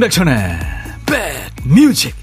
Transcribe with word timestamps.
임백천의 0.00 0.58
백뮤직. 1.62 2.14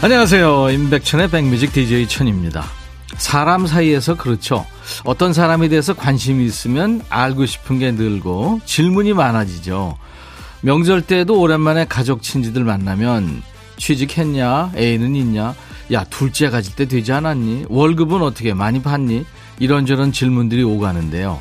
안녕하세요. 0.00 0.70
임백천의 0.70 1.28
백뮤직 1.28 1.74
DJ 1.74 2.08
천입니다. 2.08 2.64
사람 3.18 3.66
사이에서 3.66 4.14
그렇죠 4.16 4.64
어떤 5.04 5.32
사람에 5.32 5.68
대해서 5.68 5.94
관심이 5.94 6.44
있으면 6.44 7.02
알고 7.08 7.46
싶은 7.46 7.78
게 7.78 7.90
늘고 7.90 8.60
질문이 8.64 9.12
많아지죠. 9.14 9.96
명절 10.60 11.02
때도 11.02 11.40
오랜만에 11.40 11.86
가족 11.86 12.22
친지들 12.22 12.62
만나면 12.62 13.42
취직했냐? 13.78 14.72
애는 14.76 15.16
있냐? 15.16 15.54
야, 15.92 16.04
둘째 16.04 16.50
가질 16.50 16.76
때 16.76 16.86
되지 16.86 17.12
않았니? 17.12 17.66
월급은 17.68 18.22
어떻게 18.22 18.54
많이 18.54 18.80
받니? 18.80 19.24
이런저런 19.58 20.12
질문들이 20.12 20.62
오가는데요. 20.62 21.40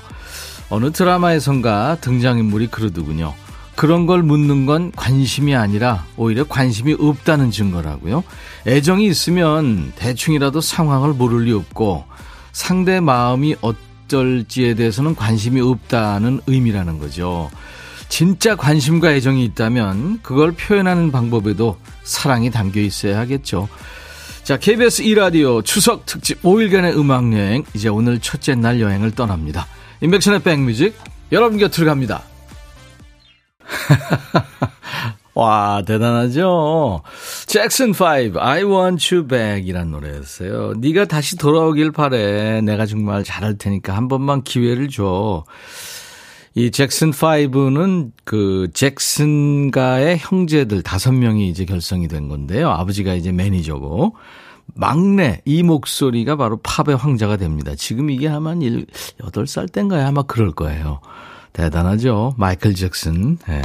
어느 0.69 0.91
드라마에선가 0.91 1.97
등장인물이 2.01 2.67
그러더군요. 2.67 3.33
그런 3.75 4.05
걸 4.05 4.23
묻는 4.23 4.65
건 4.65 4.91
관심이 4.95 5.55
아니라 5.55 6.05
오히려 6.17 6.45
관심이 6.45 6.95
없다는 6.99 7.51
증거라고요. 7.51 8.23
애정이 8.67 9.05
있으면 9.05 9.91
대충이라도 9.95 10.61
상황을 10.61 11.13
모를 11.13 11.45
리 11.45 11.53
없고 11.53 12.05
상대 12.51 12.99
마음이 12.99 13.55
어떨지에 13.61 14.73
대해서는 14.75 15.15
관심이 15.15 15.61
없다는 15.61 16.41
의미라는 16.47 16.99
거죠. 16.99 17.49
진짜 18.09 18.55
관심과 18.55 19.13
애정이 19.13 19.45
있다면 19.45 20.19
그걸 20.21 20.51
표현하는 20.51 21.11
방법에도 21.11 21.77
사랑이 22.03 22.51
담겨 22.51 22.81
있어야 22.81 23.19
하겠죠. 23.19 23.69
자, 24.43 24.57
KBS 24.57 25.03
2라디오 25.03 25.63
추석 25.63 26.05
특집 26.05 26.41
5일간의 26.41 26.97
음악여행, 26.97 27.63
이제 27.73 27.87
오늘 27.87 28.19
첫째 28.19 28.55
날 28.55 28.81
여행을 28.81 29.11
떠납니다. 29.11 29.65
인백션의 30.01 30.41
백뮤직, 30.41 30.97
여러분 31.31 31.57
곁으로 31.57 31.85
갑니다. 31.85 32.23
와, 35.33 35.81
대단하죠? 35.85 37.03
잭슨 37.47 37.93
5, 37.93 38.37
I 38.39 38.63
want 38.63 39.15
you 39.15 39.25
back 39.25 39.65
이란 39.65 39.91
노래였어요. 39.91 40.73
네가 40.77 41.05
다시 41.05 41.37
돌아오길 41.37 41.91
바래. 41.91 42.61
내가 42.61 42.85
정말 42.85 43.23
잘할 43.23 43.57
테니까 43.57 43.95
한 43.95 44.07
번만 44.07 44.43
기회를 44.43 44.89
줘. 44.89 45.45
이 46.53 46.69
잭슨 46.69 47.11
5는 47.11 48.11
그 48.25 48.67
잭슨가의 48.73 50.17
형제들 50.19 50.81
다섯 50.81 51.13
명이 51.13 51.47
이제 51.47 51.63
결성이 51.63 52.09
된 52.09 52.27
건데요. 52.27 52.69
아버지가 52.69 53.13
이제 53.13 53.31
매니저고 53.31 54.17
막내 54.73 55.41
이 55.45 55.63
목소리가 55.63 56.35
바로 56.35 56.59
팝의 56.61 56.97
황자가 56.97 57.37
됩니다. 57.37 57.73
지금 57.77 58.09
이게 58.09 58.27
아마 58.27 58.53
1, 58.53 58.85
8살 59.21 59.71
땐가요? 59.71 60.05
아마 60.05 60.23
그럴 60.23 60.51
거예요. 60.51 60.99
대단하죠. 61.53 62.35
마이클 62.37 62.75
잭슨. 62.75 63.37
예. 63.49 63.61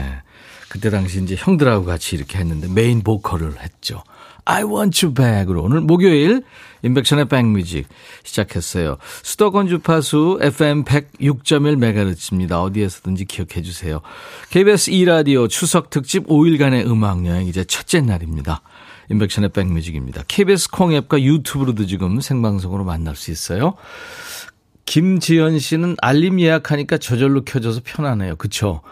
그때 0.69 0.91
당시 0.91 1.23
이제 1.23 1.37
형들하고 1.37 1.85
같이 1.85 2.17
이렇게 2.17 2.39
했는데 2.39 2.69
메인 2.69 3.03
보컬을 3.03 3.61
했죠. 3.61 4.03
I 4.47 4.63
want 4.63 5.05
you 5.05 5.13
back으로 5.13 5.63
오늘 5.63 5.81
목요일 5.81 6.43
인백션의 6.83 7.29
백뮤직 7.29 7.89
시작했어요. 8.23 8.97
수도권 9.23 9.69
주파수 9.69 10.39
FM 10.41 10.85
106.1MHz입니다. 10.85 12.63
어디에서든지 12.63 13.25
기억해 13.25 13.63
주세요. 13.63 14.01
KBS 14.51 14.93
2라디오 14.93 15.49
추석 15.49 15.91
특집 15.91 16.29
5일간의 16.29 16.87
음악여행 16.87 17.47
이제 17.47 17.65
첫째 17.65 18.01
날입니다. 18.01 18.63
인백션의 19.11 19.51
백뮤직입니다. 19.51 20.23
KBS 20.29 20.71
콩앱과 20.71 21.23
유튜브로도 21.23 21.87
지금 21.87 22.21
생방송으로 22.21 22.85
만날 22.85 23.17
수 23.17 23.33
있어요. 23.33 23.75
김지연 24.85 25.59
씨는 25.59 25.97
알림 26.01 26.41
예약하니까 26.41 26.99
저절로 26.99 27.45
켜져서 27.45 27.81
편하네요. 27.85 28.37
그쵸? 28.37 28.83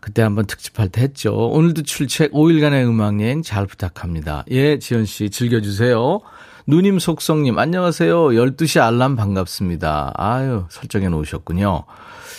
그때 0.00 0.22
한번 0.22 0.46
특집할 0.46 0.88
때 0.88 1.02
했죠. 1.02 1.34
오늘도 1.34 1.82
출첵 1.82 2.32
5일간의 2.32 2.86
음악여행 2.86 3.42
잘 3.42 3.66
부탁합니다. 3.66 4.44
예, 4.50 4.78
지연 4.78 5.04
씨 5.04 5.30
즐겨주세요. 5.30 6.20
누님 6.66 6.98
속성님, 6.98 7.58
안녕하세요. 7.58 8.28
12시 8.28 8.80
알람 8.80 9.16
반갑습니다. 9.16 10.12
아유, 10.16 10.64
설정해 10.70 11.08
놓으셨군요. 11.08 11.84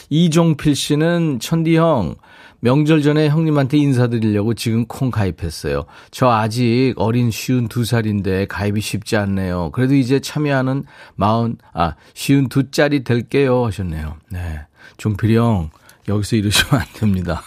이종필 0.09 0.75
씨는 0.75 1.39
천디 1.39 1.77
형, 1.77 2.15
명절 2.61 3.01
전에 3.01 3.29
형님한테 3.29 3.77
인사드리려고 3.77 4.53
지금 4.53 4.85
콩 4.85 5.09
가입했어요. 5.09 5.85
저 6.11 6.29
아직 6.29 6.93
어린 6.97 7.31
쉬운 7.31 7.67
두 7.67 7.83
살인데 7.83 8.45
가입이 8.45 8.81
쉽지 8.81 9.17
않네요. 9.17 9.71
그래도 9.71 9.95
이제 9.95 10.19
참여하는 10.19 10.85
마흔, 11.15 11.57
아, 11.73 11.95
쉬운 12.13 12.49
두 12.49 12.69
짤이 12.69 13.03
될게요. 13.03 13.65
하셨네요. 13.65 14.15
네. 14.29 14.61
종필이 14.97 15.35
형, 15.35 15.71
여기서 16.11 16.35
이러시면 16.35 16.81
안 16.81 16.87
됩니다. 16.93 17.41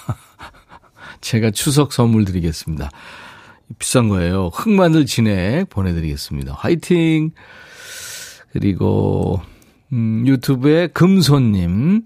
제가 1.20 1.50
추석 1.50 1.92
선물 1.92 2.24
드리겠습니다. 2.24 2.90
비싼 3.78 4.08
거예요. 4.08 4.50
흑마늘 4.52 5.06
진액 5.06 5.68
보내드리겠습니다. 5.70 6.54
화이팅! 6.54 7.32
그리고, 8.52 9.40
음, 9.92 10.24
유튜브에 10.26 10.88
금손님. 10.88 12.02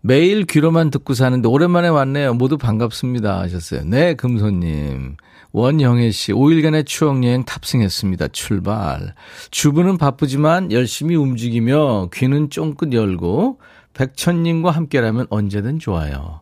매일 0.00 0.44
귀로만 0.44 0.90
듣고 0.90 1.14
사는데 1.14 1.48
오랜만에 1.48 1.88
왔네요. 1.88 2.34
모두 2.34 2.56
반갑습니다. 2.56 3.40
하셨어요. 3.40 3.82
네, 3.84 4.14
금손님. 4.14 5.16
원영애 5.52 6.10
씨, 6.10 6.32
5일간의 6.32 6.86
추억여행 6.86 7.44
탑승했습니다. 7.44 8.28
출발. 8.28 9.14
주부는 9.50 9.98
바쁘지만 9.98 10.72
열심히 10.72 11.16
움직이며 11.16 12.10
귀는 12.12 12.50
쫑긋 12.50 12.92
열고 12.92 13.58
백천님과 13.98 14.70
함께라면 14.70 15.26
언제든 15.28 15.80
좋아요. 15.80 16.40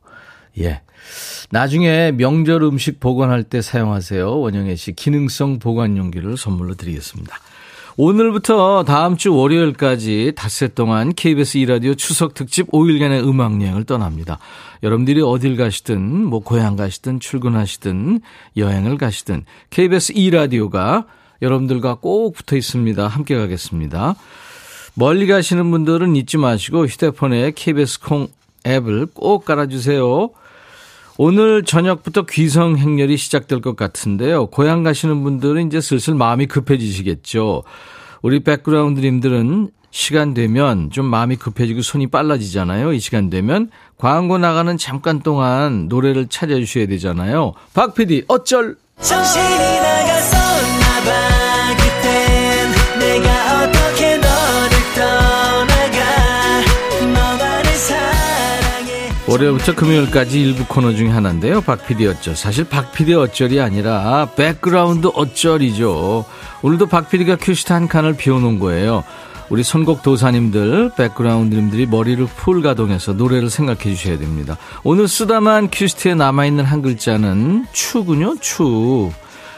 예. 0.60 0.82
나중에 1.50 2.12
명절 2.12 2.62
음식 2.62 3.00
보관할 3.00 3.42
때 3.44 3.62
사용하세요. 3.62 4.38
원영애 4.38 4.76
씨 4.76 4.92
기능성 4.92 5.58
보관 5.58 5.96
용기를 5.96 6.36
선물로 6.36 6.74
드리겠습니다. 6.74 7.36
오늘부터 7.98 8.84
다음 8.84 9.16
주 9.16 9.34
월요일까지 9.34 10.32
닷새 10.36 10.68
동안 10.68 11.14
KBS 11.14 11.58
2라디오 11.60 11.96
추석 11.96 12.34
특집 12.34 12.70
5일간의 12.70 13.26
음악 13.26 13.60
여행을 13.62 13.84
떠납니다. 13.84 14.38
여러분들이 14.82 15.22
어딜 15.22 15.56
가시든 15.56 16.26
뭐 16.26 16.40
고향 16.40 16.76
가시든 16.76 17.20
출근하시든 17.20 18.20
여행을 18.58 18.98
가시든 18.98 19.44
KBS 19.70 20.12
2라디오가 20.12 21.06
여러분들과 21.40 21.94
꼭 21.96 22.34
붙어 22.34 22.56
있습니다. 22.56 23.06
함께 23.06 23.34
가겠습니다. 23.34 24.14
멀리 24.98 25.26
가시는 25.26 25.70
분들은 25.70 26.16
잊지 26.16 26.38
마시고 26.38 26.86
휴대폰에 26.86 27.52
KBS 27.54 28.00
콩 28.00 28.28
앱을 28.66 29.08
꼭 29.12 29.44
깔아주세요. 29.44 30.30
오늘 31.18 31.64
저녁부터 31.64 32.22
귀성 32.22 32.78
행렬이 32.78 33.18
시작될 33.18 33.60
것 33.60 33.76
같은데요. 33.76 34.46
고향 34.46 34.82
가시는 34.82 35.22
분들은 35.22 35.66
이제 35.66 35.82
슬슬 35.82 36.14
마음이 36.14 36.46
급해지시겠죠. 36.46 37.62
우리 38.22 38.40
백그라운드님들은 38.40 39.70
시간 39.90 40.32
되면 40.32 40.90
좀 40.90 41.04
마음이 41.06 41.36
급해지고 41.36 41.82
손이 41.82 42.06
빨라지잖아요. 42.08 42.94
이 42.94 42.98
시간 42.98 43.28
되면 43.28 43.70
광고 43.98 44.38
나가는 44.38 44.76
잠깐 44.78 45.20
동안 45.20 45.88
노래를 45.88 46.28
찾아주셔야 46.28 46.86
되잖아요. 46.86 47.52
박 47.74 47.94
PD 47.94 48.24
어쩔 48.28 48.76
정신이 49.00 49.44
나갔었나 49.44 50.86
봐 51.04 51.76
그땐 51.76 52.98
내가 52.98 53.64
어떻 53.64 53.75
월요일부터 59.36 59.74
금요일까지 59.74 60.40
일부 60.40 60.64
코너 60.66 60.94
중에 60.94 61.08
하나인데요. 61.08 61.60
박PD 61.60 62.06
어쩔. 62.06 62.34
사실 62.34 62.64
박PD 62.64 63.12
어쩔이 63.12 63.60
아니라 63.60 64.30
백그라운드 64.34 65.08
어쩔이죠. 65.14 66.24
오늘도 66.62 66.86
박PD가 66.86 67.36
큐시트 67.36 67.70
한 67.72 67.86
칸을 67.86 68.16
비워놓은 68.16 68.58
거예요. 68.58 69.04
우리 69.50 69.62
선곡 69.62 70.02
도사님들, 70.02 70.92
백그라운드님들이 70.96 71.86
머리를 71.86 72.24
풀 72.34 72.62
가동해서 72.62 73.12
노래를 73.12 73.50
생각해 73.50 73.94
주셔야 73.94 74.18
됩니다. 74.18 74.56
오늘 74.84 75.06
쓰다만 75.06 75.68
큐시트에 75.70 76.14
남아있는 76.14 76.64
한 76.64 76.80
글자는 76.80 77.66
추군요, 77.72 78.36
추. 78.40 79.10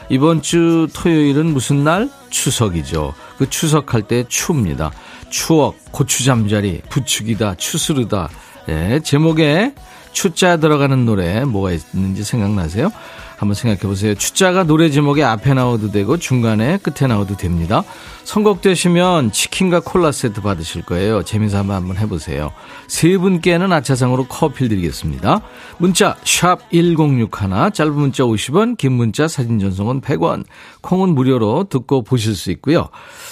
이번 0.09 0.43
주 0.43 0.89
토요일은 0.93 1.53
무슨 1.53 1.85
날? 1.85 2.11
추석이죠. 2.31 3.15
그 3.39 3.49
추석할 3.49 4.03
때 4.03 4.25
추입니다. 4.27 4.91
추억, 5.31 5.77
고추잠자리, 5.93 6.83
부축이다, 6.89 7.55
추스르다. 7.55 8.29
네, 8.69 9.01
제목에 9.01 9.73
추자 10.13 10.59
들어가는 10.59 11.07
노래 11.07 11.43
뭐가 11.47 11.73
있는지 11.73 12.23
생각나세요? 12.23 12.91
한번 13.39 13.55
생각해 13.55 13.81
보세요. 13.83 14.15
추자가 14.15 14.65
노래 14.65 14.91
제목에 14.91 15.23
앞에 15.23 15.55
나와도 15.55 15.91
되고 15.91 16.19
중간에 16.19 16.77
끝에 16.77 17.09
나와도 17.09 17.39
됩니다. 17.39 17.83
선곡되시면 18.25 19.33
치킨과 19.33 19.81
콜라 19.81 20.13
세트 20.13 20.43
받으실 20.43 20.83
거예요. 20.83 21.23
재미삼아 21.23 21.75
한번, 21.75 21.97
해보세요. 21.97 22.53
세 22.89 23.17
분께는 23.17 23.73
아차상으로 23.73 24.27
커피 24.27 24.69
드리겠습니다. 24.69 25.41
문자 25.79 26.17
1061, 26.25 27.29
짧은 27.73 27.95
문자 27.95 28.25
50원, 28.25 28.77
긴 28.77 28.93
문자 28.93 29.29
사진 29.29 29.59
전송은 29.61 30.03
100원, 30.03 30.45
콩은 30.83 31.15
무료로 31.15 31.69
듣고 31.71 32.03
보실 32.03 32.35
수 32.35 32.51
있고요. 32.51 32.89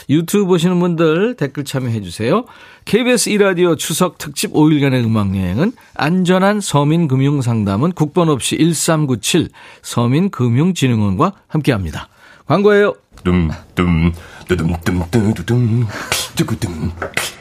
유튜브 0.08 0.46
보시는 0.46 0.78
분들 0.78 1.34
댓글 1.36 1.64
참여해 1.64 2.00
주세요. 2.00 2.44
KBS 2.86 3.28
이라디오 3.30 3.74
추석 3.74 4.16
특집 4.16 4.52
5일간의 4.52 5.04
음악여행은 5.04 5.72
안전한 5.94 6.60
서민금융상담은 6.60 7.90
국번 7.92 8.28
없이 8.28 8.56
1397 8.56 9.48
서민금융진흥원과 9.82 11.32
함께합니다. 11.48 12.08
광고예요. 12.46 12.94
둠둠 13.24 14.12
뚜두둠 14.46 14.84
뚜구둠 15.10 16.92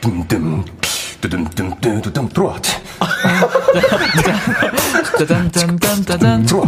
뚜둠 0.02 0.66
뚜두둠 1.22 2.30
들어와 2.30 2.60
짜잔짠짠짠짠 5.20 6.46
들어와 6.48 6.68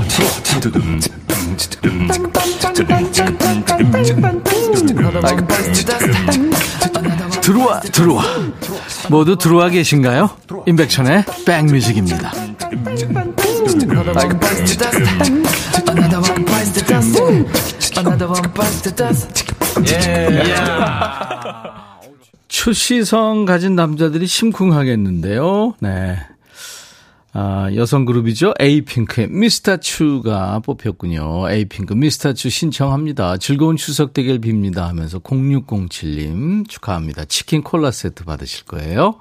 뚜둠 0.62 1.00
들어와 7.48 7.80
들어와 7.80 8.24
모두 9.10 9.38
들어와 9.38 9.70
계신가요? 9.70 10.30
임백천의 10.66 11.24
백뮤직입니다 11.46 12.34
추시성 22.50 23.46
가진 23.46 23.76
남자들이 23.76 24.28
심쿵하겠는데요. 24.28 25.76
네. 25.80 26.18
아, 27.34 27.70
여성 27.76 28.06
그룹이죠. 28.06 28.54
에이핑크의 28.60 29.28
미스터 29.30 29.78
추가 29.78 30.60
뽑혔군요. 30.60 31.50
에이핑크 31.52 31.94
미스터 31.94 32.34
추 32.34 32.50
신청합니다. 32.50 33.38
즐거운 33.38 33.76
추석 33.76 34.14
대결 34.14 34.40
빕니다 34.40 34.78
하면서 34.78 35.20
0607님 35.20 36.68
축하합니다. 36.68 37.26
치킨 37.26 37.64
콜라 37.64 37.92
세트 37.92 38.24
받으실 38.24 38.66
거예요. 38.66 39.20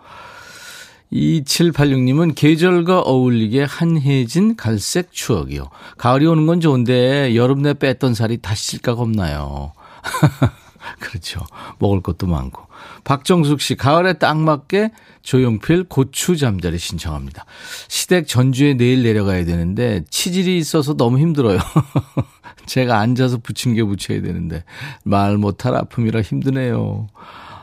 2786님은 1.12 2.34
계절과 2.34 3.00
어울리게 3.00 3.62
한해진 3.62 4.56
갈색 4.56 5.12
추억이요. 5.12 5.68
가을이 5.98 6.26
오는 6.26 6.46
건 6.46 6.60
좋은데 6.60 7.36
여름 7.36 7.62
내 7.62 7.74
뺐던 7.74 8.14
살이 8.14 8.38
다시 8.38 8.72
찔까 8.72 8.94
겁나요. 8.94 9.72
그렇죠. 11.00 11.44
먹을 11.78 12.00
것도 12.00 12.26
많고. 12.26 12.66
박정숙 13.04 13.60
씨, 13.60 13.74
가을에 13.76 14.14
딱 14.14 14.38
맞게 14.38 14.90
조용필 15.22 15.84
고추 15.84 16.36
잠자리 16.36 16.78
신청합니다. 16.78 17.44
시댁 17.88 18.28
전주에 18.28 18.74
내일 18.74 19.02
내려가야 19.02 19.44
되는데 19.44 20.04
치질이 20.10 20.58
있어서 20.58 20.94
너무 20.94 21.18
힘들어요. 21.18 21.58
제가 22.66 22.98
앉아서 22.98 23.38
부침개 23.38 23.82
부쳐야 23.84 24.22
되는데 24.22 24.64
말 25.04 25.36
못할 25.36 25.74
아픔이라 25.76 26.22
힘드네요. 26.22 27.08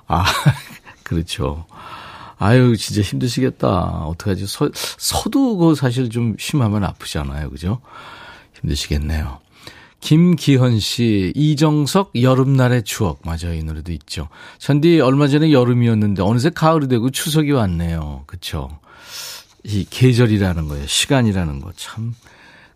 아, 0.07 0.25
그렇죠. 1.03 1.65
아유, 2.37 2.75
진짜 2.75 3.01
힘드시겠다. 3.01 3.69
어떡하지? 4.05 4.47
서, 4.47 4.69
그 5.29 5.75
사실 5.75 6.09
좀 6.09 6.35
심하면 6.37 6.83
아프잖아요. 6.83 7.49
그죠? 7.49 7.79
힘드시겠네요. 8.59 9.42
김기현 10.03 10.79
씨, 10.79 11.31
이정석 11.33 12.11
여름날의 12.21 12.83
추억. 12.83 13.21
맞아요. 13.23 13.53
이 13.53 13.63
노래도 13.63 13.93
있죠. 13.93 14.27
전디 14.57 14.99
얼마 14.99 15.29
전에 15.29 15.53
여름이었는데 15.53 16.21
어느새 16.21 16.49
가을이 16.49 16.89
되고 16.89 17.09
추석이 17.09 17.53
왔네요. 17.53 18.23
그쵸? 18.27 18.69
이 19.63 19.85
계절이라는 19.89 20.67
거예요. 20.67 20.85
시간이라는 20.87 21.61
거. 21.61 21.71
참, 21.77 22.13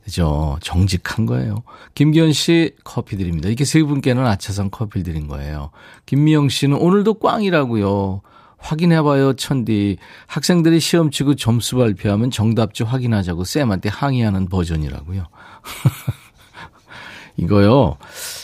그죠? 0.06 0.57
정직한 0.62 1.25
거예요. 1.25 1.63
김기현 1.95 2.31
씨 2.31 2.71
커피 2.85 3.18
드립니다. 3.18 3.50
이렇게 3.50 3.65
세 3.65 3.83
분께는 3.83 4.25
아차상 4.25 4.69
커피 4.71 5.03
드린 5.03 5.27
거예요. 5.27 5.71
김미영 6.06 6.47
씨는 6.47 6.77
오늘도 6.77 7.15
꽝이라고요. 7.15 8.21
확인해봐요, 8.57 9.33
천디. 9.33 9.97
학생들이 10.27 10.80
시험 10.80 11.12
치고 11.12 11.35
점수 11.35 11.75
발표하면 11.75 12.31
정답지 12.31 12.83
확인하자고 12.83 13.44
쌤한테 13.44 13.89
항의하는 13.89 14.47
버전이라고요. 14.47 15.25
이거요, 17.38 17.98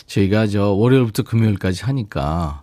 저희가 0.06 0.46
저 0.46 0.70
월요일부터 0.70 1.24
금요일까지 1.24 1.84
하니까, 1.84 2.62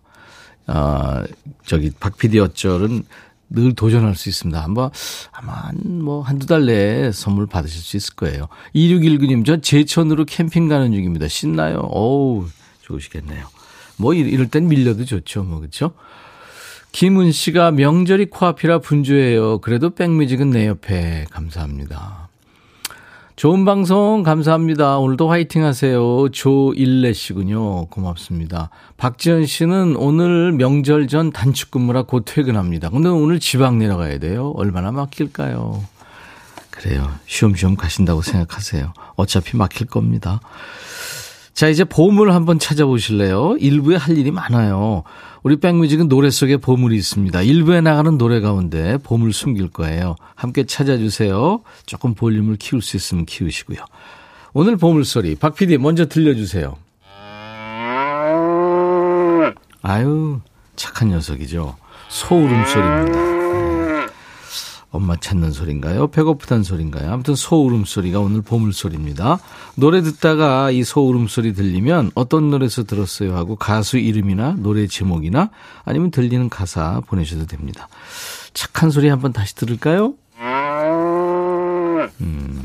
아, 0.68 1.24
저기 1.66 1.92
박 2.00 2.18
PD 2.18 2.40
어쩔은 2.40 3.04
늘 3.50 3.76
도전할 3.76 4.16
수 4.16 4.30
있습니다. 4.30 4.62
한번, 4.64 4.92
아마 5.34 5.72
뭐 5.84 6.22
한두 6.22 6.48
달 6.48 6.66
내에 6.66 7.12
선물 7.12 7.48
받으실 7.48 7.82
수 7.82 7.98
있을 7.98 8.16
거예요. 8.16 8.48
2619님, 8.74 9.46
저 9.46 9.58
제천으로 9.58 10.24
캠핑 10.26 10.70
가는 10.70 10.92
중입니다. 10.94 11.28
신나요? 11.28 11.80
어우, 11.92 12.48
좋으시겠네요. 12.82 13.46
뭐 13.98 14.14
이럴 14.14 14.48
땐 14.48 14.68
밀려도 14.70 15.04
좋죠. 15.04 15.44
뭐, 15.44 15.60
그쵸? 15.60 15.92
김은 16.94 17.32
씨가 17.32 17.72
명절이 17.72 18.30
코앞이라 18.30 18.80
분주해요. 18.80 19.60
그래도 19.60 19.92
백뮤직은 19.92 20.50
내 20.50 20.68
옆에. 20.68 21.26
감사합니다. 21.30 22.21
좋은 23.42 23.66
방송 23.66 24.22
감사합니다. 24.22 25.00
오늘도 25.00 25.28
화이팅 25.28 25.64
하세요. 25.66 26.30
조일레 26.30 27.12
씨군요. 27.14 27.88
고맙습니다. 27.88 28.70
박지현 28.98 29.48
씨는 29.48 29.96
오늘 29.96 30.52
명절 30.52 31.08
전 31.08 31.32
단축 31.32 31.72
근무라 31.72 32.04
곧 32.04 32.24
퇴근합니다. 32.24 32.92
근데 32.92 33.10
오늘 33.10 33.40
지방 33.40 33.80
내려가야 33.80 34.20
돼요. 34.20 34.54
얼마나 34.58 34.92
막힐까요? 34.92 35.84
그래요. 36.70 37.12
쉬엄쉬엄 37.26 37.78
가신다고 37.78 38.22
생각하세요. 38.22 38.94
어차피 39.16 39.58
막힐 39.58 39.88
겁니다. 39.88 40.40
자, 41.56 41.68
이제 41.68 41.84
보물 41.84 42.34
한번 42.34 42.60
찾아보실래요? 42.60 43.56
일부에 43.60 43.96
할 43.96 44.20
일이 44.20 44.30
많아요. 44.30 45.02
우리 45.44 45.56
백뮤직은 45.56 46.08
노래 46.08 46.30
속에 46.30 46.58
보물이 46.58 46.96
있습니다. 46.96 47.42
일부에 47.42 47.82
나가는 47.82 48.18
노래 48.18 48.40
가운데 48.40 48.98
보물 49.04 49.34
숨길 49.34 49.70
거예요. 49.70 50.16
함께 50.36 50.66
찾아주세요. 50.66 51.62
조금 51.86 52.14
볼륨을 52.14 52.58
키울 52.58 52.82
수 52.82 52.96
있으면 52.96 53.26
키우시고요. 53.26 53.80
오늘 54.54 54.78
보물소리 54.78 55.36
박 55.36 55.56
PD 55.56 55.78
먼저 55.78 56.08
들려주세요. 56.08 56.76
아유 59.82 60.40
착한 60.76 61.10
녀석이죠. 61.10 61.76
소울음소리입니다. 62.10 63.41
엄마 64.92 65.16
찾는 65.16 65.52
소리인가요? 65.54 66.08
배고프단 66.08 66.64
소리인가요? 66.64 67.12
아무튼 67.12 67.34
소 67.34 67.66
울음소리가 67.66 68.20
오늘 68.20 68.42
보물소리입니다. 68.42 69.40
노래 69.76 70.02
듣다가 70.02 70.70
이 70.72 70.84
소 70.84 71.08
울음소리 71.08 71.54
들리면 71.54 72.12
어떤 72.14 72.50
노래에서 72.50 72.84
들었어요 72.84 73.36
하고 73.38 73.56
가수 73.56 73.98
이름이나 73.98 74.56
노래 74.58 74.88
제목이나 74.88 75.50
아니면 75.86 76.12
들리는 76.12 76.50
가사 76.50 77.02
보내셔도 77.08 77.46
됩니다. 77.46 77.88
착한 78.54 78.90
소리 78.92 79.08
한번 79.08 79.32
다시 79.32 79.56
들을까요? 79.56 80.14
음. 82.20 82.62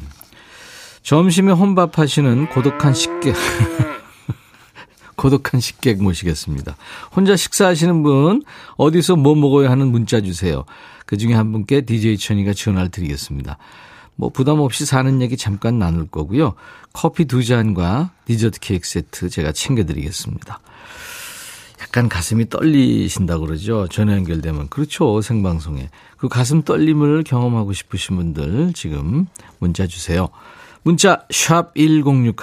점심에 1.03 1.53
혼밥 1.53 1.99
하시는 2.01 2.49
고독한 2.49 2.93
식객. 2.93 3.37
고독한 5.15 5.61
식객 5.61 6.03
모시겠습니다. 6.03 6.77
혼자 7.15 7.37
식사하시는 7.37 8.03
분, 8.03 8.43
어디서 8.77 9.15
뭐 9.17 9.35
먹어야 9.37 9.71
하는 9.71 9.93
문자 9.93 10.21
주세요. 10.21 10.65
그 11.07 11.17
중에 11.17 11.33
한 11.33 11.53
분께 11.53 11.81
DJ 11.81 12.19
천이가 12.19 12.53
전화를 12.53 12.91
드리겠습니다. 12.91 13.59
뭐 14.17 14.31
부담 14.31 14.61
없이 14.61 14.85
사는 14.85 15.23
얘기 15.23 15.37
잠깐 15.37 15.79
나눌 15.79 16.07
거고요. 16.07 16.55
커피 16.93 17.27
두 17.27 17.45
잔과 17.45 18.11
디저트 18.27 18.61
케이크 18.61 18.87
세트 18.87 19.29
제가 19.29 19.53
챙겨드리겠습니다. 19.53 20.61
약간 21.83 22.09
가슴이 22.09 22.49
떨리신다 22.49 23.39
그러죠. 23.39 23.87
전화 23.89 24.15
연결되면. 24.15 24.69
그렇죠. 24.69 25.21
생방송에. 25.21 25.91
그 26.17 26.29
가슴 26.29 26.63
떨림을 26.63 27.23
경험하고 27.25 27.73
싶으신 27.73 28.17
분들 28.17 28.73
지금 28.75 29.27
문자 29.59 29.87
주세요. 29.87 30.29
문자 30.83 31.27
1061, 31.31 32.35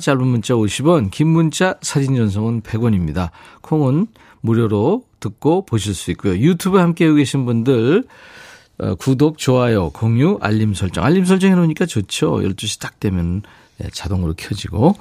짧은 0.00 0.26
문자 0.26 0.54
50원, 0.54 1.10
긴 1.10 1.28
문자 1.28 1.76
사진 1.80 2.14
전송은 2.14 2.60
100원입니다. 2.60 3.30
콩은 3.62 4.08
무료로 4.42 5.02
듣고 5.20 5.66
보실 5.66 5.94
수 5.94 6.10
있고요. 6.12 6.36
유튜브 6.36 6.78
함께 6.78 7.04
하고 7.04 7.16
계신 7.16 7.44
분들 7.44 8.04
어, 8.78 8.94
구독, 8.96 9.38
좋아요, 9.38 9.90
공유, 9.90 10.38
알림 10.42 10.74
설정. 10.74 11.04
알림 11.04 11.24
설정 11.24 11.50
해놓으니까 11.50 11.86
좋죠. 11.86 12.36
12시 12.36 12.80
딱 12.80 13.00
되면 13.00 13.42
네, 13.78 13.88
자동으로 13.92 14.34
켜지고. 14.36 14.94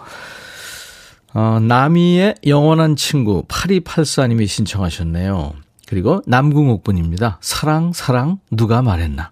어, 1.34 1.60
나미의 1.60 2.36
영원한 2.48 2.96
친구 2.96 3.44
8284님이 3.48 4.48
신청하셨네요. 4.48 5.54
그리고 5.88 6.22
남궁옥분입니다. 6.26 7.38
사랑, 7.42 7.92
사랑, 7.92 8.40
누가 8.50 8.82
말했나. 8.82 9.32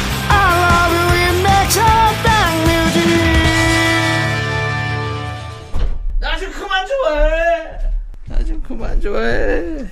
좋아해. 7.01 7.79
나 8.27 8.43
좀 8.45 8.61
그만 8.61 8.99
좋아해. 9.01 9.85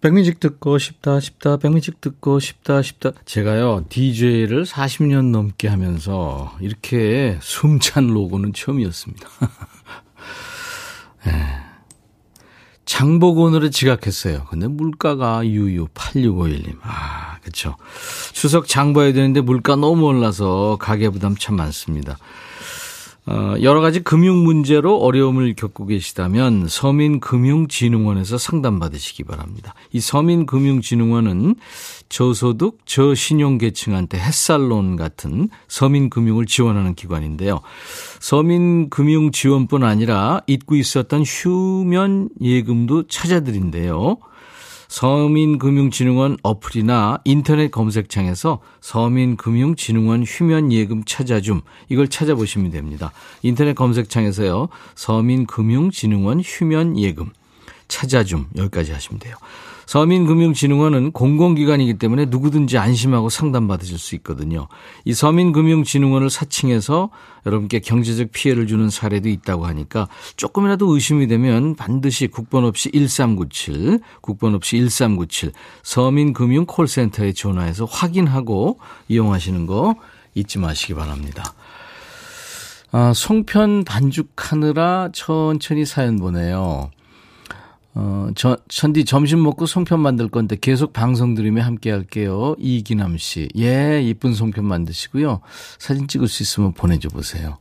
백뮤직 0.00 0.38
듣고 0.38 0.78
싶다 0.78 1.18
싶다 1.18 1.56
백뮤직 1.56 2.00
듣고 2.00 2.38
싶다 2.38 2.82
싶다 2.82 3.10
제가요 3.24 3.84
DJ를 3.88 4.64
40년 4.64 5.32
넘게 5.32 5.66
하면서 5.66 6.54
이렇게 6.60 7.36
숨찬 7.42 8.06
로고는 8.06 8.52
처음이었습니다. 8.52 9.28
네. 11.26 11.32
장보고 12.84 13.42
오늘을 13.42 13.70
지각했어요. 13.72 14.44
근데 14.48 14.66
물가가 14.68 15.44
유유 15.44 15.88
8651님. 15.88 16.78
아, 16.82 17.38
그쵸. 17.42 17.76
추석 18.32 18.66
장 18.68 18.92
봐야 18.94 19.12
되는데 19.12 19.40
물가 19.42 19.76
너무 19.76 20.06
올라서 20.06 20.78
가계 20.80 21.10
부담 21.10 21.36
참 21.36 21.56
많습니다. 21.56 22.16
어, 23.30 23.56
여러 23.60 23.82
가지 23.82 24.00
금융 24.00 24.42
문제로 24.42 24.96
어려움을 24.96 25.54
겪고 25.54 25.84
계시다면 25.84 26.66
서민금융진흥원에서 26.66 28.38
상담받으시기 28.38 29.24
바랍니다. 29.24 29.74
이 29.92 30.00
서민금융진흥원은 30.00 31.56
저소득, 32.08 32.78
저신용계층한테 32.86 34.18
햇살론 34.18 34.96
같은 34.96 35.50
서민금융을 35.68 36.46
지원하는 36.46 36.94
기관인데요. 36.94 37.60
서민금융지원뿐 38.20 39.84
아니라 39.84 40.40
잊고 40.46 40.76
있었던 40.76 41.22
휴면 41.22 42.30
예금도 42.40 43.08
찾아드린대요. 43.08 44.16
서민금융진흥원 44.88 46.38
어플이나 46.42 47.20
인터넷 47.24 47.70
검색창에서 47.70 48.60
서민금융진흥원 48.80 50.24
휴면예금 50.24 51.04
찾아줌 51.04 51.60
이걸 51.88 52.08
찾아보시면 52.08 52.70
됩니다. 52.70 53.12
인터넷 53.42 53.74
검색창에서요. 53.74 54.68
서민금융진흥원 54.94 56.40
휴면예금 56.40 57.30
찾아줌 57.86 58.46
여기까지 58.56 58.92
하시면 58.92 59.18
돼요. 59.20 59.36
서민금융진흥원은 59.88 61.12
공공기관이기 61.12 61.94
때문에 61.94 62.26
누구든지 62.26 62.76
안심하고 62.76 63.30
상담받으실 63.30 63.98
수 63.98 64.14
있거든요. 64.16 64.68
이 65.06 65.14
서민금융진흥원을 65.14 66.28
사칭해서 66.28 67.08
여러분께 67.46 67.80
경제적 67.80 68.30
피해를 68.30 68.66
주는 68.66 68.90
사례도 68.90 69.30
있다고 69.30 69.64
하니까 69.64 70.06
조금이라도 70.36 70.92
의심이 70.92 71.26
되면 71.26 71.74
반드시 71.74 72.26
국번 72.26 72.66
없이 72.66 72.90
1397, 72.92 74.00
국번 74.20 74.54
없이 74.54 74.76
1397 74.76 75.52
서민금융 75.82 76.66
콜센터에 76.66 77.32
전화해서 77.32 77.86
확인하고 77.86 78.78
이용하시는 79.08 79.64
거 79.64 79.94
잊지 80.34 80.58
마시기 80.58 80.92
바랍니다. 80.92 81.54
아, 82.92 83.14
송편 83.14 83.84
반죽하느라 83.84 85.08
천천히 85.14 85.86
사연 85.86 86.18
보내요. 86.18 86.90
어, 88.00 88.30
저, 88.36 88.56
천디 88.68 89.04
점심 89.04 89.42
먹고 89.42 89.66
송편 89.66 89.98
만들 89.98 90.28
건데 90.28 90.56
계속 90.60 90.92
방송 90.92 91.34
들으며 91.34 91.62
함께 91.62 91.90
할게요. 91.90 92.54
이기남 92.60 93.18
씨. 93.18 93.48
예, 93.58 94.00
이쁜 94.00 94.34
송편 94.34 94.64
만드시고요. 94.64 95.40
사진 95.78 96.06
찍을 96.06 96.28
수 96.28 96.44
있으면 96.44 96.72
보내줘 96.74 97.08
보세요. 97.08 97.58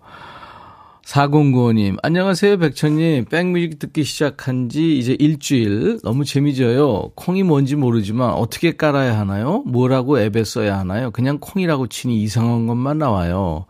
4095님, 1.05 1.97
안녕하세요, 2.03 2.59
백천님. 2.59 3.25
백뮤직 3.25 3.79
듣기 3.79 4.03
시작한 4.03 4.69
지 4.69 4.99
이제 4.99 5.15
일주일. 5.17 6.01
너무 6.03 6.23
재미져요. 6.23 7.09
콩이 7.15 7.41
뭔지 7.41 7.75
모르지만 7.75 8.29
어떻게 8.33 8.75
깔아야 8.75 9.17
하나요? 9.17 9.63
뭐라고 9.65 10.19
앱에 10.19 10.43
써야 10.43 10.77
하나요? 10.77 11.09
그냥 11.09 11.39
콩이라고 11.39 11.87
치니 11.87 12.21
이상한 12.21 12.67
것만 12.67 12.99
나와요. 12.99 13.65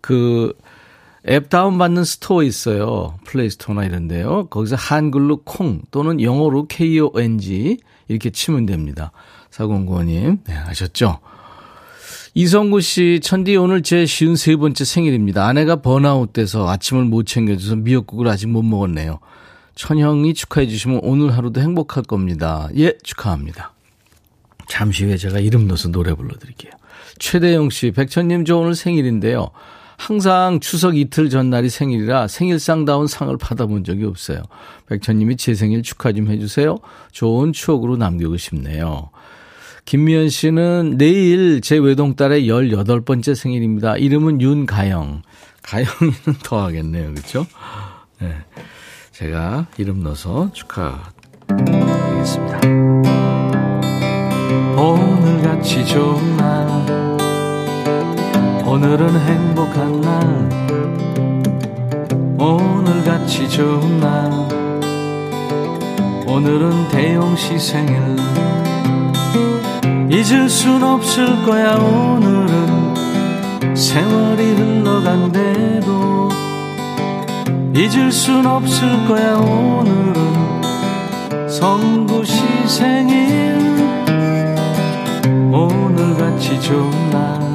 그, 0.00 0.54
앱 1.26 1.48
다운받는 1.48 2.04
스토어 2.04 2.42
있어요. 2.42 3.18
플레이스토어나 3.24 3.84
이런데요. 3.84 4.46
거기서 4.48 4.76
한글로 4.76 5.38
콩 5.44 5.82
또는 5.90 6.20
영어로 6.20 6.66
KONG 6.68 7.78
이렇게 8.08 8.30
치면 8.30 8.66
됩니다. 8.66 9.12
사공구원님, 9.50 10.40
네, 10.46 10.54
아셨죠? 10.54 11.18
이성구 12.34 12.80
씨, 12.80 13.20
천디 13.22 13.56
오늘 13.56 13.82
제 13.82 14.06
쉬운 14.06 14.36
세 14.36 14.54
번째 14.54 14.84
생일입니다. 14.84 15.46
아내가 15.46 15.76
번아웃 15.76 16.32
돼서 16.32 16.68
아침을 16.68 17.04
못 17.04 17.26
챙겨줘서 17.26 17.76
미역국을 17.76 18.28
아직 18.28 18.46
못 18.48 18.62
먹었네요. 18.62 19.18
천형이 19.74 20.34
축하해 20.34 20.68
주시면 20.68 21.00
오늘 21.02 21.36
하루도 21.36 21.60
행복할 21.60 22.02
겁니다. 22.02 22.68
예, 22.76 22.96
축하합니다. 23.02 23.72
잠시 24.68 25.04
후에 25.04 25.16
제가 25.16 25.40
이름 25.40 25.66
넣어서 25.66 25.88
노래 25.88 26.14
불러드릴게요. 26.14 26.72
최대영 27.18 27.70
씨, 27.70 27.90
백천님 27.90 28.44
저 28.44 28.58
오늘 28.58 28.74
생일인데요. 28.74 29.50
항상 29.98 30.60
추석 30.60 30.96
이틀 30.96 31.28
전날이 31.28 31.68
생일이라 31.68 32.28
생일상다운 32.28 33.08
상을 33.08 33.36
받아본 33.36 33.84
적이 33.84 34.04
없어요. 34.04 34.40
백천님이 34.86 35.36
제 35.36 35.54
생일 35.54 35.82
축하 35.82 36.12
좀 36.12 36.30
해주세요. 36.30 36.78
좋은 37.10 37.52
추억으로 37.52 37.96
남기고 37.96 38.36
싶네요. 38.38 39.10
김미연 39.84 40.28
씨는 40.28 40.96
내일 40.98 41.60
제 41.60 41.76
외동딸의 41.76 42.46
18번째 42.46 43.34
생일입니다. 43.34 43.96
이름은 43.96 44.40
윤가영. 44.40 45.22
가영이는 45.62 46.38
더 46.44 46.64
하겠네요. 46.64 47.12
그렇죠? 47.12 47.44
네. 48.20 48.34
제가 49.12 49.66
이름 49.78 50.02
넣어서 50.04 50.50
축하드리겠습니다. 50.52 52.60
오늘같이 54.80 55.84
좋은 55.86 56.36
날 56.36 56.77
오늘은 58.80 59.10
행복한 59.18 60.00
날. 60.00 60.08
오늘같이 62.38 63.50
좋은 63.50 63.98
날. 63.98 64.30
오늘은 66.28 66.86
대용씨 66.88 67.58
생일. 67.58 68.00
잊을 70.08 70.48
순 70.48 70.80
없을 70.84 71.26
거야 71.44 71.74
오늘은. 71.74 72.94
세월이 73.74 74.44
흘러간대도 74.54 76.28
잊을 77.74 78.12
순 78.12 78.46
없을 78.46 78.88
거야 79.08 79.38
오늘은. 79.38 80.14
성구씨 81.48 82.44
생일. 82.68 83.58
오늘같이 85.52 86.60
좋은 86.60 87.10
날 87.10 87.47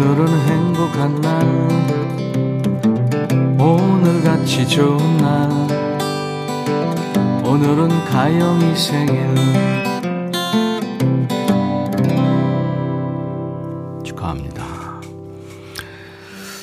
오늘은 0.00 0.28
행복한 0.28 1.20
날. 1.20 1.44
오늘같이 3.60 4.68
좋은 4.68 5.16
날. 5.16 5.50
오늘은 7.44 7.88
가영이 8.04 8.76
생일. 8.76 9.34
축하합니다. 14.04 14.64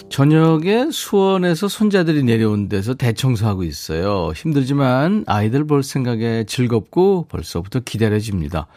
저녁에 0.08 0.90
수원에서 0.90 1.68
손자들이 1.68 2.24
내려온 2.24 2.70
데서 2.70 2.94
대청소하고 2.94 3.64
있어요. 3.64 4.32
힘들지만 4.34 5.26
아이들 5.28 5.68
볼 5.68 5.84
생각에 5.84 6.46
즐겁고 6.46 7.26
벌써부터 7.28 7.82
기다려집니다. 7.82 8.68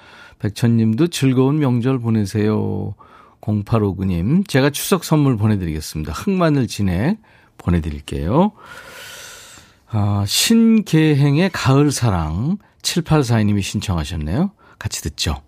백천님도 0.41 1.07
즐거운 1.09 1.61
명절 1.61 2.01
보내세요 2.01 2.97
0859님, 3.49 4.47
제가 4.47 4.71
추석 4.71 5.05
선물 5.05 5.37
보내드리겠습니다. 5.37 6.13
흑마늘 6.13 6.67
진액 6.67 7.19
보내드릴게요. 7.57 8.53
아, 9.91 10.25
신계행의 10.27 11.51
가을 11.53 11.91
사랑 11.91 12.59
7842님이 12.83 13.63
신청하셨네요. 13.63 14.53
같이 14.79 15.03
듣죠. 15.03 15.41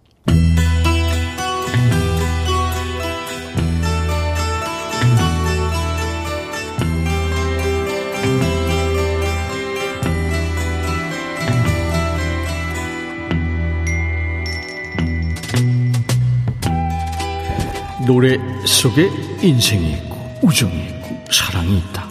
노래 18.10 18.40
속에 18.66 19.08
인생이 19.40 19.92
있고 19.92 20.18
우정이 20.42 20.74
있고 20.74 21.24
사랑이 21.30 21.78
있다. 21.78 22.08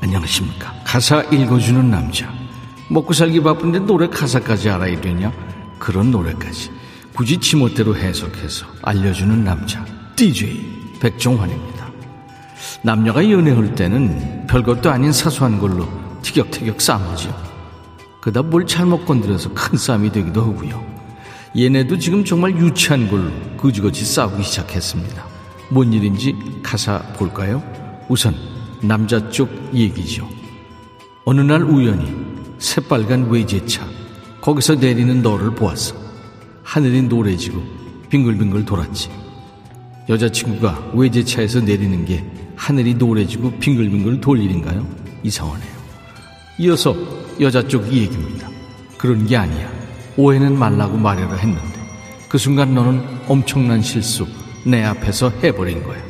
안녕하십니까. 0.00 0.72
가사 0.84 1.22
읽어주는 1.22 1.90
남자. 1.90 2.32
먹고 2.88 3.12
살기 3.12 3.42
바쁜데 3.42 3.80
노래 3.80 4.06
가사까지 4.06 4.70
알아야 4.70 5.00
되냐? 5.00 5.32
그런 5.80 6.12
노래까지 6.12 6.70
굳이 7.16 7.38
지멋대로 7.38 7.96
해석해서 7.96 8.64
알려주는 8.82 9.42
남자. 9.42 9.84
DJ 10.14 11.00
백종환입니다. 11.00 11.90
남녀가 12.82 13.28
연애할 13.28 13.74
때는 13.74 14.46
별것도 14.46 14.88
아닌 14.88 15.10
사소한 15.10 15.58
걸로 15.58 15.88
티격태격 16.22 16.80
싸우죠. 16.80 17.36
그다 18.20 18.42
뭘 18.42 18.68
잘못 18.68 19.04
건드려서 19.04 19.52
큰 19.52 19.76
싸움이 19.76 20.12
되기도 20.12 20.42
하고요. 20.42 20.80
얘네도 21.58 21.98
지금 21.98 22.24
정말 22.24 22.56
유치한 22.56 23.08
걸로 23.10 23.32
그지거지 23.56 24.04
싸우기 24.04 24.44
시작했습니다. 24.44 25.29
뭔 25.70 25.92
일인지 25.92 26.36
가사 26.62 26.98
볼까요? 27.14 27.62
우선 28.08 28.34
남자 28.82 29.30
쪽 29.30 29.48
얘기죠. 29.72 30.28
어느 31.24 31.40
날 31.40 31.62
우연히 31.62 32.12
새빨간 32.58 33.30
외제차 33.30 33.86
거기서 34.40 34.74
내리는 34.76 35.22
너를 35.22 35.54
보았어. 35.54 35.94
하늘이 36.62 37.02
노래지고 37.02 37.62
빙글빙글 38.08 38.64
돌았지. 38.64 39.10
여자친구가 40.08 40.90
외제차에서 40.94 41.60
내리는 41.60 42.04
게 42.04 42.24
하늘이 42.56 42.94
노래지고 42.94 43.58
빙글빙글 43.60 44.20
돌 44.20 44.40
일인가요? 44.40 44.84
이상하네요. 45.22 45.70
이어서 46.58 46.96
여자 47.40 47.66
쪽 47.66 47.86
얘기입니다. 47.92 48.48
그런 48.98 49.26
게 49.26 49.36
아니야. 49.36 49.70
오해는 50.16 50.58
말라고 50.58 50.96
말하려 50.96 51.34
했는데 51.34 51.80
그 52.28 52.38
순간 52.38 52.74
너는 52.74 53.02
엄청난 53.28 53.80
실수 53.80 54.26
내 54.64 54.82
앞에서 54.82 55.30
해버린 55.42 55.82
거야. 55.82 56.02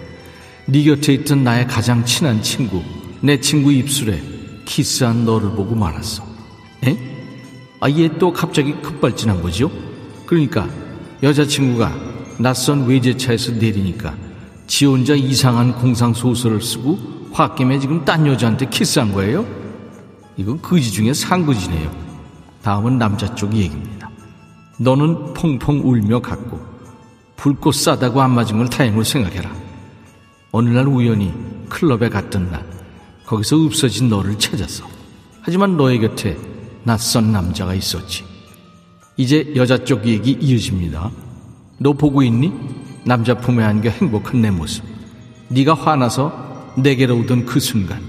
네 0.66 0.85
곁에 0.85 1.12
있던 1.14 1.45
나의 1.45 1.66
가장 1.66 2.04
친한 2.04 2.42
친구, 2.42 2.83
내 3.21 3.40
친구 3.40 3.73
입술에 3.73 4.21
키스한 4.64 5.25
너를 5.25 5.50
보고 5.50 5.75
말았어. 5.75 6.25
에? 6.87 6.97
아, 7.80 7.90
얘 7.90 8.09
또 8.19 8.33
갑자기 8.33 8.73
급발진한 8.83 9.42
거죠? 9.42 9.71
그러니까 10.26 10.69
여자친구가 11.23 11.92
낯선 12.38 12.87
외제차에서 12.87 13.52
내리니까 13.52 14.14
지 14.66 14.87
혼자 14.87 15.14
이상한 15.14 15.75
공상 15.75 16.14
소설을 16.14 16.61
쓰고 16.62 16.99
홧김에 17.33 17.78
지금 17.78 18.04
딴 18.04 18.26
여자한테 18.26 18.69
키스한 18.69 19.12
거예요? 19.12 19.45
이건 20.37 20.61
거지 20.62 20.90
중에 20.92 21.12
상거지네요. 21.12 21.90
다음은 22.62 22.99
남자 22.99 23.35
쪽 23.35 23.54
얘기입니다. 23.54 24.09
너는 24.78 25.35
펑펑 25.35 25.83
울며 25.85 26.21
갔고 26.21 26.61
불꽃 27.40 27.75
싸다고 27.75 28.20
안 28.20 28.32
맞은 28.32 28.59
걸 28.59 28.68
다행으로 28.68 29.02
생각해라. 29.02 29.50
어느 30.52 30.68
날 30.68 30.87
우연히 30.87 31.32
클럽에 31.70 32.11
갔던 32.11 32.50
날 32.50 32.62
거기서 33.25 33.56
없어진 33.64 34.11
너를 34.11 34.38
찾았어. 34.38 34.87
하지만 35.40 35.78
너의 35.78 36.00
곁에 36.00 36.37
낯선 36.85 37.32
남자가 37.32 37.73
있었지. 37.73 38.25
이제 39.16 39.54
여자 39.56 39.82
쪽 39.82 40.06
얘기 40.06 40.32
이어집니다. 40.32 41.11
너 41.78 41.94
보고 41.94 42.23
있니? 42.23 42.52
남자 43.06 43.32
품에 43.32 43.64
안겨 43.64 43.88
행복한 43.88 44.42
내 44.42 44.50
모습. 44.50 44.85
네가 45.49 45.73
화나서 45.73 46.75
내게로 46.76 47.20
오던 47.20 47.47
그 47.47 47.59
순간 47.59 48.02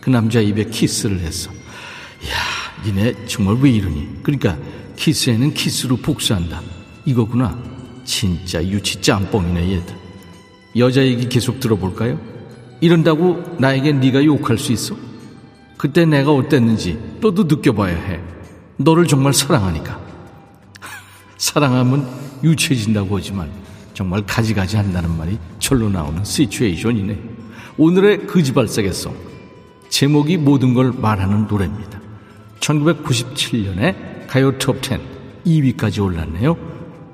그 0.00 0.10
남자 0.10 0.40
입에 0.40 0.66
키스를 0.66 1.18
했어. 1.20 1.50
야, 1.50 2.84
니네 2.84 3.26
정말 3.26 3.56
왜 3.56 3.68
이러니? 3.68 4.22
그러니까 4.22 4.56
키스에는 4.94 5.54
키스로 5.54 5.96
복수한다. 5.96 6.62
이거구나. 7.04 7.75
진짜 8.06 8.64
유치 8.64 9.02
짬뽕이네 9.02 9.72
얘들. 9.72 9.94
여자 10.78 11.04
얘기 11.04 11.28
계속 11.28 11.60
들어볼까요? 11.60 12.18
이런다고 12.80 13.56
나에게 13.58 13.92
네가 13.92 14.24
욕할 14.24 14.56
수 14.56 14.72
있어? 14.72 14.96
그때 15.76 16.06
내가 16.06 16.32
어땠는지 16.32 16.98
너도 17.20 17.44
느껴봐야 17.44 17.94
해. 17.94 18.20
너를 18.78 19.06
정말 19.06 19.34
사랑하니까. 19.34 20.00
사랑하면 21.36 22.08
유치해진다고 22.42 23.18
하지만 23.18 23.50
정말 23.92 24.24
가지가지 24.24 24.76
한다는 24.76 25.16
말이 25.16 25.38
절로 25.58 25.88
나오는 25.88 26.24
시츄에이션이네. 26.24 27.18
오늘의 27.78 28.26
거지발사겠송. 28.26 29.14
제목이 29.88 30.36
모든 30.36 30.74
걸 30.74 30.92
말하는 30.92 31.46
노래입니다. 31.46 32.00
1997년에 32.60 34.26
가요 34.26 34.58
톱10 34.58 35.00
2위까지 35.46 36.02
올랐네요. 36.02 36.75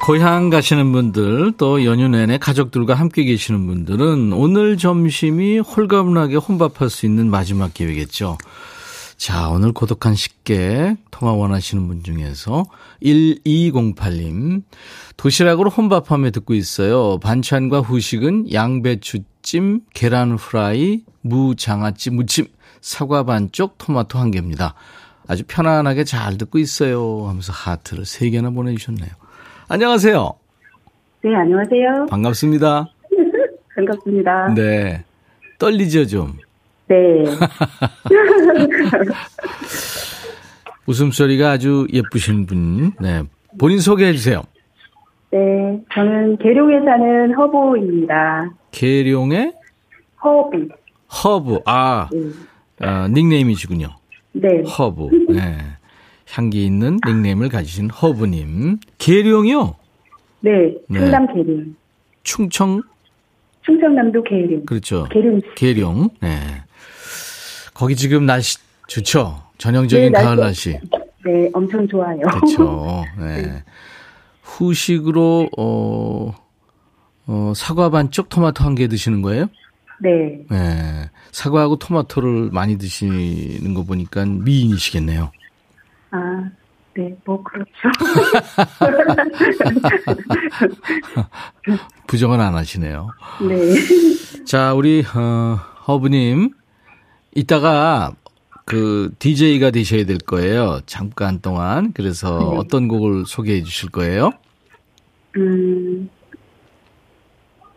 고향 0.00 0.48
가시는 0.48 0.92
분들 0.92 1.52
또 1.58 1.84
연휴 1.84 2.08
내내 2.08 2.38
가족들과 2.38 2.94
함께 2.94 3.22
계시는 3.24 3.66
분들은 3.66 4.32
오늘 4.32 4.78
점심이 4.78 5.58
홀가분하게 5.58 6.36
혼밥할 6.36 6.88
수 6.88 7.04
있는 7.04 7.30
마지막 7.30 7.74
기회겠죠. 7.74 8.38
자, 9.18 9.50
오늘 9.50 9.72
고독한 9.72 10.14
식객 10.14 10.96
통화 11.10 11.32
원하시는 11.34 11.86
분 11.86 12.02
중에서 12.02 12.64
1208님 13.02 14.62
도시락으로 15.18 15.68
혼밥하며 15.68 16.30
듣고 16.30 16.54
있어요. 16.54 17.18
반찬과 17.18 17.80
후식은 17.80 18.52
양배추찜, 18.52 19.82
계란 19.92 20.32
후라이, 20.32 21.02
무 21.20 21.54
장아찌 21.54 22.08
무침, 22.10 22.46
사과 22.80 23.24
반쪽, 23.24 23.76
토마토 23.76 24.18
한 24.18 24.30
개입니다. 24.30 24.74
아주 25.28 25.44
편안하게 25.46 26.04
잘 26.04 26.38
듣고 26.38 26.58
있어요. 26.58 27.26
하면서 27.28 27.52
하트를 27.52 28.04
3개나 28.04 28.54
보내주셨네요. 28.54 29.19
안녕하세요. 29.72 30.32
네, 31.22 31.32
안녕하세요. 31.32 32.06
반갑습니다. 32.10 32.88
반갑습니다. 33.76 34.52
네. 34.54 35.04
떨리죠, 35.60 36.08
좀? 36.08 36.32
네. 36.88 36.96
웃음소리가 40.86 41.52
아주 41.52 41.86
예쁘신 41.92 42.46
분. 42.46 42.90
네. 43.00 43.22
본인 43.60 43.78
소개해 43.78 44.12
주세요. 44.12 44.42
네, 45.30 45.38
저는 45.94 46.38
계룡에 46.38 46.80
사는 46.80 47.32
허브입니다. 47.36 48.50
계룡의 48.72 49.52
허비. 50.24 50.68
허브. 51.22 51.60
아, 51.64 52.08
네. 52.10 52.18
아, 52.80 53.06
닉네임이시군요. 53.06 53.86
네. 54.32 54.62
허브. 54.62 55.10
네. 55.28 55.58
향기 56.30 56.64
있는 56.64 56.98
닉네임을 57.06 57.48
가지신 57.48 57.90
허브님. 57.90 58.78
계룡이요? 58.98 59.74
네, 60.40 60.50
네. 60.88 60.98
충남 61.00 61.26
계룡. 61.26 61.74
충청, 62.22 62.82
충청남도 63.62 64.22
계룡. 64.22 64.64
그렇죠. 64.64 65.06
계룡. 65.10 65.40
계룡. 65.56 66.08
네. 66.20 66.62
거기 67.74 67.96
지금 67.96 68.26
날씨 68.26 68.58
좋죠? 68.88 69.42
전형적인 69.58 70.12
네, 70.12 70.22
가을 70.22 70.36
날씨-. 70.36 70.78
네, 71.24 71.50
엄청 71.52 71.86
좋아요. 71.88 72.20
그렇죠. 72.20 73.04
네. 73.18 73.62
후식으로 74.42 75.48
어, 75.58 76.34
어, 77.26 77.52
사과 77.54 77.90
반쪽 77.90 78.28
토마토 78.28 78.64
한 78.64 78.74
개 78.74 78.88
드시는 78.88 79.22
거예요? 79.22 79.46
네, 80.02 80.40
네. 80.50 81.10
사과하고 81.32 81.76
토마토를 81.76 82.50
많이 82.52 82.78
드시는 82.78 83.74
거 83.74 83.84
보니까 83.84 84.24
미인이시겠네요. 84.24 85.30
아, 86.10 86.50
네, 86.94 87.16
뭐 87.24 87.42
그렇죠. 87.42 87.70
부정은 92.08 92.40
안 92.40 92.54
하시네요. 92.54 93.10
네. 93.48 94.44
자, 94.44 94.74
우리 94.74 95.04
어, 95.14 95.58
허브님 95.86 96.50
이따가 97.34 98.12
그 98.64 99.12
DJ가 99.18 99.70
되셔야 99.70 100.04
될 100.04 100.18
거예요. 100.18 100.80
잠깐 100.86 101.40
동안. 101.40 101.92
그래서 101.92 102.38
네. 102.38 102.58
어떤 102.58 102.88
곡을 102.88 103.24
소개해 103.26 103.62
주실 103.62 103.90
거예요? 103.90 104.32
음, 105.36 106.08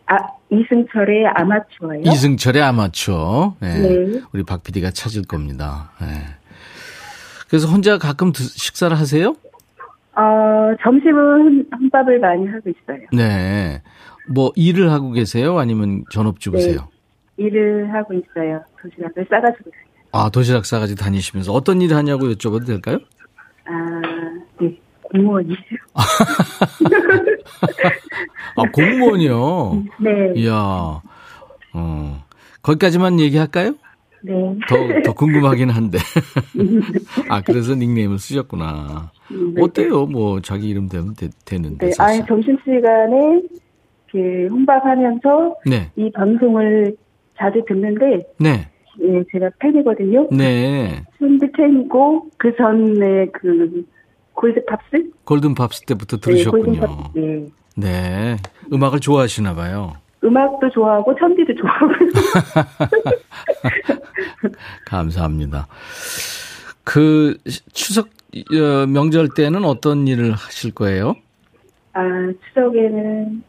아, 0.06 0.16
이승철의 0.50 1.26
아마추어요. 1.34 2.00
이승철의 2.04 2.62
아마추어. 2.62 3.56
네. 3.60 3.78
네. 3.78 4.20
우리 4.32 4.42
박 4.42 4.62
PD가 4.62 4.90
찾을 4.90 5.22
겁니다. 5.22 5.92
네. 6.00 6.24
그래서 7.48 7.68
혼자 7.68 7.98
가끔 7.98 8.32
드- 8.32 8.42
식사를 8.42 8.96
하세요? 8.98 9.34
어, 10.16 10.74
점심은 10.82 11.66
혼밥을 11.72 12.20
많이 12.20 12.46
하고 12.46 12.70
있어요. 12.70 13.00
네. 13.12 13.82
뭐 14.28 14.52
일을 14.54 14.90
하고 14.90 15.10
계세요? 15.12 15.58
아니면 15.58 16.04
전업주부세요? 16.10 16.88
일을 17.36 17.92
하고 17.92 18.14
있어요. 18.14 18.62
도시락을 18.80 19.26
싸가지고 19.28 19.70
다녀요. 19.70 19.84
아, 20.12 20.30
도시락 20.30 20.64
싸가지 20.66 20.94
다니시면서 20.96 21.52
어떤 21.52 21.82
일을 21.82 21.96
하냐고 21.96 22.26
여쭤봐도 22.28 22.66
될까요? 22.66 22.98
아, 23.66 24.00
네. 24.60 24.78
공무원이세요. 25.02 25.78
아, 28.56 28.62
공무원이요? 28.72 29.82
네. 30.00 30.32
이야, 30.36 30.52
어, 31.72 32.24
거기까지만 32.62 33.18
얘기할까요? 33.20 33.74
네. 34.26 34.32
더, 34.66 34.76
더 35.04 35.12
궁금하긴 35.12 35.68
한데. 35.68 35.98
아, 37.28 37.42
그래서 37.42 37.74
닉네임을 37.74 38.18
쓰셨구나. 38.18 39.12
네. 39.30 39.62
어때요? 39.62 40.06
뭐, 40.06 40.40
자기 40.40 40.70
이름 40.70 40.88
되면 40.88 41.14
되, 41.14 41.28
되는데. 41.44 41.86
네. 41.86 41.92
사실. 41.92 42.22
아니, 42.22 42.26
점심시간에 42.26 43.42
그 44.10 44.48
혼밥하면서 44.50 45.56
네, 45.66 45.90
이 45.96 46.10
방송을 46.12 46.96
자주 47.36 47.62
듣는데, 47.68 48.26
네, 48.38 48.66
예, 49.02 49.22
제가 49.30 49.50
팬이거든요. 49.58 50.26
네. 50.30 51.02
밴드 51.18 51.50
팬이고, 51.52 52.30
그 52.38 52.56
전에 52.56 53.26
그, 53.26 53.84
골드팝스? 54.32 55.10
골든팝스 55.24 55.84
때부터 55.84 56.16
네, 56.16 56.20
들으셨군요. 56.22 56.80
골든팝스. 56.80 57.10
네. 57.14 57.46
네. 57.76 58.36
음악을 58.72 59.00
좋아하시나 59.00 59.54
봐요. 59.54 59.92
음악도 60.22 60.70
좋아하고, 60.70 61.14
천디도 61.14 61.52
좋아하고. 61.56 61.92
감사합니다. 64.86 65.66
그, 66.84 67.36
추석, 67.72 68.08
어, 68.52 68.86
명절 68.86 69.28
때는 69.36 69.64
어떤 69.64 70.06
일을 70.06 70.32
하실 70.32 70.72
거예요? 70.72 71.14
아, 71.92 72.02
추석에는 72.48 73.42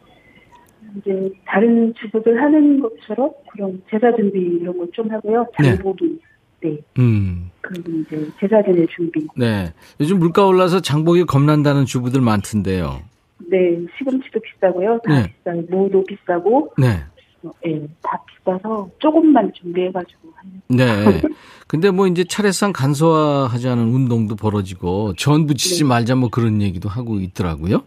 이제 0.96 1.30
다른 1.44 1.92
주부들 1.94 2.40
하는 2.40 2.80
것처럼 2.80 3.30
그런 3.52 3.82
제사 3.90 4.14
준비 4.16 4.38
이런 4.38 4.76
거좀 4.78 5.10
하고요. 5.10 5.46
네. 5.60 5.74
장보기. 5.76 6.18
네. 6.62 6.78
음, 6.98 7.50
그리고 7.60 7.92
이제 7.92 8.28
제사 8.40 8.62
지낼 8.62 8.86
준비. 8.88 9.26
네. 9.36 9.72
요즘 10.00 10.18
물가 10.18 10.46
올라서 10.46 10.80
장보기 10.80 11.24
겁난다는 11.24 11.84
주부들 11.84 12.20
많던데요. 12.20 13.02
네. 13.50 13.78
시금치도 13.98 14.40
비싸고요. 14.40 15.00
다 15.04 15.20
네. 15.22 15.34
비싸요. 15.36 15.62
무도 15.68 16.02
비싸고. 16.04 16.72
네. 16.78 17.00
어, 17.46 17.52
예, 17.66 17.80
다 18.02 18.20
비싸서 18.26 18.88
조금만 18.98 19.52
준비해가지고 19.52 20.20
하는. 20.34 20.60
네. 20.68 21.22
근데 21.66 21.90
뭐 21.90 22.06
이제 22.06 22.24
차례상 22.24 22.72
간소화하자는 22.72 23.84
운동도 23.84 24.36
벌어지고 24.36 25.14
전 25.14 25.46
부치지 25.46 25.84
말자 25.84 26.14
뭐 26.14 26.28
그런 26.30 26.62
얘기도 26.62 26.88
하고 26.88 27.18
있더라고요. 27.18 27.82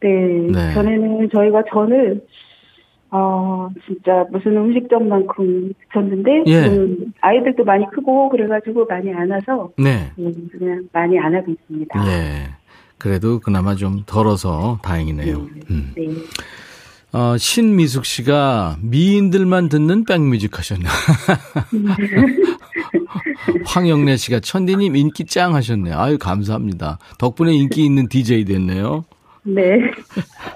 네. 0.00 0.08
네. 0.50 0.74
전에는 0.74 1.30
저희가 1.32 1.62
전을 1.72 2.20
어, 3.14 3.68
진짜 3.86 4.24
무슨 4.30 4.56
음식점만큼 4.56 5.74
붙였는데 5.92 6.44
예. 6.46 6.86
아이들도 7.20 7.62
많이 7.64 7.84
크고 7.90 8.30
그래가지고 8.30 8.86
많이 8.86 9.12
안 9.12 9.30
와서 9.30 9.70
네. 9.76 10.10
음, 10.18 10.48
그냥 10.50 10.88
많이 10.92 11.18
안 11.18 11.34
하고 11.34 11.52
있습니다. 11.52 12.06
예. 12.06 12.48
그래도 12.96 13.38
그나마 13.40 13.74
좀 13.74 14.02
덜어서 14.06 14.78
다행이네요. 14.82 15.36
음. 15.70 15.92
네. 15.94 16.06
어, 17.12 17.36
신미숙 17.36 18.06
씨가 18.06 18.78
미인들만 18.80 19.68
듣는 19.68 20.04
백뮤직 20.04 20.58
하셨네요. 20.58 20.88
황영래 23.66 24.16
씨가 24.16 24.40
천디님 24.40 24.96
인기 24.96 25.26
짱 25.26 25.54
하셨네요. 25.54 25.98
아유, 25.98 26.16
감사합니다. 26.16 26.98
덕분에 27.18 27.52
인기 27.52 27.84
있는 27.84 28.08
DJ 28.08 28.46
됐네요. 28.46 29.04
네. 29.42 29.78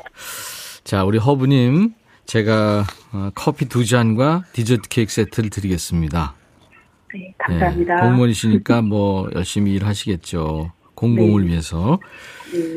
자, 0.84 1.04
우리 1.04 1.18
허브님, 1.18 1.92
제가 2.24 2.86
어, 3.12 3.30
커피 3.34 3.68
두 3.68 3.84
잔과 3.84 4.44
디저트 4.54 4.88
케이크 4.88 5.12
세트를 5.12 5.50
드리겠습니다. 5.50 6.34
네, 7.12 7.20
네, 7.20 7.34
감사합니다. 7.38 8.00
공무원이시니까 8.00 8.80
뭐 8.80 9.28
열심히 9.34 9.74
일하시겠죠. 9.74 10.72
공공을 10.94 11.42
네. 11.42 11.50
위해서. 11.50 12.00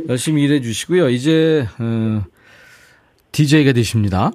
열심히 0.09 0.43
일해 0.43 0.59
주시고요. 0.59 1.09
이제, 1.09 1.65
어, 1.79 2.25
DJ가 3.31 3.73
되십니다. 3.73 4.31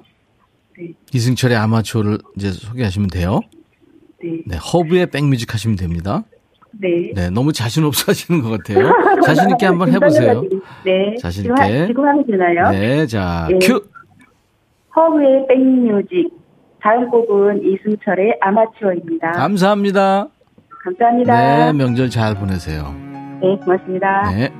네. 0.77 0.91
이승철의 1.13 1.57
아마추어를 1.57 2.17
이제 2.35 2.51
소개하시면 2.51 3.09
돼요. 3.09 3.41
네. 4.23 4.41
네, 4.45 4.57
허브의 4.57 5.07
백뮤직 5.11 5.53
하시면 5.53 5.77
됩니다. 5.77 6.23
네. 6.71 7.11
네, 7.13 7.29
너무 7.29 7.53
자신 7.53 7.83
없어 7.85 8.11
하시는 8.11 8.41
것 8.41 8.49
같아요. 8.49 8.91
자신 9.25 9.49
있게 9.51 9.65
한번 9.65 9.91
해보세요. 9.93 10.43
네. 10.83 11.15
자신 11.19 11.43
지금, 11.43 11.55
있게. 11.57 11.87
지금 11.87 12.05
하면 12.05 12.25
되나요? 12.25 12.71
네, 12.71 13.07
자, 13.07 13.47
네. 13.49 13.59
큐! 13.59 13.81
허브의 14.95 15.47
백뮤직. 15.47 16.29
다음 16.81 17.09
곡은 17.09 17.63
이승철의 17.63 18.37
아마추어입니다. 18.41 19.31
감사합니다. 19.31 20.27
감사합니다. 20.83 21.71
네, 21.71 21.73
명절 21.73 22.11
잘 22.11 22.35
보내세요. 22.35 22.93
네, 23.41 23.57
고맙습니다. 23.63 24.31
네. 24.31 24.51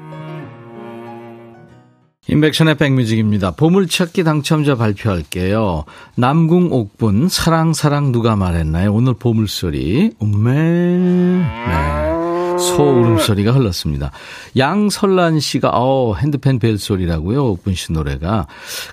인백션의 2.28 2.76
백뮤직입니다. 2.76 3.52
보물찾기 3.52 4.24
당첨자 4.24 4.76
발표할게요. 4.76 5.86
남궁 6.16 6.72
옥분 6.72 7.30
사랑 7.30 7.74
사랑 7.74 8.12
누가 8.12 8.36
말했나요? 8.36 8.94
오늘 8.94 9.14
보물소리 9.14 10.12
음메 10.22 10.54
네. 10.54 12.15
소 12.58 12.84
울음소리가 12.84 13.52
흘렀습니다. 13.52 14.12
양설란 14.58 15.40
씨가 15.40 15.72
어 15.74 16.16
핸드펜 16.16 16.60
벨소리라고요. 16.60 17.46
옥분 17.52 17.76
씨 17.76 17.92
노래가. 17.92 18.48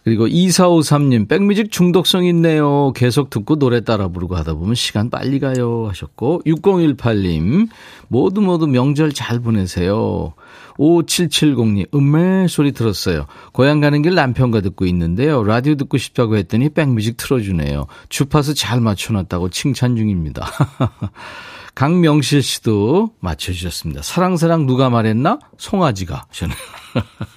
그리고 0.05 0.27
2453님 0.27 1.29
백뮤직 1.29 1.70
중독성 1.70 2.25
있네요. 2.27 2.92
계속 2.92 3.31
듣고 3.31 3.57
노래 3.57 3.81
따라 3.83 4.09
부르고 4.09 4.37
하다 4.37 4.55
보면 4.55 4.75
시간 4.75 5.11
빨리 5.11 5.38
가요 5.38 5.87
하셨고 5.88 6.42
6018님 6.46 7.68
모두 8.09 8.40
모두 8.40 8.66
명절 8.66 9.12
잘 9.12 9.40
보내세요. 9.40 10.35
5770님, 10.79 11.94
음메 11.94 12.48
소리 12.48 12.72
들었어요. 12.72 13.27
고향 13.53 13.81
가는 13.81 14.01
길 14.03 14.14
남편과 14.14 14.62
듣고 14.62 14.87
있는데요. 14.87 15.44
라디오 15.44 15.75
듣고 15.75 15.98
싶다고 15.98 16.37
했더니 16.37 16.70
백뮤직 16.70 17.16
틀어주네요. 17.18 17.87
주파수 18.09 18.55
잘 18.55 18.81
맞춰놨다고 18.81 19.51
칭찬 19.51 19.96
중입니다. 19.96 20.46
강명실 21.74 22.42
씨도 22.42 23.12
맞춰주셨습니다. 23.20 24.02
사랑사랑 24.02 24.66
누가 24.66 24.90
말했나? 24.90 25.38
송아지가. 25.58 26.26
저는. 26.30 26.54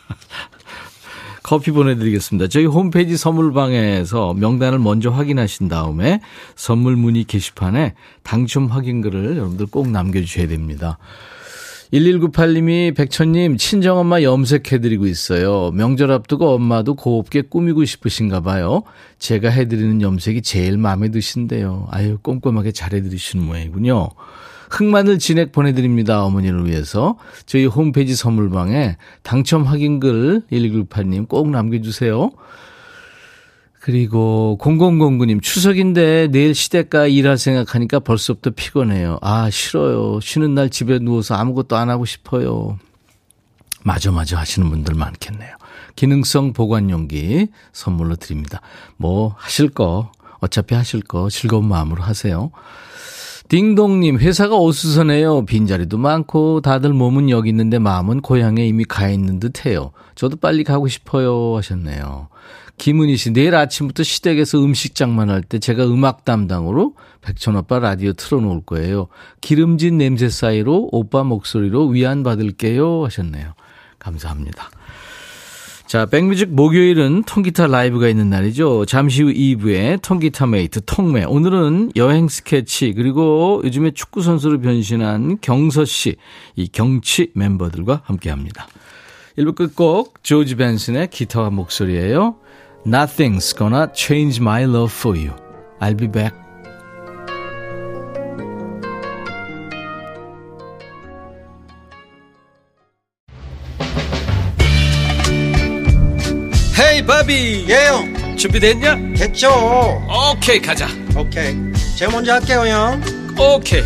커피 1.42 1.70
보내드리겠습니다. 1.70 2.48
저희 2.48 2.66
홈페이지 2.66 3.16
선물방에서 3.18 4.34
명단을 4.34 4.80
먼저 4.80 5.12
확인하신 5.12 5.68
다음에 5.68 6.20
선물 6.56 6.96
문의 6.96 7.24
게시판에 7.24 7.94
당첨 8.24 8.66
확인글을 8.66 9.38
여러분들 9.38 9.68
꼭 9.68 9.88
남겨주셔야 9.90 10.48
됩니다. 10.48 10.98
1198님이 11.94 12.96
백천님 12.96 13.58
친정엄마 13.58 14.24
염색해드리고 14.24 15.06
있어요. 15.08 15.72
명절 15.72 16.12
앞두고 16.12 16.50
엄마도 16.56 16.96
곱게 16.96 17.42
꾸미고 17.42 17.86
싶으신가 17.86 18.42
봐요. 18.42 18.84
제가 19.20 19.50
해드리는 19.50 20.02
염색이 20.02 20.42
제일 20.42 20.78
마음에 20.78 21.10
드신대요. 21.10 21.88
아유 21.92 22.18
꼼꼼하게 22.22 22.72
잘해드리시는 22.72 23.46
모양이군요. 23.46 24.10
흑마늘 24.70 25.20
진액 25.20 25.52
보내드립니다. 25.52 26.24
어머니를 26.26 26.66
위해서. 26.66 27.18
저희 27.46 27.66
홈페이지 27.66 28.16
선물방에 28.16 28.98
당첨 29.22 29.64
확인글 29.64 30.44
1198님 30.52 31.28
꼭 31.28 31.50
남겨주세요. 31.50 32.32
그리고 33.86 34.58
0009님 34.60 35.44
추석인데 35.44 36.30
내일 36.32 36.56
시댁가 36.56 37.06
일할 37.06 37.38
생각하니까 37.38 38.00
벌써부터 38.00 38.50
피곤해요. 38.56 39.20
아 39.22 39.48
싫어요. 39.52 40.20
쉬는 40.24 40.56
날 40.56 40.72
집에 40.72 40.98
누워서 40.98 41.36
아무것도 41.36 41.76
안 41.76 41.92
하고 41.92 42.04
싶어요. 42.04 42.80
마저 43.84 44.12
마저 44.12 44.38
하시는 44.38 44.68
분들 44.72 44.96
많겠네요. 44.96 45.56
기능성 45.96 46.54
보관용기 46.54 47.50
선물로 47.74 48.16
드립니다. 48.16 48.60
뭐 48.98 49.36
하실 49.38 49.70
거 49.70 50.12
어차피 50.40 50.74
하실 50.74 51.04
거 51.04 51.30
즐거운 51.30 51.68
마음으로 51.68 52.02
하세요. 52.02 52.50
딩동님, 53.50 54.18
회사가 54.18 54.60
어수선해요. 54.60 55.46
빈자리도 55.46 56.00
많고, 56.00 56.62
다들 56.62 56.94
몸은 56.94 57.30
여기 57.30 57.50
있는데 57.50 57.78
마음은 57.78 58.22
고향에 58.22 58.66
이미 58.66 58.86
가 58.86 59.08
있는 59.08 59.40
듯 59.40 59.68
해요. 59.68 59.92
저도 60.16 60.38
빨리 60.38 60.64
가고 60.64 60.88
싶어요. 60.88 61.56
하셨네요. 61.56 62.30
김은희 62.78 63.18
씨, 63.18 63.32
내일 63.32 63.56
아침부터 63.56 64.04
시댁에서 64.04 64.64
음식 64.64 64.96
장만할 64.96 65.42
때 65.42 65.60
제가 65.60 65.86
음악 65.86 66.26
담당으로 66.26 66.96
백천 67.22 67.56
오빠 67.56 67.80
라디오 67.80 68.14
틀어놓을 68.14 68.62
거예요. 68.66 69.08
기름진 69.42 69.98
냄새 69.98 70.30
사이로 70.30 70.90
오빠 70.92 71.24
목소리로 71.24 71.88
위안 71.88 72.24
받을게요. 72.24 73.06
하셨네요. 73.06 73.54
감사합니다. 73.98 74.70
자, 75.88 76.08
백뮤직 76.08 76.50
목요일은 76.50 77.24
통기타 77.24 77.68
라이브가 77.68 78.10
있는 78.10 78.30
날이죠. 78.30 78.86
잠시 78.86 79.22
후 79.22 79.32
2부에 79.32 80.02
통기타 80.02 80.48
mate 80.48 80.82
통매. 80.86 81.24
오늘은 81.24 81.92
여행 81.96 82.28
스케치 82.28 82.94
그리고 82.94 83.62
요즘에 83.64 83.92
축구 83.92 84.22
선수로 84.22 84.60
변신한 84.60 85.38
경서 85.42 85.86
씨, 85.86 86.16
이 86.56 86.68
경치 86.68 87.32
멤버들과 87.36 88.02
함께 88.04 88.32
합니다. 88.32 88.68
1부 89.38 89.56
끝곡 89.56 90.24
조지 90.24 90.56
벤슨의 90.56 91.10
기타와 91.10 91.52
목소리예요. 91.52 92.38
Nothing's 92.88 93.52
gonna 93.52 93.92
change 93.96 94.40
my 94.40 94.66
love 94.66 94.92
for 94.92 95.16
you. 95.16 95.34
I'll 95.82 95.96
be 95.96 96.06
back. 96.06 96.36
헤이 106.78 107.04
바비 107.08 107.66
예영 107.68 108.38
준비됐냐? 108.38 108.96
됐죠 109.18 109.50
오케이 110.32 110.62
가자 110.62 110.88
오케이 111.18 111.56
제가 111.98 112.12
먼저 112.12 112.34
할게요 112.34 112.68
형 112.68 113.02
오케이 113.40 113.82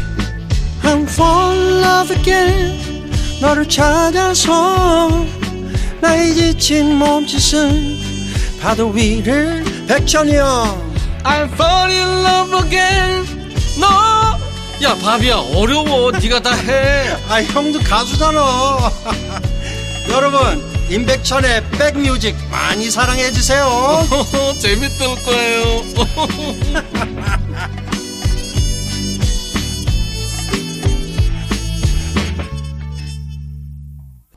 I'm 0.83 1.03
fall 1.03 1.57
in 1.57 1.83
love 1.83 2.17
again 2.17 3.11
너를 3.39 3.65
찾아서 3.69 5.25
나의 6.01 6.33
지친 6.33 6.95
몸짓은 6.95 8.08
파도 8.61 8.89
위를 8.89 9.63
백천이 9.87 10.35
형 10.35 10.89
I'm 11.23 11.51
fall 11.53 11.91
in 11.91 12.07
love 12.25 12.65
again. 12.65 13.25
너야 13.79 14.95
바비야 14.95 15.35
어려워. 15.53 16.11
네가 16.11 16.41
다 16.41 16.53
해. 16.55 17.09
아 17.29 17.41
형도 17.43 17.79
가수잖아. 17.79 18.91
여러분 20.09 20.63
임백천의 20.89 21.63
백뮤직 21.71 22.35
많이 22.49 22.89
사랑해 22.89 23.31
주세요. 23.31 24.05
재밌을 24.59 25.23
거예요 25.23 25.83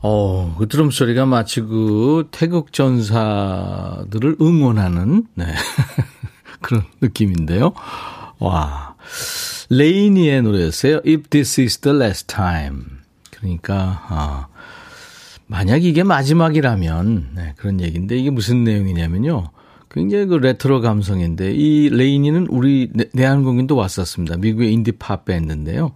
어, 0.05 0.53
그 0.59 0.67
드럼 0.67 0.91
소리가 0.91 1.25
마치 1.25 1.61
그 1.61 2.27
태극 2.31 2.73
전사들을 2.73 4.35
응원하는 4.41 5.27
네. 5.33 5.45
그런 6.59 6.83
느낌인데요. 7.01 7.73
와. 8.39 8.95
레이니의 9.69 10.41
노래였어요. 10.41 10.97
If 11.07 11.29
this 11.29 11.61
is 11.61 11.77
the 11.79 11.97
last 11.97 12.27
time. 12.27 12.83
그러니까 13.31 14.03
아, 14.09 14.47
만약 15.47 15.85
이게 15.85 16.03
마지막이라면 16.03 17.29
네, 17.35 17.53
그런 17.55 17.79
얘기인데 17.79 18.17
이게 18.17 18.29
무슨 18.29 18.65
내용이냐면요. 18.65 19.51
굉장히 19.89 20.25
그 20.25 20.35
레트로 20.35 20.81
감성인데 20.81 21.53
이 21.53 21.89
레이니는 21.89 22.47
우리 22.49 22.91
내한공연도 23.13 23.77
왔었습니다. 23.77 24.35
미국의 24.35 24.73
인디 24.73 24.91
팝 24.91 25.23
밴드인데요. 25.23 25.93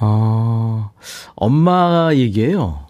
어, 0.00 0.90
엄마 1.36 2.10
얘기예요. 2.14 2.85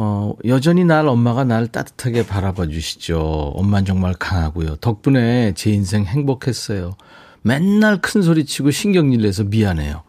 어, 0.00 0.32
여전히 0.44 0.84
날 0.84 1.08
엄마가 1.08 1.42
날 1.42 1.66
따뜻하게 1.66 2.24
바라봐 2.24 2.68
주시죠. 2.68 3.18
엄마는 3.56 3.84
정말 3.84 4.14
강하고요. 4.14 4.76
덕분에 4.76 5.54
제 5.54 5.70
인생 5.70 6.04
행복했어요. 6.04 6.96
맨날 7.42 8.00
큰 8.00 8.22
소리 8.22 8.44
치고 8.44 8.70
신경질 8.70 9.22
내서 9.22 9.42
미안해요. 9.42 10.02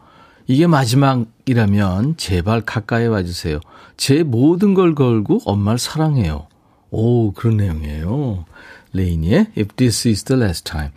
이게 0.46 0.68
마지막이라면 0.68 2.16
제발 2.16 2.60
가까이 2.60 3.06
와주세요. 3.08 3.58
제 3.96 4.22
모든 4.22 4.74
걸 4.74 4.94
걸고 4.94 5.40
엄마를 5.44 5.78
사랑해요. 5.78 6.46
오, 6.90 7.32
그런 7.32 7.56
내용이에요. 7.56 8.44
레이니의 8.92 9.46
If 9.56 9.74
This 9.76 10.08
Is 10.08 10.24
The 10.24 10.40
Last 10.40 10.64
Time. 10.64 10.90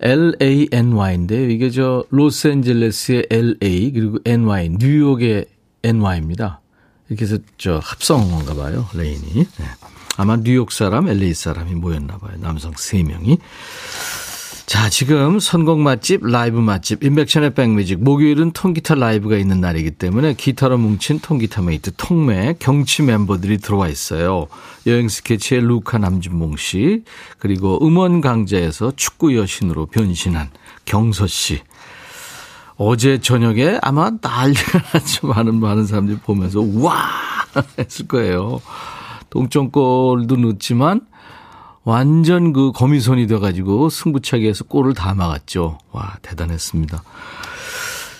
L-A-N-Y인데 0.00 1.50
이게 1.50 1.70
저 1.70 2.04
로스앤젤레스의 2.10 3.26
L-A 3.30 3.92
그리고 3.92 4.18
N-Y, 4.24 4.70
뉴욕의 4.78 5.46
N-Y입니다. 5.82 6.60
이렇게 7.08 7.24
해서 7.24 7.38
저 7.58 7.80
합성한 7.82 8.30
건가 8.30 8.54
봐요. 8.54 8.86
레이니. 8.94 9.34
네. 9.34 9.64
아마 10.16 10.36
뉴욕 10.36 10.72
사람, 10.72 11.08
LA 11.08 11.34
사람이 11.34 11.74
모였나 11.74 12.18
봐요. 12.18 12.32
남성 12.38 12.72
3명이. 12.72 13.38
자, 14.66 14.90
지금 14.90 15.38
선곡 15.38 15.78
맛집, 15.78 16.26
라이브 16.26 16.58
맛집, 16.58 17.04
임백천의 17.04 17.54
백뮤직. 17.54 18.02
목요일은 18.02 18.50
통기타 18.50 18.96
라이브가 18.96 19.36
있는 19.36 19.60
날이기 19.60 19.92
때문에 19.92 20.34
기타로 20.34 20.76
뭉친 20.78 21.20
통기타 21.20 21.62
mate 21.62 21.92
통매 21.96 22.56
경치 22.58 23.02
멤버들이 23.02 23.58
들어와 23.58 23.86
있어요. 23.86 24.48
여행 24.88 25.08
스케치의 25.08 25.60
루카 25.60 25.98
남준봉 25.98 26.56
씨, 26.56 27.04
그리고 27.38 27.78
음원 27.86 28.20
강자에서 28.20 28.94
축구 28.96 29.36
여신으로 29.36 29.86
변신한 29.86 30.50
경서 30.84 31.28
씨. 31.28 31.60
어제 32.76 33.18
저녁에 33.18 33.78
아마 33.82 34.10
난리가 34.20 34.82
났죠. 34.92 35.26
많은, 35.28 35.60
많은 35.60 35.86
사람들이 35.86 36.18
보면서, 36.18 36.60
와! 36.60 36.96
했을 37.78 38.06
거예요. 38.06 38.60
동점골도 39.30 40.36
넣었지만, 40.36 41.00
완전 41.84 42.52
그 42.52 42.72
거미손이 42.72 43.28
돼가지고 43.28 43.90
승부차기 43.90 44.46
에서 44.46 44.64
골을 44.64 44.94
다 44.94 45.14
막았죠. 45.14 45.78
와, 45.92 46.16
대단했습니다. 46.20 47.02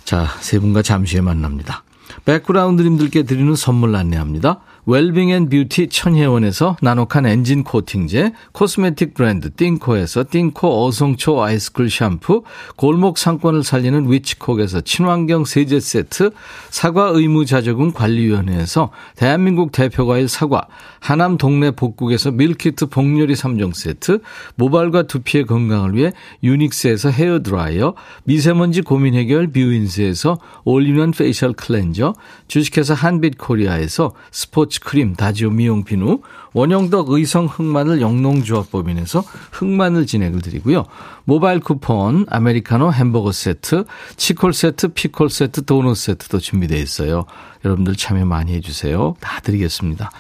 자, 0.05 0.27
세 0.41 0.61
분과 0.61 0.83
잠시 0.83 1.17
후에 1.17 1.23
만납니다. 1.23 1.83
백그라운드님들께 2.25 3.25
드리는 3.25 3.55
선물 3.57 3.97
안내합니다. 3.97 4.61
웰빙 4.89 5.31
and 5.31 5.49
뷰티 5.49 5.89
천혜원에서 5.89 6.77
나노칸 6.81 7.27
엔진 7.27 7.65
코팅제, 7.65 8.33
코스메틱 8.53 9.15
브랜드 9.15 9.53
띵코에서 9.53 10.27
띵코 10.31 10.87
어성초 10.87 11.43
아이스쿨 11.43 11.91
샴푸, 11.91 12.45
골목 12.77 13.19
상권을 13.19 13.65
살리는 13.65 14.13
위치콕에서 14.13 14.83
친환경 14.83 15.45
세제 15.45 15.81
세트, 15.81 16.31
사과 16.71 17.09
의무자조금 17.09 17.95
관리위원회에서 17.95 18.93
대한민국 19.17 19.73
대표과일 19.73 20.29
사과, 20.29 20.69
하남 21.01 21.37
동네 21.37 21.73
복국에서 21.73 22.31
밀키트 22.31 22.87
복요리 22.87 23.35
3종 23.35 23.75
세트, 23.75 24.21
모발과 24.55 25.09
두피의 25.09 25.47
건강을 25.47 25.97
위해 25.97 26.13
유닉스에서 26.45 27.11
헤어드라이어, 27.11 27.95
미세먼지 28.23 28.83
고민 28.83 29.15
해결 29.15 29.49
뷰인스에서 29.49 30.39
all-in-one 30.65 31.11
facial 31.11 31.55
cleanser, 31.55 32.15
주식회사 32.47 32.95
한빛코리아에서 32.95 34.13
스포츠 34.31 34.76
크림 34.81 35.15
다지오 35.15 35.51
미용 35.51 35.85
비누, 35.85 36.21
원형덕 36.53 37.11
의성 37.11 37.47
흑마늘 37.47 38.01
영농조합법인에서 38.01 39.25
흑마늘 39.53 40.07
진액을 40.07 40.41
드리고요. 40.41 40.85
모바일 41.25 41.61
쿠폰, 41.61 42.25
아메리카노 42.29 42.93
햄버거 42.93 43.33
세트, 43.33 43.85
치콜 44.17 44.53
세트, 44.53 44.89
피콜 44.89 45.29
세트, 45.29 45.65
도넛 45.65 45.97
세트도 45.97 46.39
준비되어 46.39 46.79
있어요. 46.79 47.25
여러분들 47.65 47.97
참여 47.97 48.25
많이 48.25 48.55
해주세요. 48.55 49.17
다 49.21 49.41
드리겠습니다. 49.41 50.11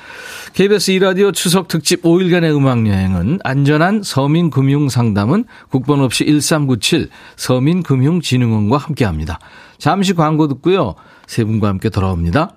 KBS 0.52 0.90
이라디오 0.90 1.32
추석 1.32 1.68
특집 1.68 2.02
5일간의 2.02 2.54
음악여행은 2.56 3.40
안전한 3.44 4.02
서민금융상담은 4.02 5.44
국번 5.70 6.00
없이 6.00 6.24
1397 6.24 7.08
서민금융진흥원과 7.36 8.76
함께합니다. 8.78 9.38
잠시 9.78 10.14
광고 10.14 10.48
듣고요. 10.48 10.94
세 11.26 11.44
분과 11.44 11.68
함께 11.68 11.88
돌아옵니다. 11.88 12.56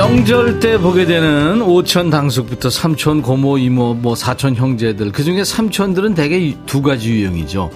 명절 0.00 0.60
때 0.60 0.78
보게 0.78 1.04
되는 1.04 1.60
오천 1.60 2.08
당숙부터 2.08 2.70
삼촌 2.70 3.20
고모 3.20 3.58
이모 3.58 3.92
뭐 3.92 4.14
사촌 4.14 4.54
형제들. 4.56 5.12
그 5.12 5.22
중에 5.22 5.44
삼촌들은 5.44 6.14
대개 6.14 6.56
두 6.64 6.80
가지 6.80 7.10
유형이죠. 7.10 7.70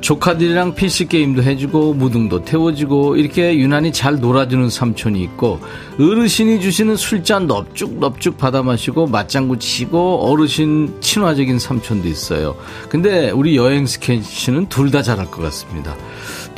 조카들이랑 0.00 0.74
PC게임도 0.74 1.44
해주고 1.44 1.94
무등도 1.94 2.44
태워주고 2.44 3.16
이렇게 3.16 3.56
유난히 3.56 3.92
잘 3.92 4.18
놀아주는 4.18 4.68
삼촌이 4.68 5.22
있고 5.22 5.60
어르신이 6.00 6.60
주시는 6.60 6.96
술잔 6.96 7.46
넙죽넙죽 7.46 8.36
받아 8.36 8.62
마시고 8.64 9.06
맞장구 9.06 9.58
치고 9.58 10.28
어르신 10.28 10.96
친화적인 11.00 11.60
삼촌도 11.60 12.08
있어요. 12.08 12.56
근데 12.88 13.30
우리 13.30 13.56
여행 13.56 13.86
스케치는 13.86 14.68
둘 14.70 14.90
다 14.90 15.02
잘할 15.02 15.30
것 15.30 15.40
같습니다 15.42 15.94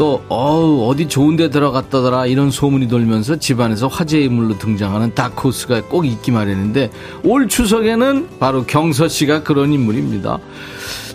또 0.03 0.21
어우 0.29 0.89
어디 0.91 1.07
좋은 1.07 1.37
데 1.37 1.49
들어갔다더라 1.49 2.27
이런 2.27 2.51
소문이 2.51 2.89
돌면서 2.89 3.37
집안에서 3.37 3.87
화제의 3.87 4.25
인물로 4.25 4.59
등장하는 4.59 5.15
다크호스가 5.15 5.83
꼭 5.83 6.07
있기 6.07 6.33
마련인데 6.33 6.91
올 7.23 7.47
추석에는 7.47 8.41
바로 8.41 8.65
경서 8.65 9.07
씨가 9.07 9.45
그런 9.45 9.73
인물입니다. 9.73 10.41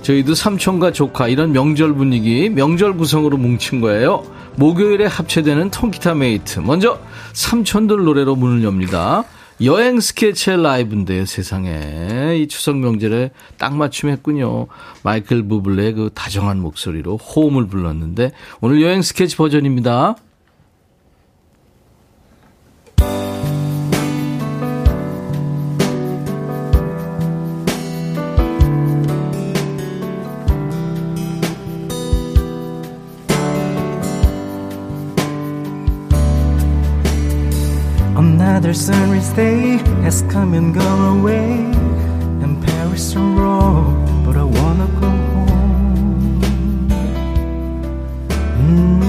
저희도 0.03 0.35
삼촌과 0.35 0.93
조카 0.93 1.27
이런 1.27 1.51
명절 1.51 1.95
분위기 1.95 2.49
명절 2.49 2.95
구성으로 2.95 3.35
뭉친 3.35 3.81
거예요. 3.81 4.23
목요일에 4.55 5.05
합체되는 5.05 5.69
통기타 5.69 6.15
mate. 6.15 6.61
먼저 6.61 6.97
삼촌들 7.33 8.05
노래로 8.05 8.37
문을 8.37 8.63
엽니다. 8.63 9.25
여행 9.63 9.99
스케치 9.99 10.51
라이브인데요, 10.51 11.25
세상에. 11.25 12.37
이 12.37 12.47
추석 12.47 12.77
명절에 12.77 13.31
딱 13.57 13.75
맞춤했군요. 13.75 14.67
마이클 15.01 15.47
부블레의 15.47 15.93
그 15.93 16.11
다정한 16.13 16.59
목소리로 16.59 17.17
Home을 17.17 17.65
불렀는데, 17.65 18.33
오늘 18.61 18.83
여행 18.83 19.01
스케치 19.01 19.35
버전입니다. 19.35 20.15
Another 38.67 38.83
sunrise 38.83 39.29
day 39.29 39.77
has 40.03 40.23
come 40.23 40.53
and 40.53 40.75
gone 40.75 41.19
away 41.19 41.51
And 42.43 42.61
Paris 42.61 43.15
and 43.15 43.39
Rome, 43.39 44.25
but 44.25 44.35
I 44.35 44.43
wanna 44.43 44.87
go 44.99 45.09
home. 45.31 46.41
Mm 48.59 49.07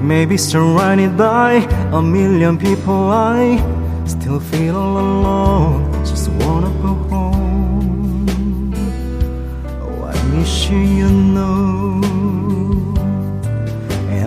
Maybe 0.00 0.38
surrounded 0.38 1.18
by 1.18 1.68
a 1.92 2.00
million 2.00 2.56
people 2.56 3.10
I 3.10 3.58
still 4.06 4.40
feel 4.40 4.74
all 4.74 4.96
alone 4.96 5.92
Just 6.06 6.30
wanna 6.30 6.72
go 6.80 6.94
home. 7.12 8.72
Oh, 9.82 10.04
I 10.04 10.14
miss 10.32 10.70
you, 10.70 10.78
you 10.78 11.10
know 11.10 11.21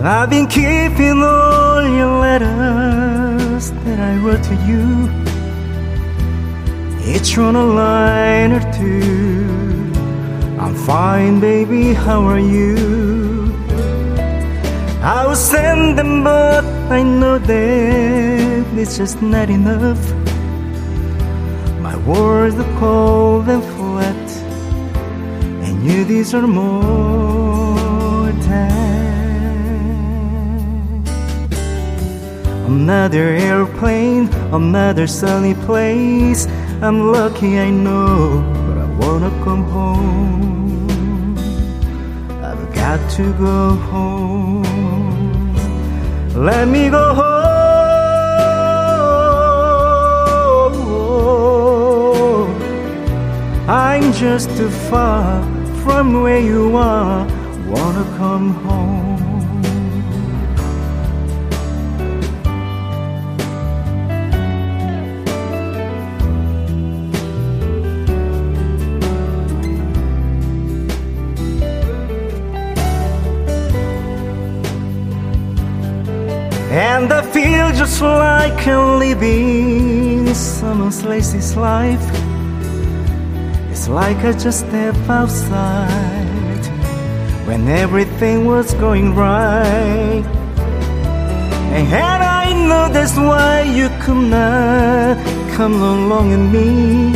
I've 0.08 0.30
been 0.30 0.46
keeping 0.46 1.20
all 1.20 1.82
your 1.82 2.20
letters 2.20 3.72
that 3.72 3.98
I 3.98 4.14
wrote 4.18 4.44
to 4.44 4.54
you. 4.68 4.84
Each 7.12 7.36
one 7.36 7.56
a 7.56 7.66
line 7.66 8.52
or 8.52 8.62
two. 8.72 9.90
I'm 10.60 10.76
fine, 10.76 11.40
baby, 11.40 11.92
how 11.92 12.22
are 12.22 12.38
you? 12.38 13.52
I 15.02 15.26
will 15.26 15.34
send 15.34 15.98
them, 15.98 16.22
but 16.22 16.64
I 16.88 17.02
know 17.02 17.38
that 17.38 18.78
it's 18.78 18.96
just 18.96 19.20
not 19.20 19.50
enough. 19.50 19.98
My 21.80 21.96
words 22.06 22.54
are 22.54 22.78
cold 22.78 23.48
and 23.48 23.64
flat, 23.74 24.28
and 25.66 25.84
you 25.84 26.04
deserve 26.04 26.48
more 26.48 27.25
Another 32.76 33.28
airplane, 33.48 34.28
another 34.52 35.06
sunny 35.06 35.54
place. 35.54 36.46
I'm 36.82 37.10
lucky, 37.10 37.58
I 37.58 37.70
know, 37.70 38.44
but 38.66 38.76
I 38.76 38.86
wanna 39.00 39.30
come 39.44 39.64
home. 39.64 41.38
I've 42.44 42.74
got 42.74 43.00
to 43.16 43.32
go 43.46 43.76
home. 43.90 45.54
Let 46.34 46.68
me 46.68 46.90
go 46.90 47.14
home. 47.14 47.46
I'm 53.68 54.12
just 54.12 54.50
too 54.58 54.70
far 54.90 55.42
from 55.82 56.22
where 56.22 56.40
you 56.40 56.76
are. 56.76 57.26
Wanna 57.66 58.04
come 58.18 58.50
home. 58.66 59.15
And 76.96 77.12
I 77.12 77.20
feel 77.20 77.72
just 77.72 78.00
like 78.00 78.66
I'm 78.66 78.98
living 78.98 80.32
someone 80.32 80.86
else's 80.86 81.54
life. 81.54 82.06
It's 83.70 83.86
like 83.86 84.16
I 84.24 84.32
just 84.32 84.60
step 84.60 84.96
outside 85.06 86.64
when 87.46 87.68
everything 87.68 88.46
was 88.46 88.72
going 88.84 89.14
right. 89.14 90.24
And 91.76 91.86
had 91.86 92.22
I 92.22 92.46
know 92.66 92.88
that's 92.90 93.16
why 93.16 93.60
you 93.78 93.88
could 94.00 94.30
not 94.30 95.18
come 95.54 95.74
along 95.74 96.30
with 96.30 96.46
me. 96.56 97.12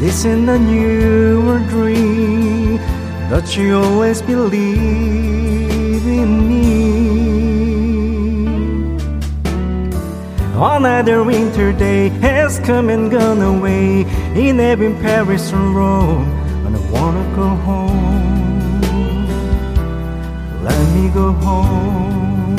This 0.00 0.24
isn't 0.24 0.48
a 0.48 0.58
new 0.58 1.60
dream, 1.68 2.78
that 3.30 3.56
you 3.56 3.78
always 3.78 4.20
believe 4.22 5.31
Another 10.64 11.24
winter 11.24 11.72
day 11.72 12.08
has 12.20 12.60
come 12.60 12.88
and 12.88 13.10
gone 13.10 13.42
away 13.42 14.02
in 14.36 14.60
every 14.60 14.92
Paris 15.02 15.52
or 15.52 15.56
Rome, 15.58 16.30
and 16.64 16.76
I 16.76 16.80
wanna 16.88 17.24
go 17.34 17.48
home. 17.66 18.80
Let 20.62 20.80
me 20.94 21.08
go 21.08 21.32
home. 21.32 22.56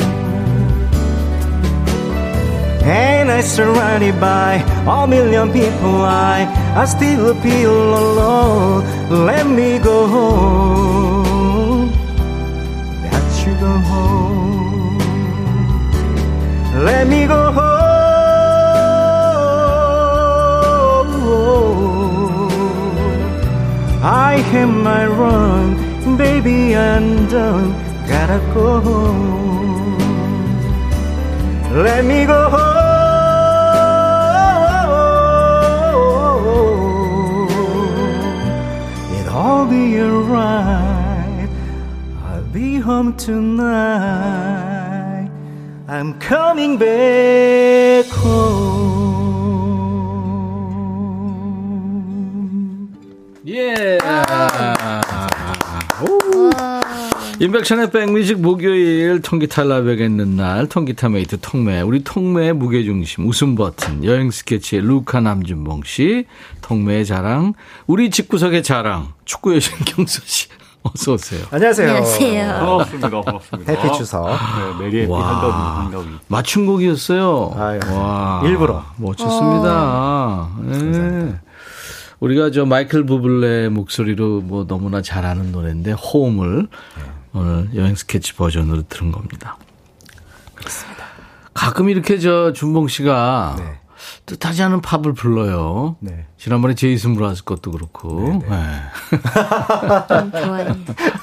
And 2.84 3.30
I'm 3.30 3.42
surrounded 3.42 4.20
by 4.20 4.56
a 4.86 5.06
million 5.06 5.50
people, 5.50 6.02
I 6.04 6.44
I 6.76 6.84
still 6.84 7.34
feel 7.40 7.72
alone. 7.72 8.84
Let 9.24 9.46
me 9.46 9.78
go 9.78 10.06
home. 10.06 11.88
Got 13.10 13.46
you 13.46 13.54
go 13.64 13.72
home. 13.90 14.98
Let 16.84 17.08
me 17.08 17.26
go 17.26 17.50
home. 17.50 17.73
I 24.06 24.36
have 24.36 24.68
my 24.68 25.06
run, 25.06 26.18
baby, 26.18 26.76
I'm 26.76 27.26
done. 27.26 27.72
Gotta 28.06 28.38
go 28.52 28.80
home. 28.80 29.98
Let 31.72 32.04
me 32.04 32.26
go 32.26 32.50
home. 32.50 32.84
It'll 39.20 39.64
be 39.64 39.98
alright. 40.02 41.48
I'll 42.26 42.44
be 42.52 42.76
home 42.76 43.16
tonight. 43.16 43.70
I'm 45.88 46.12
coming 46.20 46.76
back 46.76 48.04
home. 48.08 48.73
임백천의 57.44 57.90
백뮤직 57.90 58.40
목요일 58.40 59.20
통기타 59.20 59.64
라이브가 59.64 60.06
있는 60.06 60.34
날 60.34 60.66
통기타 60.66 61.10
mate 61.10 61.40
통매 61.42 61.82
우리 61.82 62.02
통매의 62.02 62.54
무게중심 62.54 63.28
웃음 63.28 63.54
버튼 63.54 64.02
여행 64.02 64.30
스케치의 64.30 64.80
루카 64.80 65.20
남준봉 65.20 65.82
씨 65.84 66.24
통매의 66.62 67.04
자랑 67.04 67.52
우리 67.86 68.08
집구석의 68.08 68.62
자랑 68.62 69.12
축구 69.26 69.54
여신 69.54 69.76
경서 69.84 70.22
씨 70.24 70.48
어서 70.84 71.12
오세요. 71.12 71.44
안녕하세요. 71.50 71.88
안녕하세요. 71.88 72.48
반갑습니다. 72.60 73.10
반갑습니다. 73.10 73.72
Happy 73.72 73.92
추석. 73.98 74.26
네, 74.26 74.84
Merry 74.84 75.00
Happy 75.02 75.10
와. 75.12 75.28
한가위 75.28 75.52
한가위. 75.52 76.16
맞춤곡이었어요. 76.28 77.52
아유, 77.56 77.80
와. 77.90 78.42
일부러. 78.44 78.84
멋졌습니다. 78.96 80.48
예. 80.72 81.34
우리가 82.20 82.50
저 82.50 82.64
마이클 82.64 83.04
부블레 83.04 83.68
목소리로 83.68 84.40
뭐 84.42 84.66
너무나 84.66 85.02
잘 85.02 85.26
아는 85.26 85.52
노래인데 85.52 85.92
Home을 85.92 86.68
오늘 87.34 87.68
여행 87.74 87.94
스케치 87.94 88.32
버전으로 88.34 88.84
들은 88.88 89.10
겁니다. 89.12 89.56
가끔 91.52 91.88
이렇게 91.90 92.18
저 92.18 92.52
준봉 92.52 92.88
씨가 92.88 93.56
네. 93.58 93.78
뜻하지 94.26 94.62
않은 94.62 94.80
팝을 94.80 95.14
불러요. 95.14 95.96
네. 96.00 96.26
지난번에 96.38 96.74
제이슨 96.74 97.14
므라즈 97.14 97.44
것도 97.44 97.70
그렇고. 97.72 98.42
네. 98.48 98.56
좀 100.08 100.30
좋아해요. 100.30 100.76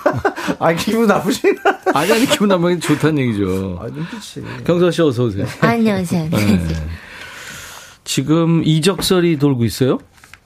아, 0.59 0.74
기분 0.74 1.07
나쁘신? 1.07 1.57
아니, 1.93 2.12
아니, 2.12 2.26
기분 2.26 2.49
나쁘게 2.49 2.80
좋다는 2.80 3.20
얘기죠. 3.20 3.80
아, 3.82 3.86
눈빛이. 3.88 4.64
경서 4.66 4.91
씨 4.91 5.01
어서 5.01 5.24
오세요. 5.24 5.45
안녕하세요. 5.62 6.30
네. 6.30 6.88
지금 8.03 8.64
이적설이 8.66 9.38
돌고 9.38 9.64
있어요. 9.66 9.99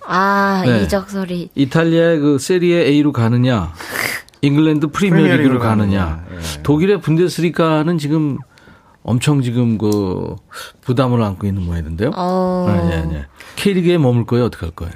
아, 0.08 0.64
네. 0.66 0.84
이적설이. 0.84 1.50
이탈리아의 1.56 2.20
그 2.20 2.38
세리에 2.38 2.86
A로 2.86 3.12
가느냐, 3.12 3.74
잉글랜드 4.42 4.88
프리미어리그로 4.88 5.60
가느냐. 5.60 6.26
예. 6.32 6.62
독일의 6.64 7.02
분데스리가는 7.02 7.98
지금 7.98 8.38
엄청 9.04 9.42
지금 9.42 9.78
그 9.78 10.36
부담을 10.82 11.22
안고 11.22 11.48
있는 11.48 11.64
모양인데요. 11.64 12.12
어. 12.16 12.66
네, 12.68 12.90
네, 13.02 13.06
네. 13.06 13.26
K리그에 13.56 13.98
머물 13.98 14.26
거예요, 14.26 14.46
어떻게 14.46 14.66
할 14.66 14.72
거예요? 14.76 14.94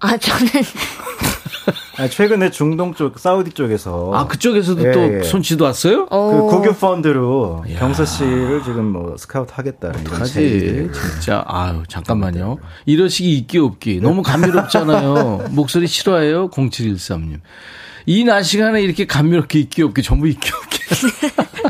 아, 0.00 0.16
저는 0.16 0.48
아, 1.98 2.08
최근에 2.08 2.50
중동 2.50 2.94
쪽, 2.94 3.18
사우디 3.18 3.50
쪽에서. 3.50 4.12
아 4.14 4.26
그쪽에서도 4.26 4.88
예, 4.88 4.92
또 4.92 5.00
예. 5.18 5.22
손치도 5.22 5.64
왔어요? 5.64 6.06
그 6.06 6.14
어. 6.16 6.30
고교 6.46 6.72
펀드로 6.72 7.64
야. 7.70 7.78
경서 7.78 8.06
씨를 8.06 8.62
지금 8.64 8.86
뭐 8.86 9.16
스카우트 9.18 9.52
하겠다는 9.54 10.00
이런 10.00 10.20
하지. 10.22 10.88
진짜 10.94 11.44
아유 11.46 11.82
잠깐만요 11.88 12.56
이러시기 12.86 13.36
있기 13.36 13.58
없기 13.58 14.00
너무 14.00 14.22
감미롭잖아요 14.22 15.48
목소리 15.52 15.86
싫어해요 15.86 16.48
0713님 16.48 17.40
이 18.06 18.24
낮 18.24 18.42
시간에 18.42 18.82
이렇게 18.82 19.06
감미롭게 19.06 19.58
있기 19.60 19.82
없기 19.82 20.02
전부 20.02 20.28
있기 20.28 20.50
없기 20.52 20.78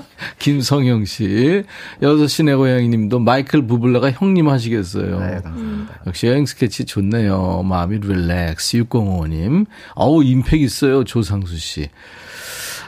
김성영 0.38 1.04
씨 1.04 1.64
6시 2.00 2.44
내 2.46 2.54
고양이 2.54 2.88
님도 2.88 3.18
마이클 3.18 3.66
부블레가 3.66 4.10
형님 4.12 4.48
하시겠어요 4.48 5.20
네, 5.20 5.40
감사합니다. 5.42 6.00
역시 6.06 6.26
여행 6.28 6.46
스케치 6.46 6.84
좋네요 6.86 7.62
마음이 7.64 7.98
릴렉스 7.98 8.78
6055님 8.84 9.66
어우 9.94 10.24
임팩 10.24 10.60
있어요 10.62 11.04
조상수 11.04 11.58
씨 11.58 11.88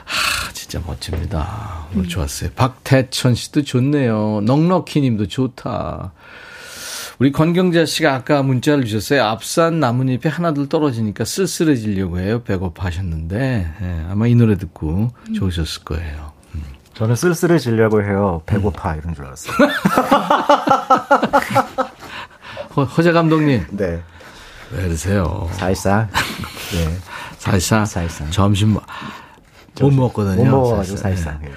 하, 0.05 0.51
진짜 0.51 0.81
멋집니다. 0.85 1.87
오늘 1.95 2.09
좋았어요. 2.09 2.49
박태천 2.55 3.35
씨도 3.35 3.63
좋네요. 3.63 4.41
넉넉히 4.43 4.99
님도 4.99 5.27
좋다. 5.27 6.11
우리 7.19 7.31
권경자 7.31 7.85
씨가 7.85 8.13
아까 8.15 8.41
문자를 8.43 8.85
주셨어요. 8.85 9.23
앞산 9.23 9.79
나뭇잎이 9.79 10.21
하나둘 10.25 10.67
떨어지니까 10.67 11.25
쓸쓸해지려고 11.25 12.19
해요. 12.19 12.41
배고파하셨는데. 12.43 13.73
예, 13.81 14.05
아마 14.09 14.27
이 14.27 14.35
노래 14.35 14.57
듣고 14.57 15.11
좋으셨을 15.35 15.83
거예요. 15.83 16.33
저는 16.95 17.15
쓸쓸해지려고 17.15 18.03
해요. 18.03 18.41
배고파 18.45 18.95
이런 18.95 19.15
줄 19.15 19.25
알았어요. 19.25 19.55
허, 22.75 22.83
허재 22.83 23.11
감독님, 23.11 23.65
네. 23.71 24.01
왜 24.71 24.85
이러세요? 24.85 25.47
살짝. 25.53 26.09
네. 26.71 26.97
살사. 27.37 27.85
살사. 27.85 28.29
점심 28.31 28.69
뭐- 28.73 28.83
못 29.79 29.91
먹거든요. 29.91 30.43
못 30.43 30.49
먹어가지고 30.49 30.97
살사. 30.97 31.37
예. 31.43 31.47
예. 31.47 31.51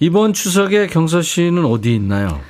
이번 0.00 0.32
추석에 0.32 0.86
경서 0.86 1.20
씨는 1.22 1.64
어디 1.66 1.94
있나요? 1.94 2.40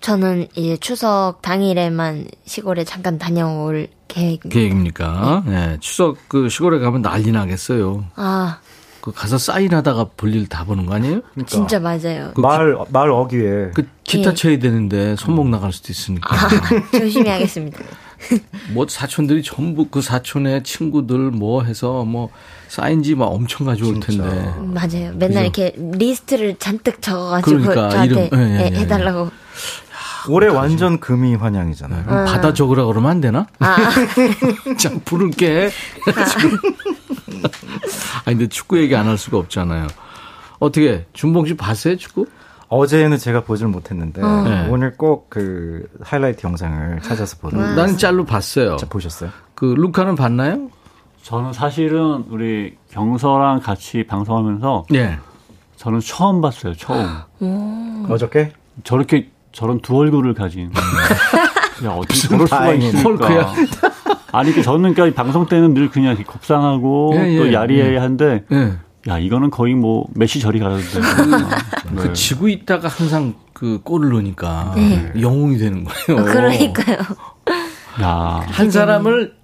저는 0.00 0.48
이제 0.54 0.76
추석 0.78 1.42
당일에만 1.42 2.26
시골에 2.46 2.84
잠깐 2.84 3.18
다녀올 3.18 3.88
계획입니다. 4.08 4.48
계획입니까? 4.48 5.44
예, 5.48 5.76
추석 5.80 6.16
그 6.28 6.48
시골에 6.48 6.78
가면 6.78 7.02
난리 7.02 7.30
나겠어요. 7.32 8.04
아, 8.16 8.60
그 9.00 9.12
가서 9.12 9.38
사인하다가 9.38 10.10
볼일 10.16 10.48
다 10.48 10.64
보는 10.64 10.86
거 10.86 10.94
아니에요? 10.94 11.20
진짜 11.46 11.78
맞아요. 11.78 12.32
그 12.34 12.40
말, 12.40 12.76
말 12.90 13.10
어귀에. 13.10 13.70
그 13.74 13.86
기타 14.04 14.30
예. 14.30 14.34
쳐야 14.34 14.58
되는데 14.58 15.16
손목 15.16 15.48
나갈 15.48 15.72
수도 15.72 15.92
있으니까. 15.92 16.34
아, 16.34 16.48
조심히 16.98 17.28
하겠습니다. 17.28 17.78
뭐 18.72 18.86
사촌들이 18.88 19.42
전부 19.42 19.88
그 19.88 20.02
사촌의 20.02 20.62
친구들 20.62 21.30
뭐 21.30 21.62
해서 21.62 22.04
뭐 22.04 22.28
사인지 22.68 23.14
막 23.14 23.26
엄청 23.26 23.66
가져올 23.66 24.00
텐데. 24.00 24.24
맞아요. 24.58 25.12
맨날 25.14 25.44
이렇게 25.44 25.74
리스트를 25.76 26.56
잔뜩 26.58 27.00
적어가지고 27.00 27.58
그러니까, 27.58 27.88
저한테 27.90 28.26
이름, 28.26 28.38
예, 28.38 28.58
예, 28.58 28.60
예, 28.60 28.70
예. 28.72 28.78
해달라고. 28.80 29.30
올해 30.28 30.48
완전 30.48 31.00
금이 31.00 31.34
환영이잖아요. 31.36 32.04
그럼 32.04 32.24
받아 32.26 32.52
적으라 32.52 32.84
그러면 32.86 33.10
안 33.10 33.20
되나? 33.20 33.46
아, 33.58 33.76
자, 34.78 34.90
부를게. 35.04 35.70
아니, 38.24 38.36
근데 38.36 38.48
축구 38.48 38.78
얘기 38.78 38.94
안 38.96 39.06
할 39.06 39.16
수가 39.18 39.38
없잖아요. 39.38 39.86
어떻게, 40.58 41.06
준봉 41.12 41.46
씨 41.46 41.56
봤어요, 41.56 41.96
축구? 41.96 42.26
어제는 42.68 43.18
제가 43.18 43.42
보질 43.42 43.66
못했는데 43.66 44.20
네. 44.22 44.68
오늘 44.68 44.96
꼭 44.96 45.28
그 45.28 45.88
하이라이트 46.02 46.46
영상을 46.46 47.00
찾아서 47.02 47.36
보는. 47.38 47.74
나는 47.74 47.96
짤로 47.96 48.24
봤어요. 48.24 48.76
보셨어요? 48.88 49.30
그, 49.54 49.64
루카는 49.64 50.14
봤나요? 50.14 50.68
저는 51.22 51.52
사실은 51.52 52.24
우리 52.30 52.76
경서랑 52.90 53.60
같이 53.60 54.04
방송하면서 54.06 54.86
예. 54.94 55.18
저는 55.76 56.00
처음 56.00 56.40
봤어요. 56.40 56.74
처음. 56.74 58.06
어저께? 58.08 58.52
저렇게 58.84 59.30
저런 59.52 59.80
두 59.80 59.96
얼굴을 59.98 60.34
가진. 60.34 60.70
야, 61.84 61.90
어떻게 61.90 62.14
저럴 62.28 62.46
수가. 62.46 62.72
있을까? 62.74 63.02
헐크야. 63.02 63.52
아니, 64.32 64.52
그 64.52 64.62
저는 64.62 64.94
그러니까 64.94 65.22
방송 65.22 65.46
때는 65.46 65.74
늘 65.74 65.90
그냥 65.90 66.10
이렇게 66.10 66.24
곱상하고 66.24 67.12
예, 67.16 67.36
또 67.36 67.48
예, 67.48 67.52
야리야리한데 67.52 68.44
예. 68.52 68.72
야, 69.08 69.18
이거는 69.18 69.50
거의 69.50 69.74
뭐 69.74 70.06
메시 70.14 70.40
저리 70.40 70.60
가는데. 70.60 70.84
네. 71.90 72.02
그 72.02 72.12
지고 72.12 72.48
있다가 72.48 72.88
항상 72.88 73.34
그 73.52 73.80
골을 73.82 74.10
넣으니까 74.10 74.74
네. 74.76 75.12
영웅이 75.20 75.58
되는 75.58 75.84
거예요. 75.84 76.20
어, 76.20 76.24
그러니까요. 76.24 76.98
야, 78.02 78.44
한 78.46 78.70
사람을 78.70 79.34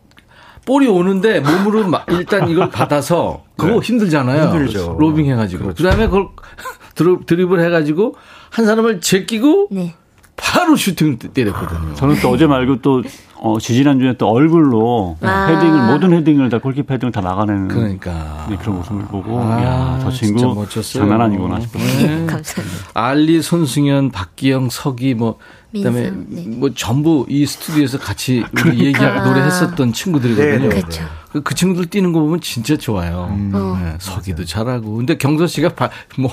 볼이 0.66 0.86
오는데 0.88 1.40
몸으로 1.40 1.88
막 1.88 2.04
일단 2.10 2.48
이걸 2.48 2.70
받아서 2.70 3.44
그거 3.56 3.80
힘들잖아요. 3.80 4.50
힘들죠. 4.52 4.96
로빙 4.98 5.26
해가지고 5.26 5.72
그 5.74 5.82
다음에 5.82 6.06
그걸 6.06 6.28
드리블 6.96 7.60
해가지고 7.60 8.16
한 8.50 8.64
사람을 8.64 9.00
제끼고 9.00 9.68
네. 9.70 9.94
바로 10.36 10.76
슈팅을 10.76 11.18
때렸거든요. 11.18 11.94
저는 11.94 12.16
또 12.20 12.30
어제 12.30 12.46
말고 12.46 12.82
또 12.82 13.02
어, 13.36 13.58
지지난주에 13.58 14.14
또 14.14 14.28
얼굴로 14.28 15.16
아. 15.20 15.46
헤딩을 15.46 15.86
모든 15.86 16.12
헤딩을 16.12 16.48
다 16.48 16.58
골키퍼 16.58 16.94
헤딩을 16.94 17.12
다 17.12 17.20
막아내는 17.20 17.68
그러니까 17.68 18.46
네, 18.48 18.56
그런 18.56 18.76
모습을 18.76 19.02
보고 19.06 19.40
아, 19.40 19.62
야, 19.62 19.98
저 20.02 20.10
진짜 20.10 20.38
친구 20.38 20.54
멋졌어요. 20.54 21.02
장난 21.02 21.20
아니구나 21.22 21.60
싶었어요. 21.60 22.06
네. 22.06 22.26
감사합니다. 22.26 22.90
알리, 22.94 23.42
손승현, 23.42 24.10
박기영, 24.10 24.68
석이 24.70 25.14
뭐 25.14 25.38
그다음에 25.72 26.10
네. 26.10 26.44
뭐 26.48 26.70
전부 26.74 27.26
이 27.28 27.44
스튜디오에서 27.46 27.98
같이 27.98 28.44
우리 28.64 28.86
얘기 28.86 28.98
아. 29.04 29.26
노래했었던 29.26 29.92
친구들이거든요. 29.92 30.50
네, 30.50 30.58
네, 30.58 30.68
그렇죠. 30.68 31.02
그, 31.32 31.42
그 31.42 31.54
친구들 31.54 31.86
뛰는 31.86 32.12
거 32.12 32.20
보면 32.20 32.40
진짜 32.40 32.76
좋아요. 32.76 33.28
어. 33.30 33.78
네, 33.82 33.94
서기도 33.98 34.44
잘하고. 34.44 34.96
근데 34.96 35.18
경서 35.18 35.46
씨가 35.46 35.70
발, 35.70 35.90
뭐, 36.18 36.30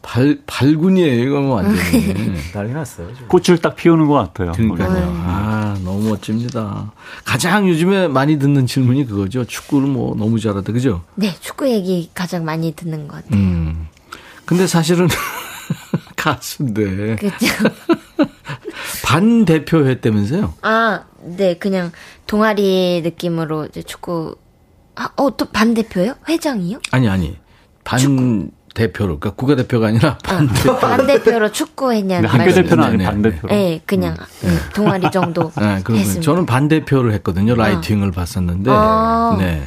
발, 0.00 0.38
발군이에요. 0.46 1.22
이거 1.24 1.40
뭐 1.40 1.56
완전히. 1.56 2.14
난리 2.52 2.72
났어요. 2.72 3.12
지금. 3.14 3.28
꽃을 3.28 3.58
딱 3.60 3.76
피우는 3.76 4.06
것 4.06 4.14
같아요. 4.14 4.52
그러니까요. 4.52 5.12
아, 5.26 5.76
너무 5.84 6.08
멋집니다. 6.08 6.92
가장 7.24 7.68
요즘에 7.68 8.08
많이 8.08 8.38
듣는 8.38 8.66
질문이 8.66 9.06
그거죠. 9.06 9.44
축구를 9.44 9.88
뭐 9.88 10.14
너무 10.16 10.38
잘하다. 10.40 10.72
그죠? 10.72 11.02
네, 11.14 11.34
축구 11.40 11.68
얘기 11.68 12.10
가장 12.14 12.44
많이 12.44 12.72
듣는 12.72 13.06
것 13.08 13.16
같아요. 13.24 13.40
음. 13.40 13.88
근데 14.46 14.66
사실은 14.66 15.08
가수인데. 16.16 17.16
그렇죠. 17.16 17.46
반 19.04 19.44
대표 19.44 19.86
했다면서요? 19.86 20.54
아, 20.62 21.04
네, 21.22 21.56
그냥 21.58 21.92
동아리 22.26 23.00
느낌으로 23.02 23.66
이제 23.66 23.82
축구. 23.82 24.36
아, 24.94 25.10
어, 25.16 25.36
또 25.36 25.44
반 25.46 25.74
대표요? 25.74 26.14
회장이요? 26.28 26.80
아니, 26.90 27.08
아니. 27.08 27.36
반 27.84 28.50
대표로. 28.74 29.18
그러니까 29.18 29.30
국가 29.36 29.56
대표가 29.56 29.88
아니라 29.88 30.18
반 30.18 30.48
대표. 30.52 30.76
반대표로 30.78 31.50
축구 31.52 31.92
했냐는 31.92 32.28
근데 32.28 32.38
학교 32.38 32.44
말씀. 32.44 32.62
대표는 32.62 32.84
아니고 32.84 32.98
네, 32.98 33.04
네, 33.04 33.10
반대표로. 33.10 33.48
네, 33.54 33.80
그냥 33.86 34.16
네, 34.42 34.48
동아리 34.74 35.10
정도 35.10 35.52
네. 35.58 35.74
했습니다. 35.76 36.20
저는 36.20 36.46
반대표를 36.46 37.12
했거든요. 37.14 37.54
라이팅을 37.54 38.12
봤었는데. 38.12 38.70
아. 38.72 39.36
네. 39.38 39.62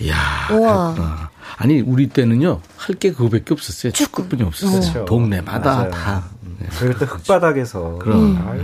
이야. 0.00 0.16
우와. 0.52 0.94
그렇구나. 0.94 1.30
아니, 1.56 1.80
우리 1.80 2.08
때는요, 2.08 2.60
할 2.78 2.96
게 2.96 3.12
그거밖에 3.12 3.44
없었어요. 3.52 3.92
축구. 3.92 4.22
축구뿐이 4.22 4.42
없었어요. 4.48 4.80
그렇죠. 4.80 5.04
동네마다 5.04 5.74
맞아요. 5.76 5.90
다. 5.90 6.24
그리고 6.78 6.98
또 6.98 7.04
흙바닥에서. 7.06 7.98
그럼. 8.00 8.42
아유, 8.50 8.60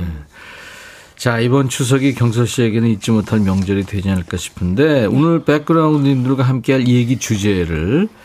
자, 1.16 1.38
이번 1.40 1.68
추석이 1.68 2.14
경서 2.14 2.44
씨에게는 2.46 2.88
잊지 2.88 3.10
못할 3.10 3.40
명절이 3.40 3.84
되지 3.84 4.10
않을까 4.10 4.36
싶은데 4.36 5.06
오늘 5.06 5.44
백그라운드님들과 5.44 6.42
함께할 6.42 6.86
이 6.88 6.94
얘기 6.96 7.18
주제를 7.18 8.08
네, 8.08 8.16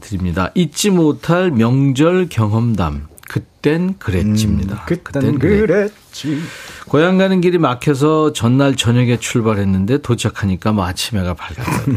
드립니다. 0.00 0.50
잊지 0.54 0.90
못할 0.90 1.50
명절 1.50 2.28
경험담. 2.30 3.08
그땐 3.28 3.94
그랬지입니다. 3.98 4.74
음, 4.74 4.78
그땐 4.86 5.38
그랬지. 5.38 6.38
고향 6.88 7.16
가는 7.16 7.40
길이 7.40 7.56
막혀서 7.58 8.32
전날 8.34 8.76
저녁에 8.76 9.18
출발했는데 9.18 9.98
도착하니까 9.98 10.72
뭐 10.72 10.84
아침 10.86 11.18
해가 11.18 11.32
밝았어요. 11.34 11.96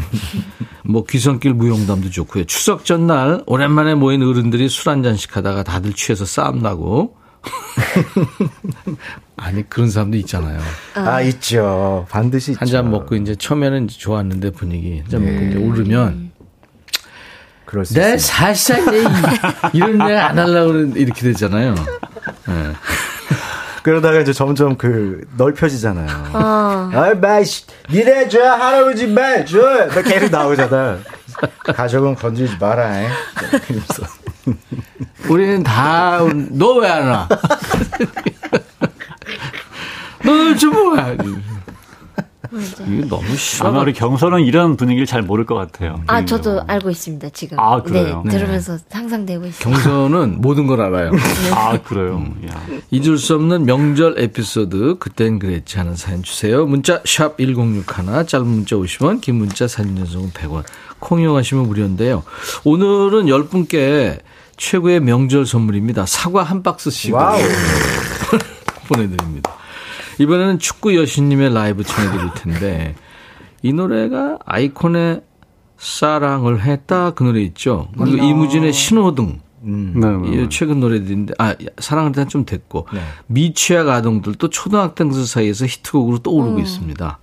뭐 0.84 1.04
귀성길 1.04 1.52
무용담도 1.54 2.10
좋고요. 2.10 2.44
추석 2.44 2.84
전날 2.86 3.42
오랜만에 3.46 3.94
모인 3.94 4.22
어른들이 4.22 4.68
술 4.70 4.88
한 4.90 5.02
잔씩 5.02 5.36
하다가 5.36 5.62
다들 5.64 5.92
취해서 5.92 6.24
싸움 6.24 6.60
나고. 6.60 7.16
아니 9.36 9.68
그런 9.68 9.90
사람도 9.90 10.16
있잖아요. 10.18 10.60
아, 10.94 11.20
있죠. 11.22 12.06
반드시 12.10 12.52
있죠. 12.52 12.60
한잔 12.60 12.90
먹고 12.90 13.14
이제 13.16 13.34
처음에는 13.34 13.88
좋았는데 13.88 14.50
분위기 14.52 15.00
한잔 15.00 15.24
먹고 15.24 15.46
이제 15.46 15.56
오르면 15.58 16.32
그럴 17.68 17.84
수내 17.84 18.00
있어요. 18.14 18.18
살살 18.18 18.84
내 18.86 19.02
이- 19.02 19.06
이런 19.74 19.98
내가 19.98 20.30
안 20.30 20.38
하려고 20.38 20.68
그러는데 20.72 21.00
이렇게 21.00 21.20
되잖아요. 21.22 21.74
예. 22.48 22.72
그러다가 23.84 24.20
이제 24.20 24.32
점점 24.32 24.78
그 24.78 25.20
넓혀지잖아요. 25.36 26.30
어. 26.32 26.90
아이, 26.94 27.14
마이씨, 27.14 27.66
니네 27.90 28.28
줘, 28.30 28.42
할아버지 28.42 29.06
말 29.06 29.44
줘. 29.44 29.58
막 29.94 30.02
계속 30.02 30.30
나오잖아. 30.30 30.98
가족은 31.74 32.14
건드리지 32.14 32.56
마라. 32.58 32.90
우리는 35.28 35.62
다 35.62 36.20
너 36.22 36.78
왜 36.80 36.88
안 36.88 37.06
와? 37.08 37.28
너좀 40.24 40.72
뭐야? 40.72 41.16
이게 42.86 43.06
너무 43.08 43.36
싫어. 43.36 43.68
아마 43.68 43.80
우리 43.80 43.92
경선은 43.92 44.40
이런 44.44 44.76
분위기를 44.76 45.06
잘 45.06 45.22
모를 45.22 45.46
것 45.46 45.54
같아요. 45.54 46.02
아, 46.06 46.24
저도 46.24 46.62
알고 46.66 46.90
있습니다, 46.90 47.28
지금. 47.30 47.58
아, 47.58 47.82
그래요? 47.82 48.22
네, 48.24 48.32
들으면서 48.32 48.78
상상되고 48.88 49.46
있어요. 49.46 49.72
경선은 49.74 50.40
모든 50.42 50.66
걸 50.66 50.80
알아요. 50.80 51.12
아, 51.54 51.78
그래요? 51.82 52.24
야. 52.50 52.60
잊을 52.90 53.18
수 53.18 53.34
없는 53.34 53.64
명절 53.64 54.18
에피소드 54.18 54.96
그땐 54.98 55.38
그랬지 55.38 55.78
하는 55.78 55.96
사연 55.96 56.22
주세요. 56.22 56.66
문자 56.66 57.00
샵 57.04 57.36
1061, 57.38 58.26
짧은 58.26 58.46
문자 58.46 58.76
50원, 58.76 59.20
긴 59.20 59.36
문자 59.36 59.66
사진 59.68 59.96
전송은 59.96 60.30
100원. 60.32 60.64
콩 60.98 61.20
이용하시면 61.20 61.66
무료인데요. 61.68 62.22
오늘은 62.64 63.26
10분께 63.26 64.18
최고의 64.56 65.00
명절 65.00 65.46
선물입니다. 65.46 66.06
사과 66.06 66.42
한 66.42 66.62
박스씩 66.62 67.14
wow. 67.14 67.38
보내드립니다. 68.88 69.54
이번에는 70.18 70.58
축구 70.58 70.96
여신님의 70.96 71.54
라이브 71.54 71.84
청해드릴 71.84 72.30
텐데 72.34 72.94
이 73.62 73.72
노래가 73.72 74.38
아이콘의 74.44 75.22
사랑을 75.76 76.62
했다 76.62 77.12
그 77.12 77.22
노래 77.22 77.40
있죠. 77.42 77.88
그리고 77.96 78.16
이무진의 78.16 78.72
신호등 78.72 79.40
네, 79.60 79.72
네, 79.72 80.16
네. 80.16 80.42
이 80.44 80.48
최근 80.50 80.80
노래들인데 80.80 81.34
아 81.38 81.54
사랑을 81.78 82.10
일단 82.10 82.28
좀 82.28 82.44
됐고 82.44 82.86
네. 82.92 83.00
미취학 83.26 83.88
아동들도 83.88 84.50
초등학생들 84.50 85.24
사이에서 85.24 85.66
히트곡으로 85.66 86.18
떠오르고 86.18 86.58
있습니다. 86.60 87.18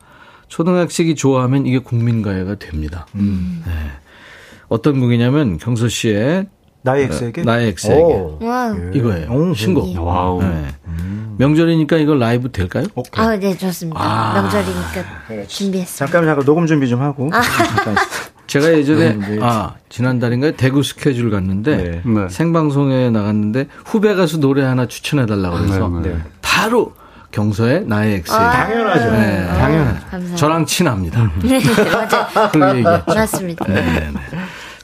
초등학생이 0.47 1.15
좋아하면 1.15 1.65
이게 1.65 1.79
국민가요가 1.79 2.55
됩니다. 2.55 3.07
네. 3.13 3.61
어떤 4.67 4.99
곡이냐면 4.99 5.57
경서 5.57 5.87
씨의 5.87 6.47
나의 6.85 7.05
X에게? 7.05 7.43
나의 7.43 7.67
X에게 7.69 8.01
오. 8.01 8.37
Wow. 8.41 8.75
이거예요. 8.93 9.31
오, 9.31 9.53
신곡. 9.55 9.99
Wow. 9.99 10.41
네. 10.41 10.67
명절이니까 11.37 11.97
이거 11.97 12.13
라이브 12.13 12.51
될까요? 12.51 12.85
아, 13.13 13.35
네, 13.35 13.57
좋습니다. 13.57 13.99
아. 13.99 14.33
명절이니까 14.41 15.47
준비했습니다. 15.47 16.05
잠깐, 16.05 16.25
잠깐, 16.25 16.45
녹음 16.45 16.65
준비 16.67 16.87
좀 16.87 17.01
하고. 17.01 17.29
잠깐. 17.31 17.95
제가 18.47 18.71
예전에 18.73 19.13
네, 19.13 19.27
네. 19.35 19.39
아 19.41 19.73
지난달인가요 19.89 20.51
대구 20.55 20.83
스케줄 20.83 21.31
갔는데 21.31 21.77
네. 21.77 22.01
네. 22.05 22.29
생방송에 22.29 23.09
나갔는데 23.09 23.67
후배 23.83 24.13
가수 24.13 24.39
노래 24.39 24.63
하나 24.63 24.87
추천해 24.87 25.25
달라고 25.25 25.57
그래서 25.57 25.89
네, 25.89 26.09
네. 26.09 26.17
바로 26.43 26.93
경서의 27.31 27.85
나의 27.87 28.17
X 28.17 28.31
당연하죠. 28.31 29.11
네. 29.11 29.47
당연하죠. 29.47 29.99
감사합니다. 29.99 30.35
저랑 30.35 30.65
친합니다. 30.67 31.31
네, 31.43 31.49
맞아요. 31.49 32.75
얘기했죠. 32.77 33.03
맞습니다. 33.07 33.65
네네네. 33.67 34.13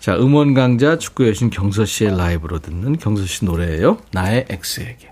자 0.01 0.15
음원 0.15 0.55
강자 0.55 0.97
축구 0.97 1.27
여신 1.27 1.51
경서 1.51 1.85
씨의 1.85 2.17
라이브로 2.17 2.57
듣는 2.57 2.97
경서 2.97 3.23
씨 3.27 3.45
노래예요. 3.45 3.99
나의 4.11 4.47
X에게. 4.49 5.11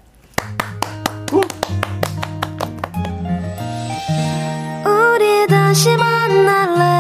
우리 4.84 5.48
다시 5.48 5.96
만날래 5.96 6.99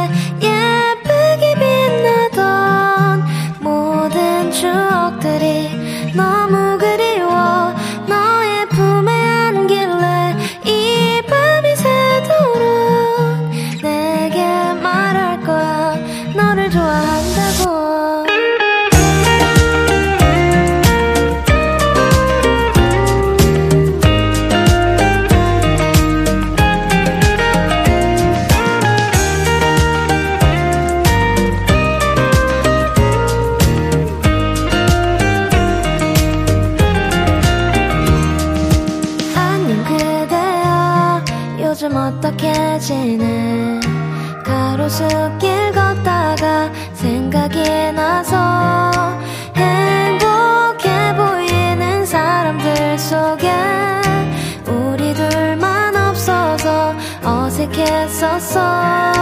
어색 58.09 59.18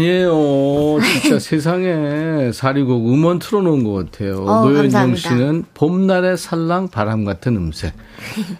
아니에요. 0.00 0.98
진짜 1.20 1.38
세상에 1.38 2.52
사리곡 2.52 3.08
음원 3.08 3.38
틀어놓은 3.38 3.82
것 3.84 3.92
같아요. 4.10 4.44
어, 4.44 4.64
노현정. 4.68 5.16
씨는 5.16 5.64
봄날의 5.74 6.36
살랑 6.36 6.88
바람 6.88 7.24
같은 7.24 7.56
음색. 7.56 7.92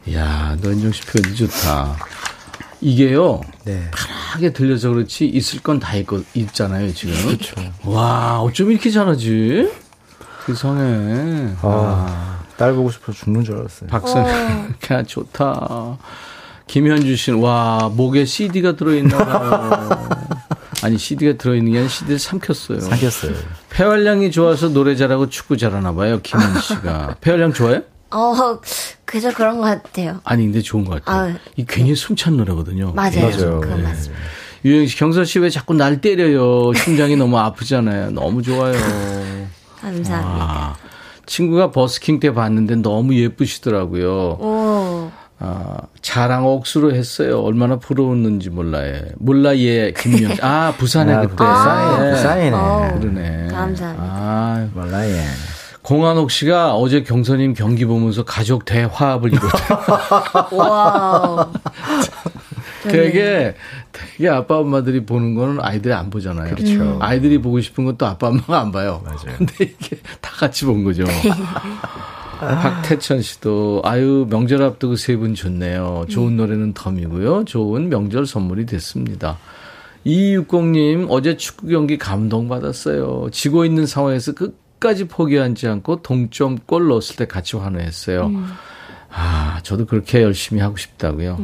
이야, 0.07 0.57
노현정 0.62 0.93
씨 0.93 1.03
표현이 1.03 1.37
좋다. 1.37 1.97
이게요. 2.80 3.41
네. 3.64 3.82
편하게 3.95 4.53
들려서 4.53 4.91
그렇지 4.91 5.26
있을 5.26 5.61
건 5.61 5.78
다 5.80 5.93
있잖아요, 6.34 6.93
지금. 6.93 7.14
그렇죠. 7.26 7.55
와, 7.84 8.41
어쩜 8.41 8.70
이렇게 8.70 8.91
잘하지? 8.91 9.70
세상에. 10.47 11.49
아, 11.62 12.39
딸 12.57 12.72
보고 12.74 12.91
싶어 12.91 13.12
죽는 13.12 13.45
줄 13.45 13.57
알았어요. 13.57 13.89
박선, 13.91 14.26
야, 14.91 15.03
좋다. 15.03 15.99
김현주 16.66 17.16
씨는, 17.16 17.41
와, 17.41 17.91
목에 17.95 18.24
CD가 18.24 18.74
들어있나 18.76 19.16
봐요. 19.18 19.95
아니, 20.87 20.99
CD가 20.99 21.37
들어있는 21.37 21.72
게 21.72 21.78
아니라 21.78 21.91
CD를 21.93 22.18
삼켰어요. 22.20 22.78
삼켰어요. 22.78 23.32
폐활량이 23.70 24.30
좋아서 24.30 24.68
노래 24.68 24.95
잘하고 24.95 25.28
축구 25.28 25.57
잘하나 25.57 25.93
봐요, 25.93 26.20
김현 26.22 26.61
씨가. 26.61 27.16
폐활량 27.20 27.53
좋아요? 27.53 27.82
어, 28.12 28.61
그저 29.05 29.32
그런 29.34 29.57
것 29.57 29.62
같아요. 29.64 30.20
아니, 30.22 30.45
근데 30.45 30.61
좋은 30.62 30.84
것 30.84 31.05
같아요. 31.05 31.24
아유. 31.30 31.34
이 31.57 31.64
괜히 31.66 31.97
숨찬 31.97 32.37
노래거든요. 32.37 32.93
맞아요. 32.95 33.20
맞아요. 33.30 33.61
그건 33.61 33.78
네. 33.78 33.82
맞습니다. 33.82 34.22
유영 34.64 34.87
씨, 34.87 34.97
경서 34.97 35.24
씨왜 35.24 35.51
자꾸 35.51 35.74
날 35.74 36.01
때려요? 36.01 36.72
심장이 36.74 37.16
너무 37.16 37.37
아프잖아요. 37.39 38.12
너무 38.12 38.43
좋아요. 38.43 38.72
감사합니다. 39.82 40.20
아, 40.24 40.76
친구가 41.26 41.72
버스킹 41.72 42.20
때 42.20 42.32
봤는데 42.32 42.76
너무 42.76 43.16
예쁘시더라고요. 43.16 44.39
오, 44.41 44.65
아, 45.47 45.78
자랑 46.03 46.47
억수로 46.47 46.92
했어요. 46.94 47.40
얼마나 47.40 47.76
부러웠는지 47.78 48.51
몰라요. 48.51 49.01
몰라, 49.18 49.57
얘, 49.57 49.92
김명. 49.92 50.32
아, 50.42 50.74
부산에 50.76 51.14
아, 51.14 51.20
그때. 51.20 51.36
부산이네. 51.36 52.11
부산이네. 52.11 52.51
어. 52.57 52.99
그러네. 52.99 53.49
감사합니다. 53.49 54.05
아, 54.07 54.68
몰라, 54.74 55.07
얘. 55.09 55.22
공한옥 55.82 56.32
씨가 56.32 56.74
어제 56.74 57.05
경서님 57.04 57.54
경기 57.55 57.84
보면서 57.84 58.24
가족 58.24 58.64
대화합을 58.64 59.32
이뤘다. 59.32 60.49
Wow. 60.50 61.46
되게, 62.82 63.55
되게 63.92 64.28
아빠, 64.28 64.59
엄마들이 64.59 65.07
보는 65.07 65.34
거는 65.36 65.59
아이들이 65.61 65.94
안 65.94 66.11
보잖아요. 66.11 66.55
그렇죠. 66.57 66.99
아이들이 67.01 67.38
보고 67.38 67.61
싶은 67.61 67.84
것도 67.84 68.05
아빠, 68.07 68.28
엄마가 68.28 68.61
안 68.61 68.72
봐요. 68.72 69.01
맞아요. 69.05 69.36
근데 69.38 69.64
이게 69.64 69.97
다 70.20 70.30
같이 70.36 70.64
본 70.64 70.82
거죠. 70.82 71.05
박태천 72.39 73.22
씨도 73.22 73.82
아유 73.84 74.26
명절 74.28 74.62
앞두고 74.62 74.97
세 74.97 75.16
분 75.16 75.34
좋네요. 75.34 76.05
좋은 76.09 76.37
노래는 76.37 76.74
덤이고요. 76.74 77.45
좋은 77.47 77.89
명절 77.89 78.26
선물이 78.26 78.66
됐습니다. 78.66 79.39
2260님 80.05 81.07
어제 81.11 81.37
축구 81.37 81.66
경기 81.68 81.99
감동받았어요. 81.99 83.28
지고 83.32 83.64
있는 83.64 83.87
상황에서 83.87 84.32
끝까지 84.32 85.09
포기하지 85.09 85.66
않고 85.68 86.03
동점 86.03 86.59
골 86.66 86.89
넣었을 86.89 87.16
때 87.16 87.26
같이 87.26 87.57
환호했어요. 87.57 88.30
아, 89.11 89.61
저도 89.62 89.87
그렇게 89.87 90.22
열심히 90.22 90.61
하고 90.61 90.76
싶다고요. 90.76 91.39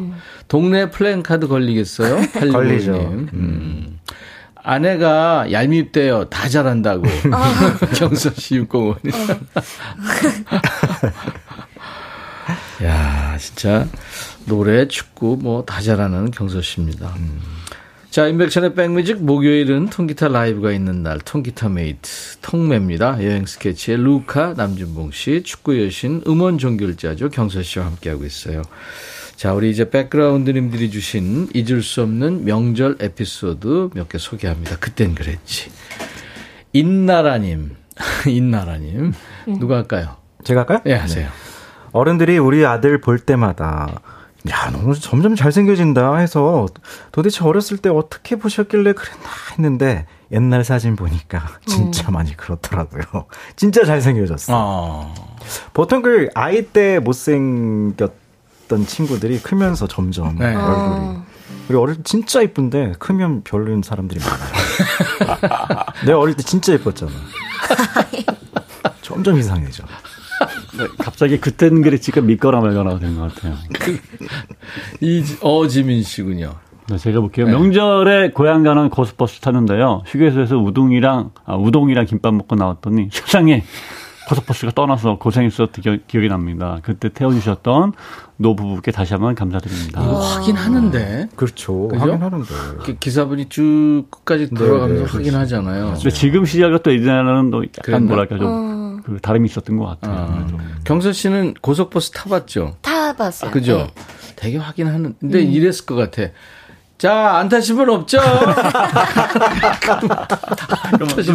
동네 0.49 0.90
플랜카드 0.90 1.49
걸리겠어요? 1.49 2.16
8652님. 2.18 2.53
걸리죠. 2.53 2.93
음. 3.32 3.99
아내가 4.62 5.46
얄밉대요. 5.50 6.26
다 6.30 6.48
잘한다고. 6.48 7.02
경서 7.96 8.34
씨 8.36 8.60
605님. 8.60 9.12
야, 12.84 13.36
진짜 13.38 13.86
노래, 14.46 14.88
축구 14.88 15.38
뭐 15.40 15.64
다 15.64 15.80
잘하는 15.80 16.30
경서 16.30 16.60
씨입니다. 16.62 17.14
자, 18.10 18.26
임백천의 18.26 18.74
백뮤직 18.74 19.22
목요일은 19.24 19.88
통기타 19.88 20.28
라이브가 20.28 20.72
있는 20.72 21.02
날 21.02 21.18
통기타 21.18 21.70
mate 21.70 22.36
통매입니다. 22.42 23.24
여행 23.24 23.46
스케치의 23.46 23.98
루카 23.98 24.54
남준봉 24.56 25.12
씨, 25.12 25.42
축구 25.44 25.82
여신 25.82 26.22
음원 26.26 26.58
종결자죠. 26.58 27.30
경서 27.30 27.62
씨와 27.62 27.86
함께하고 27.86 28.24
있어요. 28.26 28.62
자, 29.36 29.52
우리 29.54 29.70
이제 29.70 29.90
background님들이 29.90 30.90
주신 30.90 31.48
잊을 31.54 31.82
수 31.82 32.02
없는 32.02 32.44
명절 32.44 32.98
에피소드 33.00 33.90
몇 33.94 34.08
개 34.08 34.18
소개합니다. 34.18 34.76
그땐 34.78 35.14
그랬지. 35.14 35.70
인나라님, 36.72 37.76
인나라님. 38.26 39.12
누가 39.58 39.76
할까요? 39.76 40.16
제가 40.44 40.60
할까요? 40.60 40.80
예, 40.86 40.94
하세요. 40.94 41.28
어른들이 41.92 42.38
우리 42.38 42.64
아들 42.64 43.00
볼 43.00 43.18
때마다 43.18 44.00
야, 44.50 44.70
너무 44.72 44.94
점점 44.98 45.36
잘생겨진다 45.36 46.16
해서 46.16 46.66
도대체 47.12 47.44
어렸을 47.44 47.76
때 47.78 47.88
어떻게 47.90 48.36
보셨길래 48.36 48.92
그랬나 48.92 49.28
했는데 49.52 50.06
옛날 50.32 50.64
사진 50.64 50.96
보니까 50.96 51.58
진짜 51.66 52.10
많이 52.10 52.36
그렇더라고요. 52.36 53.26
진짜 53.56 53.84
잘생겨졌어. 53.84 54.52
어. 54.56 55.14
보통 55.74 56.02
그 56.02 56.28
아이 56.34 56.62
때 56.66 56.98
못생겼 57.00 58.21
던 58.72 58.86
친구들이 58.86 59.38
크면서 59.40 59.86
점점 59.86 60.36
네. 60.38 60.54
얼굴이 60.54 61.18
그리고 61.68 61.82
어릴 61.82 61.96
때 61.96 62.02
진짜 62.04 62.40
이쁜데 62.40 62.94
크면 62.98 63.42
별로인 63.44 63.82
사람들이 63.82 64.18
많아요. 64.18 65.84
내가 66.06 66.18
어릴 66.18 66.34
때 66.34 66.42
진짜 66.42 66.72
예뻤잖아. 66.72 67.12
점점 69.02 69.36
이상해져. 69.36 69.84
네, 70.78 70.86
갑자기 70.98 71.38
그땐 71.38 71.82
그랬지가 71.82 72.22
믿거나 72.22 72.60
말거나 72.60 72.98
된것 72.98 73.34
같아요. 73.34 73.56
이, 75.00 75.22
어 75.42 75.68
지민 75.68 76.02
씨군요. 76.02 76.54
네, 76.88 76.96
제가 76.96 77.20
볼게요. 77.20 77.46
네. 77.46 77.52
명절에 77.52 78.30
고향 78.30 78.62
가는 78.62 78.88
고속버스 78.88 79.40
탔는데요. 79.40 80.02
휴게소에서 80.06 80.56
우동이랑 80.56 81.32
아, 81.44 81.56
우동이랑 81.56 82.06
김밥 82.06 82.32
먹고 82.34 82.56
나왔더니 82.56 83.10
세상에 83.12 83.64
고속버스가 84.28 84.72
떠나서 84.72 85.18
고생했었던 85.18 85.70
기억, 85.82 86.06
기억이 86.06 86.28
납니다. 86.28 86.78
그때 86.82 87.08
태워주셨던 87.08 87.92
노부부께 88.36 88.90
다시 88.92 89.12
한번 89.14 89.34
감사드립니다. 89.34 90.02
이거 90.02 90.18
확인하는데. 90.20 91.28
그렇죠. 91.36 91.88
그죠? 91.88 92.00
하긴 92.02 92.22
하는데. 92.22 92.54
기- 92.84 92.96
기사분이 92.98 93.48
쭉 93.48 94.04
끝까지 94.10 94.50
돌아가면서 94.50 95.04
네, 95.04 95.12
확인하잖아요. 95.12 95.94
근데 95.94 96.10
지금 96.10 96.44
시절과 96.44 96.78
또 96.82 96.92
예전에는 96.92 97.50
또 97.50 97.62
약간 97.64 97.82
그랬나? 97.82 98.06
뭐랄까 98.06 98.38
좀그 98.38 99.18
다름이 99.22 99.46
있었던 99.48 99.76
것 99.76 99.86
같아요. 99.86 100.14
아, 100.16 100.46
좀. 100.46 100.58
경서 100.84 101.12
씨는 101.12 101.54
고속버스 101.60 102.12
타봤죠? 102.12 102.76
타봤어요. 102.82 103.50
그죠? 103.50 103.76
네. 103.78 103.94
되게 104.36 104.56
확인하는, 104.58 105.14
근데 105.20 105.40
이랬을 105.42 105.86
것 105.86 105.94
같아. 105.94 106.30
자, 107.03 107.38
안 107.38 107.48
타신 107.48 107.74
분 107.74 107.90
없죠? 107.90 108.20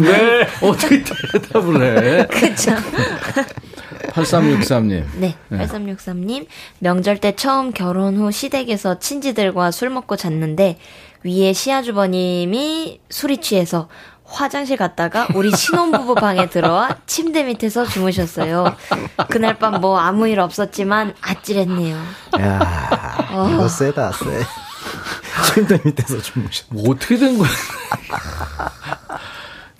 네. 0.00 0.48
어떻게 0.62 1.04
대답을 1.04 1.82
해? 1.82 2.26
그쵸. 2.26 2.70
8363님. 4.14 5.04
네, 5.16 5.36
8363님. 5.50 6.46
명절 6.78 7.18
때 7.18 7.36
처음 7.36 7.72
결혼 7.72 8.16
후 8.16 8.32
시댁에서 8.32 8.98
친지들과 8.98 9.70
술 9.70 9.90
먹고 9.90 10.16
잤는데, 10.16 10.78
위에 11.24 11.52
시아주버님이 11.52 13.00
술이 13.10 13.36
취해서 13.42 13.90
화장실 14.24 14.78
갔다가 14.78 15.28
우리 15.34 15.50
신혼부부 15.54 16.14
방에 16.14 16.48
들어와 16.48 16.96
침대 17.04 17.42
밑에서 17.44 17.84
주무셨어요. 17.84 18.74
그날 19.28 19.58
밤 19.58 19.82
뭐 19.82 19.98
아무 19.98 20.26
일 20.28 20.40
없었지만 20.40 21.12
아찔했네요. 21.20 21.94
야, 22.40 23.28
이거 23.52 23.68
세다, 23.68 24.12
세. 24.12 24.24
침대 25.44 25.80
밑에서 25.84 26.20
주무셨. 26.20 26.66
뭐 26.70 26.90
어떻게 26.90 27.16
된 27.16 27.38
거야? 27.38 27.48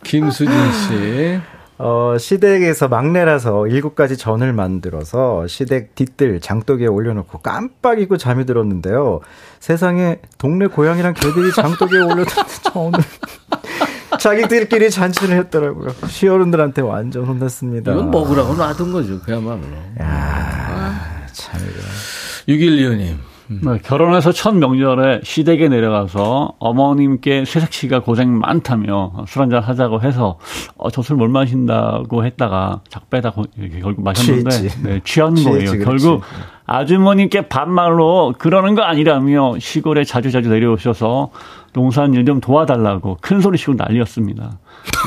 김수진 0.05 0.73
씨. 0.73 1.41
어, 1.81 2.17
시댁에서 2.19 2.89
막내라서 2.89 3.69
일곱 3.69 3.95
가지 3.95 4.17
전을 4.17 4.53
만들어서 4.53 5.47
시댁 5.47 5.95
뒤뜰 5.95 6.41
장독에 6.41 6.87
올려놓고 6.87 7.39
깜빡 7.39 8.01
잊고 8.01 8.17
잠이 8.17 8.47
들었는데요. 8.47 9.21
세상에 9.61 10.19
동네 10.39 10.67
고양이랑 10.67 11.15
개들이 11.15 11.53
장독에 11.53 11.97
올려놓는 11.99 12.25
전을 12.73 12.99
자기들끼리 14.19 14.91
잔치를 14.91 15.37
했더라고요. 15.39 15.95
시어른들한테 16.09 16.83
완전 16.83 17.25
혼났습니다. 17.27 17.93
이건 17.93 18.11
먹으라고 18.11 18.55
놔둔 18.55 18.93
거죠, 18.93 19.21
그야말로. 19.21 19.63
야, 20.01 21.27
참 21.33 21.61
이거. 21.61 22.53
6125님. 22.53 23.28
네, 23.51 23.79
결혼해서 23.83 24.31
첫 24.33 24.55
명절에 24.57 25.21
시댁에 25.25 25.69
내려가서 25.69 26.55
어머님께 26.59 27.45
세석 27.47 27.73
씨가 27.73 28.01
고생 28.01 28.39
많다며 28.39 29.25
술 29.27 29.43
한잔 29.43 29.63
하자고 29.63 30.03
해서 30.03 30.39
어, 30.77 30.91
저 30.91 31.01
술 31.03 31.17
못 31.19 31.29
마신다고 31.31 32.25
했다가 32.27 32.81
작배다 32.89 33.33
결국 33.81 34.03
마셨는데 34.05 34.51
취했지. 34.51 34.83
네, 34.83 35.01
취한 35.05 35.35
취했지, 35.35 35.67
거예요. 35.67 35.85
그렇지. 35.85 36.05
결국 36.07 36.23
아주머님께 36.67 37.49
반말로 37.49 38.35
그러는 38.39 38.75
거 38.75 38.83
아니라며 38.83 39.59
시골에 39.59 40.05
자주자주 40.05 40.51
내려오셔서 40.51 41.31
농사일 41.73 42.25
좀 42.27 42.41
도와달라고 42.41 43.19
큰 43.23 43.41
소리 43.41 43.57
치고 43.57 43.75
난리였습니다. 43.75 44.59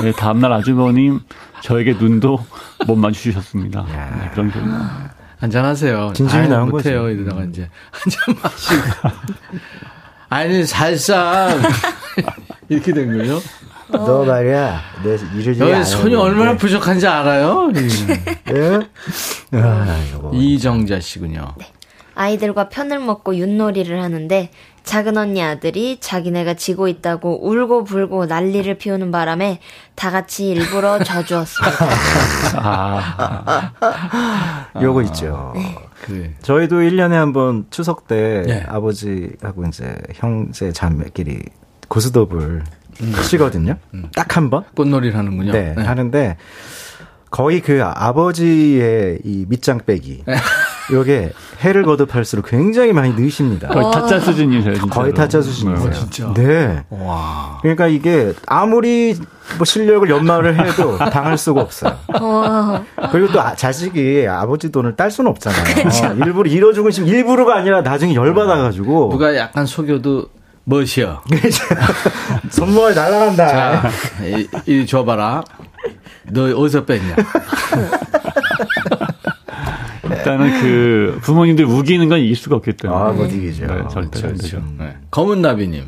네, 0.03 0.11
다음날 0.13 0.51
아주머님 0.53 1.19
저에게 1.61 1.93
눈도 1.99 2.39
못 2.87 2.95
마주치셨습니다. 2.95 3.85
네, 3.85 4.29
그런 4.33 4.49
경우. 4.51 4.65
한잔하세요. 5.41 6.13
진심이 6.15 6.43
아이, 6.43 6.47
나온 6.47 6.69
못해요. 6.69 7.01
거지. 7.03 7.15
이러다가 7.15 7.43
이제 7.43 7.67
한 7.91 8.11
잔 8.11 8.35
마시고. 8.41 9.09
아니, 10.29 10.65
살짝. 10.65 11.59
이렇게 12.69 12.93
된 12.93 13.17
거죠. 13.17 13.41
너 13.91 14.23
말이야, 14.23 14.79
내 15.03 15.17
일을 15.37 15.59
여기 15.59 15.83
손이 15.83 16.15
얼마나 16.15 16.55
부족한지 16.55 17.05
알아요? 17.05 17.69
예? 17.75 18.79
아, 19.59 19.97
이거. 20.07 20.31
이정자 20.33 21.01
씨군요. 21.01 21.53
아이들과 22.21 22.69
편을 22.69 22.99
먹고 22.99 23.35
윷놀이를 23.35 24.01
하는데 24.01 24.49
작은 24.83 25.17
언니 25.17 25.41
아들이 25.43 25.97
자기네가 25.99 26.53
지고 26.55 26.87
있다고 26.87 27.47
울고 27.47 27.83
불고 27.83 28.25
난리를 28.25 28.77
피우는 28.77 29.11
바람에 29.11 29.59
다 29.95 30.09
같이 30.11 30.49
일부러 30.49 30.97
져주었습니다. 31.03 31.85
아, 32.57 33.71
요거 34.81 35.01
있죠. 35.03 35.53
그래. 36.03 36.33
저희도 36.41 36.77
1년에 36.81 37.11
한 37.11 37.31
번 37.33 37.65
추석 37.69 38.07
때 38.07 38.43
예. 38.47 38.65
아버지하고 38.67 39.65
이제 39.67 39.95
형제 40.15 40.71
자매끼리 40.71 41.43
고스톱을 41.87 42.63
치거든요. 43.29 43.77
딱한 44.15 44.49
번. 44.49 44.63
꽃놀이를 44.75 45.17
하는군요. 45.17 45.51
네, 45.53 45.73
하는데 45.77 46.37
거의 47.29 47.61
그 47.61 47.81
아버지의 47.83 49.19
이 49.23 49.45
밑장 49.47 49.79
빼기. 49.85 50.23
요게 50.91 51.33
해를 51.61 51.83
거듭할수록 51.83 52.47
굉장히 52.49 52.91
많이 52.93 53.13
느십니다. 53.13 53.67
거의 53.69 53.91
타짜 53.91 54.19
수준이세요, 54.19 54.75
진짜. 54.75 54.93
거의 54.93 55.13
타짜 55.13 55.41
수준이세요. 55.41 55.87
어, 55.87 55.91
진짜? 55.91 56.33
네. 56.33 56.83
와. 56.89 57.59
그러니까 57.61 57.87
이게 57.87 58.33
아무리 58.47 59.15
뭐 59.57 59.65
실력을 59.65 60.09
연마를 60.09 60.59
해도 60.59 60.97
당할 60.97 61.37
수가 61.37 61.61
없어요. 61.61 61.95
와, 62.19 62.83
그리고 63.11 63.31
또 63.31 63.41
아- 63.41 63.55
자식이 63.55 64.27
아버지 64.27 64.71
돈을 64.71 64.95
딸 64.95 65.11
수는 65.11 65.29
없잖아요. 65.31 65.63
어, 65.87 66.13
일부러 66.25 66.49
잃어주고 66.49 66.89
싶으면 66.91 67.13
일부러가 67.15 67.55
아니라 67.57 67.81
나중에 67.81 68.13
열받아가지고 68.15 69.09
누가 69.11 69.35
약간 69.35 69.65
속여도 69.65 70.27
멋이여. 70.63 71.23
손모에 72.51 72.93
날아간다. 72.93 73.47
자, 73.47 73.89
이, 74.23 74.47
이 74.67 74.85
줘봐라. 74.85 75.43
너 76.31 76.43
어디서 76.55 76.85
뺐냐? 76.85 77.15
일단은 80.21 80.61
그 80.61 81.19
부모님들 81.21 81.65
우기는 81.65 82.07
건 82.09 82.19
이길 82.19 82.35
수가 82.35 82.55
없기 82.57 82.73
때문에. 82.73 82.99
아, 83.01 83.11
못 83.11 83.25
이기죠. 83.25 83.65
네, 83.67 83.83
절대 83.89 84.27
안 84.27 84.35
되죠. 84.37 84.63
네. 84.77 84.97
검은 85.11 85.41
나비님. 85.41 85.83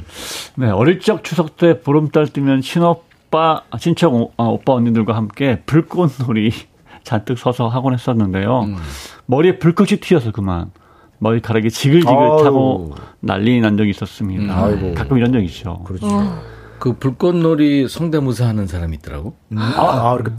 네, 0.55 0.69
어릴 0.69 0.99
적 0.99 1.23
추석 1.23 1.57
때 1.57 1.79
보름달 1.81 2.27
뜨면 2.27 2.61
친오빠, 2.61 3.63
아, 3.69 3.77
친척 3.77 4.13
오, 4.13 4.31
아, 4.37 4.43
오빠 4.43 4.73
언니들과 4.73 5.15
함께 5.15 5.61
불꽃놀이 5.65 6.51
잔뜩 7.03 7.37
서서 7.37 7.67
하곤 7.67 7.93
했었는데요. 7.93 8.61
음. 8.61 8.77
머리에 9.25 9.59
불꽃이 9.59 9.99
튀어서 9.99 10.31
그만 10.31 10.71
머리카락이 11.19 11.69
지글지글 11.69 12.13
아유. 12.13 12.43
타고 12.43 12.95
난리 13.19 13.61
난 13.61 13.77
적이 13.77 13.91
있었습니다. 13.91 14.43
음. 14.43 14.63
아이고. 14.63 14.93
가끔 14.93 15.17
이런 15.17 15.31
적 15.31 15.39
있죠. 15.41 15.83
그렇죠. 15.85 16.07
그 16.79 16.93
불꽃놀이 16.97 17.87
성대모사 17.87 18.45
하는 18.47 18.67
사람이 18.67 18.97
있더라고. 18.97 19.35
아, 19.55 19.73
아, 19.77 20.15
이렇게 20.15 20.31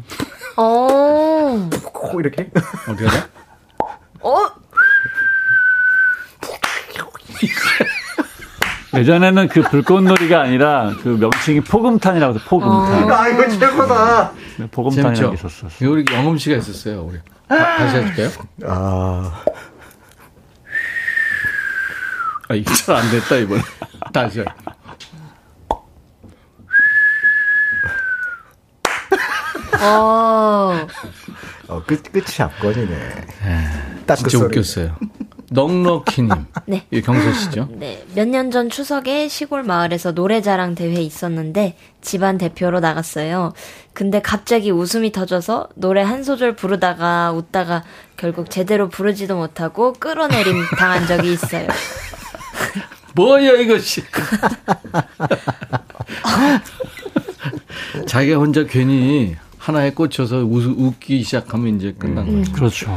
어, 0.56 1.68
콕 1.92 2.20
이렇게. 2.20 2.50
어떻게 2.88 3.06
하냐? 3.06 3.28
어, 4.24 4.38
예전에는 8.94 9.48
그 9.48 9.60
불꽃놀이가 9.62 10.40
아니라 10.42 10.92
그 11.02 11.08
명칭이 11.08 11.60
포금탄이라고 11.62 12.34
해서 12.34 12.44
포금탄. 12.48 13.10
아, 13.10 13.28
이거 13.28 13.48
최고다. 13.48 14.32
네, 14.58 14.66
있었어요. 15.34 15.70
이거 15.80 15.90
우리 15.90 16.04
영음 16.12 16.38
씨가 16.38 16.56
있었어요. 16.56 17.02
우리 17.02 17.18
다- 17.48 17.76
다시 17.76 17.96
해줄게요. 17.96 18.30
아, 18.66 19.42
아, 22.48 22.54
이게 22.54 22.72
잘 22.72 22.96
안 22.96 23.10
됐다 23.10 23.36
이번에. 23.36 23.62
다시. 24.12 24.40
해. 24.40 24.44
어, 29.82 30.86
어, 31.68 31.82
끝, 31.86 32.02
끝이 32.12 32.24
압권이네. 32.40 32.96
딱그 34.06 34.22
진짜 34.28 34.38
소리. 34.38 34.46
웃겼어요. 34.58 34.96
넉넉히님. 35.50 36.30
네. 36.66 36.86
이 36.90 37.00
경서 37.02 37.32
씨죠? 37.32 37.68
네, 37.72 38.02
몇 38.14 38.26
년 38.28 38.50
전 38.50 38.70
추석에 38.70 39.28
시골 39.28 39.62
마을에서 39.62 40.12
노래자랑 40.12 40.74
대회 40.74 40.94
있었는데 41.00 41.76
집안 42.00 42.38
대표로 42.38 42.80
나갔어요. 42.80 43.52
근데 43.92 44.20
갑자기 44.20 44.70
웃음이 44.70 45.12
터져서 45.12 45.68
노래 45.76 46.02
한 46.02 46.24
소절 46.24 46.56
부르다가 46.56 47.30
웃다가 47.32 47.84
결국 48.16 48.50
제대로 48.50 48.88
부르지도 48.88 49.36
못하고 49.36 49.92
끌어내림 49.94 50.56
당한 50.78 51.06
적이 51.06 51.34
있어요. 51.34 51.68
뭐야 53.14 53.52
이것이. 53.52 54.02
자기가 58.06 58.38
혼자 58.38 58.64
괜히 58.64 59.36
하나에 59.64 59.92
꽂혀서 59.92 60.44
웃, 60.44 60.66
웃기 60.66 61.22
시작하면 61.22 61.76
이제 61.76 61.94
끝난 61.98 62.26
거죠. 62.26 62.52
그렇죠. 62.52 62.90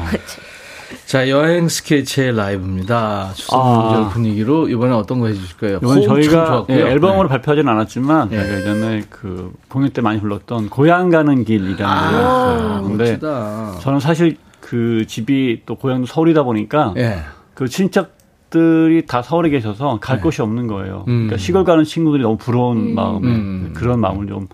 자, 1.06 1.30
여행 1.30 1.70
스케치의 1.70 2.36
라이브입니다. 2.36 3.32
추석 3.36 3.56
아. 3.56 3.92
명절 3.94 4.10
분위기로 4.12 4.68
이번에 4.68 4.94
어떤 4.94 5.20
거 5.20 5.28
해주실 5.28 5.58
거예요? 5.58 5.80
이건 5.82 5.98
호흡 6.00 6.04
참 6.04 6.16
저희가. 6.16 6.66
예, 6.70 6.76
앨범으로 6.76 7.24
네. 7.24 7.30
발표하지는 7.30 7.72
않았지만 7.72 8.34
예. 8.34 8.38
예전에 8.38 9.04
그 9.10 9.54
공연 9.70 9.92
때 9.92 10.02
많이 10.02 10.20
불렀던 10.20 10.70
고향 10.70 11.10
가는 11.10 11.46
길이라는 11.46 12.12
노래였어요. 12.12 12.84
근데 12.84 13.04
멋지다. 13.12 13.78
저는 13.80 14.02
사실 14.02 14.36
그 14.60 15.06
집이 15.08 15.62
또 15.66 15.76
고향도 15.76 16.06
서울이다 16.06 16.44
보니까 16.44 16.94
예. 16.98 17.20
그 17.54 17.70
친척들이 17.70 19.06
다 19.06 19.22
서울에 19.22 19.50
계셔서 19.50 20.00
갈 20.02 20.20
곳이 20.20 20.42
없는 20.42 20.68
거예요. 20.68 21.06
네. 21.08 21.14
음. 21.14 21.18
그러니까 21.28 21.38
시골 21.38 21.64
가는 21.64 21.86
친구들이 21.86 22.24
너무 22.24 22.36
부러운 22.36 22.94
마음에 22.94 23.28
음. 23.28 23.72
그런 23.74 24.02
마음을 24.02 24.28
좀 24.28 24.48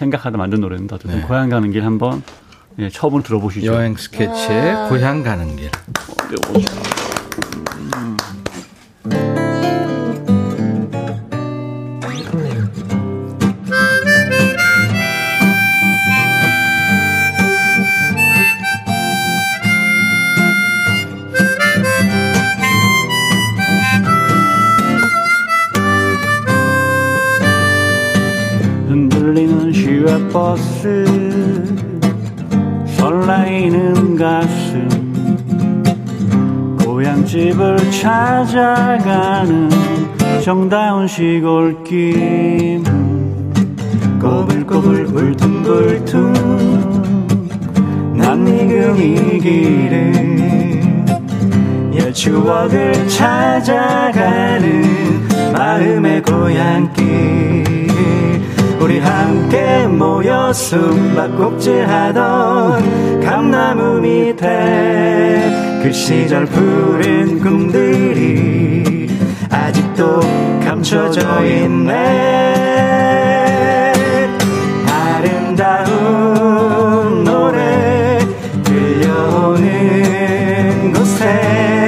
생각하다 0.00 0.38
만든 0.38 0.60
노래입니다. 0.62 0.96
어쨌든 0.96 1.20
네. 1.20 1.26
고향 1.26 1.50
가는 1.50 1.70
길 1.70 1.84
한번 1.84 2.22
예, 2.78 2.88
처음으로 2.88 3.22
들어보시죠. 3.22 3.66
여행 3.66 3.96
스케치의 3.96 4.88
고향 4.88 5.22
가는 5.22 5.56
길. 5.56 5.70
흔들리 6.30 6.99
집을 37.30 37.78
찾아가는 37.92 39.70
정다운 40.42 41.06
시골길 41.06 42.82
꼬불꼬불 44.20 45.06
울퉁불퉁 45.14 46.32
낯익은 48.16 48.96
이 48.96 49.38
길은 49.38 51.06
옛 51.94 52.12
추억을 52.12 53.06
찾아가는 53.06 54.82
마음의 55.52 56.22
고향길. 56.22 57.64
우리 58.80 58.98
함께 58.98 59.86
모여 59.86 60.52
숨바꼭질 60.52 61.86
하던 61.86 63.20
감나무 63.20 64.00
밑에 64.00 65.69
그 65.82 65.90
시절 65.92 66.44
푸른 66.44 67.40
꿈들이 67.40 69.08
아직도 69.50 70.20
감춰져 70.62 71.44
있네. 71.44 71.96
아름다운 74.86 75.94
노래 77.24 78.18
들려오는 78.62 79.72
곳에 80.92 81.79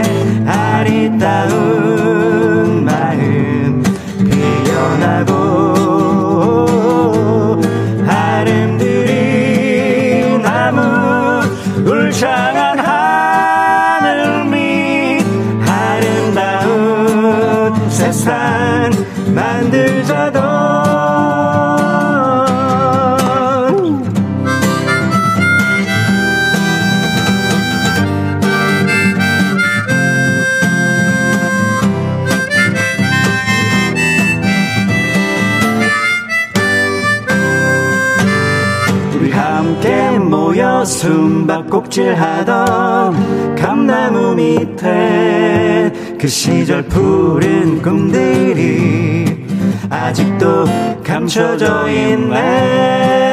숨바꼭질하던 41.92 43.54
감나무 43.54 44.34
밑에 44.34 45.92
그 46.18 46.26
시절 46.26 46.82
푸른 46.82 47.82
꿈들이 47.82 49.46
아직도 49.90 50.64
감춰져 51.04 51.88
있네 51.90 53.31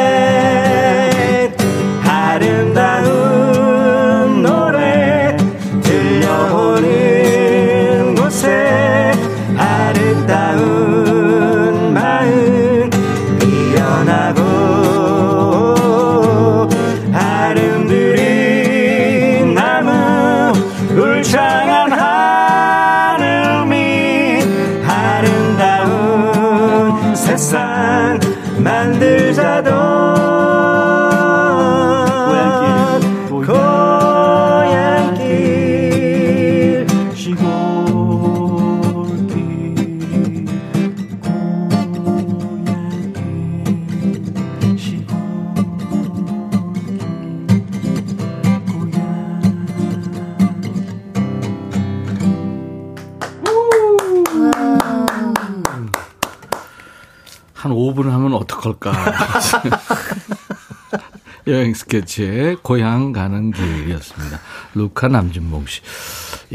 여행 61.70 61.74
스케치의 61.76 62.58
고향 62.64 63.12
가는 63.12 63.52
길이었습니다. 63.52 64.40
루카 64.74 65.08
남준봉 65.10 65.66
씨. 65.68 65.82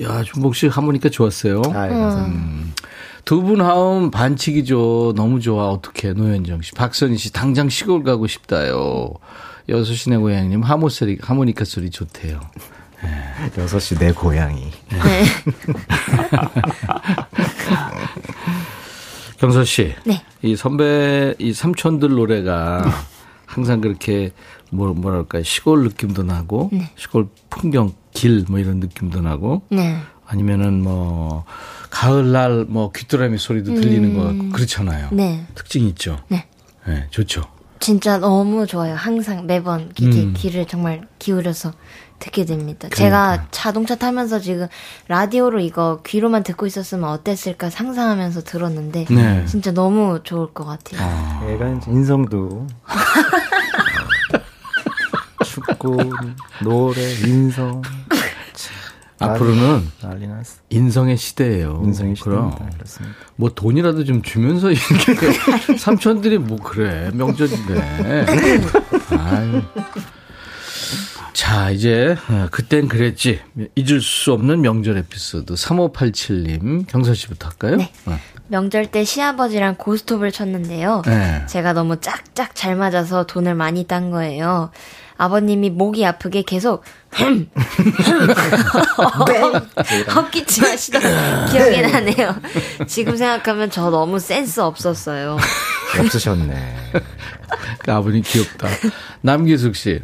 야, 0.03 0.23
준봉 0.25 0.53
씨 0.53 0.67
하모니까 0.67 1.09
좋았어요. 1.09 1.62
아, 1.67 1.89
감사합니다. 1.89 2.25
음. 2.27 2.73
두분 3.25 3.61
하면 3.61 4.11
반칙이죠. 4.11 5.12
너무 5.17 5.41
좋아. 5.41 5.69
어떻게 5.71 6.12
노현정 6.12 6.62
씨. 6.62 6.73
박선희 6.73 7.17
씨 7.17 7.33
당장 7.33 7.69
시골 7.69 8.03
가고 8.03 8.27
싶다요. 8.27 9.11
여섯 9.69 9.95
시내 9.95 10.17
고향님 10.17 10.62
하모 10.62 10.89
소리, 10.89 11.17
하모니카 11.23 11.65
소리 11.65 11.91
좋대요. 11.91 12.41
여섯 13.59 13.79
시 13.79 13.95
내 13.97 14.11
고향이. 14.12 14.73
경서 19.39 19.65
씨. 19.65 19.95
네. 20.05 20.23
이 20.43 20.57
선배, 20.57 21.35
이 21.39 21.53
삼촌들 21.53 22.11
노래가 22.11 22.85
항상 23.55 23.80
그렇게 23.80 24.32
뭐, 24.70 24.92
뭐랄까 24.92 25.42
시골 25.42 25.84
느낌도 25.84 26.24
나고 26.24 26.70
네. 26.72 26.90
시골 26.96 27.28
풍경 27.50 27.92
길 28.12 28.44
뭐 28.48 28.59
이런 28.59 28.78
느낌도 28.80 29.20
나고 29.20 29.62
네. 29.70 29.96
아니면은 30.26 30.82
뭐 30.82 31.44
가을날 31.90 32.64
뭐 32.68 32.90
귀뚜라미 32.92 33.38
소리도 33.38 33.74
들리는 33.74 34.14
것 34.16 34.24
같고 34.24 34.48
그렇잖아요. 34.50 35.09
네. 35.12 35.46
특징이 35.55 35.88
있죠. 35.90 36.18
네. 36.28 36.46
네, 36.86 37.07
좋죠. 37.11 37.42
진짜 37.80 38.18
너무 38.18 38.66
좋아요. 38.66 38.94
항상 38.94 39.46
매번 39.46 39.90
이게 39.98 40.22
음. 40.22 40.34
귀를 40.36 40.66
정말 40.66 41.07
기울여서 41.18 41.72
듣게 42.18 42.44
됩니다. 42.46 42.88
제가 42.94 43.48
자동차 43.50 43.96
타면서 43.96 44.38
지금 44.38 44.68
라디오로 45.09 45.61
이거 45.61 46.00
귀로만 46.07 46.42
듣고 46.44 46.66
있었으면 46.66 47.11
어땠을까 47.11 47.68
상상하면서 47.68 48.44
들었는데 48.44 49.05
네. 49.11 49.44
진짜 49.46 49.72
너무 49.72 50.20
좋을 50.22 50.52
것 50.55 50.64
같아요. 50.64 51.50
얘가 51.50 51.68
이제 51.70 51.90
인성도 51.90 52.66
축구, 55.69 55.97
노래, 56.62 57.01
인성. 57.27 57.83
앞으로는 59.19 59.91
난리 60.03 60.27
났어. 60.27 60.57
인성의 60.71 61.17
시대예요. 61.17 61.81
인성의 61.85 62.17
그럼 62.17 62.51
시대입니다. 62.51 62.77
그렇습니다. 62.77 63.17
뭐 63.37 63.51
돈이라도 63.55 64.05
좀 64.05 64.23
주면서 64.23 64.71
이렇게 64.73 65.77
삼촌들이 65.79 66.39
뭐 66.39 66.59
그래 66.59 67.11
명절인데. 67.15 68.27
아유. 69.19 69.62
자 71.33 71.71
이제 71.71 72.17
어, 72.29 72.49
그땐 72.51 72.89
그랬지 72.89 73.41
잊을 73.77 74.01
수 74.01 74.33
없는 74.33 74.61
명절 74.61 74.97
에피소드 74.99 75.55
3587님 75.55 76.87
경서 76.87 77.15
씨부터 77.15 77.49
할까요? 77.49 77.77
네. 77.77 77.93
명절 78.49 78.87
때 78.91 79.05
시아버지랑 79.05 79.77
고스톱을 79.77 80.31
쳤는데요. 80.33 81.03
네. 81.07 81.45
제가 81.47 81.73
너무 81.73 81.99
짝짝 82.01 82.55
잘 82.55 82.77
맞아서 82.77 83.25
돈을 83.27 83.55
많이 83.55 83.85
딴 83.85 84.11
거예요. 84.11 84.71
아버님이 85.17 85.71
목이 85.71 86.05
아프게 86.05 86.43
계속 86.43 86.83
헛기침 90.15 90.65
하시던 90.65 91.03
기억이 91.51 91.83
나네요. 91.83 92.35
지금 92.87 93.17
생각하면 93.17 93.71
저 93.71 93.91
너무 93.91 94.19
센스 94.19 94.61
없었어요. 94.61 95.37
없으셨네. 95.99 96.77
그 97.79 97.93
아버님 97.93 98.23
귀엽다. 98.25 98.69
남기숙 99.21 99.77
씨. 99.77 100.01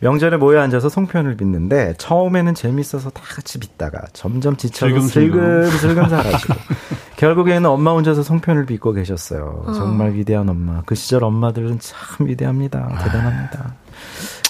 명절에 0.00 0.36
모여 0.36 0.60
앉아서 0.60 0.88
송편을 0.88 1.36
빚는데 1.36 1.94
처음에는 1.98 2.54
재밌어서 2.54 3.10
다 3.10 3.20
같이 3.34 3.58
빚다가 3.58 4.00
점점 4.12 4.56
지쳐서 4.56 5.00
슬금슬금. 5.08 6.08
사라지고 6.08 6.54
결국에는 7.18 7.66
엄마 7.68 7.90
혼자서 7.90 8.22
송편을 8.22 8.66
빚고 8.66 8.92
계셨어요. 8.92 9.64
정말 9.74 10.12
위대한 10.14 10.48
엄마. 10.48 10.82
그 10.86 10.94
시절 10.94 11.24
엄마들은 11.24 11.80
참 11.80 12.28
위대합니다. 12.28 12.86
대단합니다. 13.04 13.74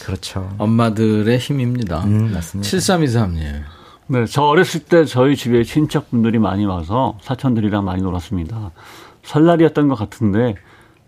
그렇죠. 0.08 0.48
엄마들의 0.56 1.36
힘입니다. 1.36 2.02
음, 2.04 2.32
맞습니다. 2.32 2.66
7323님. 2.66 3.62
네, 4.06 4.24
저 4.24 4.42
어렸을 4.44 4.80
때 4.80 5.04
저희 5.04 5.36
집에 5.36 5.62
친척분들이 5.64 6.38
많이 6.38 6.64
와서 6.64 7.18
사촌들이랑 7.20 7.84
많이 7.84 8.00
놀았습니다. 8.00 8.70
설날이었던 9.24 9.86
것 9.88 9.96
같은데 9.96 10.54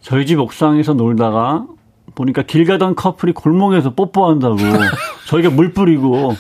저희 0.03 0.27
집 0.27 0.39
옥상에서 0.39 0.93
놀다가 0.93 1.65
보니까 2.15 2.43
길 2.43 2.67
가던 2.67 2.95
커플이 2.95 3.33
골목에서 3.33 3.95
뽀뽀한다고 3.95 4.59
저희가 5.29 5.49
물 5.49 5.73
뿌리고 5.73 6.37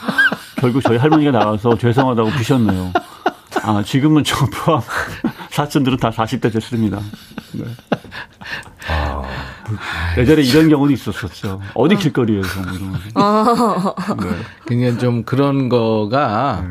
결국 0.56 0.82
저희 0.82 0.98
할머니가 0.98 1.30
나가서 1.30 1.78
죄송하다고 1.78 2.28
부셨네요. 2.28 2.92
아, 3.62 3.82
지금은 3.82 4.22
저 4.22 4.36
포함 4.52 4.82
사촌들은 5.48 5.96
다 5.96 6.10
40대 6.10 6.52
됐습니다. 6.52 7.00
네. 7.54 7.64
예전에 10.18 10.42
이런 10.42 10.68
경우도 10.68 10.92
있었었죠. 10.92 11.60
어디 11.74 11.96
길거리에서 11.96 12.60
뭐 12.62 12.72
이런 12.72 12.92
거. 12.92 13.94
그러니까 14.64 14.98
좀 14.98 15.24
그런 15.24 15.68
거가 15.68 16.64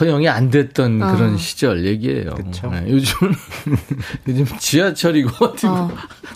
허용이 0.00 0.28
안 0.28 0.50
됐던 0.50 1.02
어. 1.02 1.12
그런 1.12 1.36
시절 1.36 1.84
얘기예요. 1.84 2.34
그쵸. 2.34 2.68
네, 2.70 2.84
요즘은 2.88 3.32
요즘 4.28 4.46
지하철이고 4.58 5.44
어디 5.44 5.66
뭐 5.66 5.90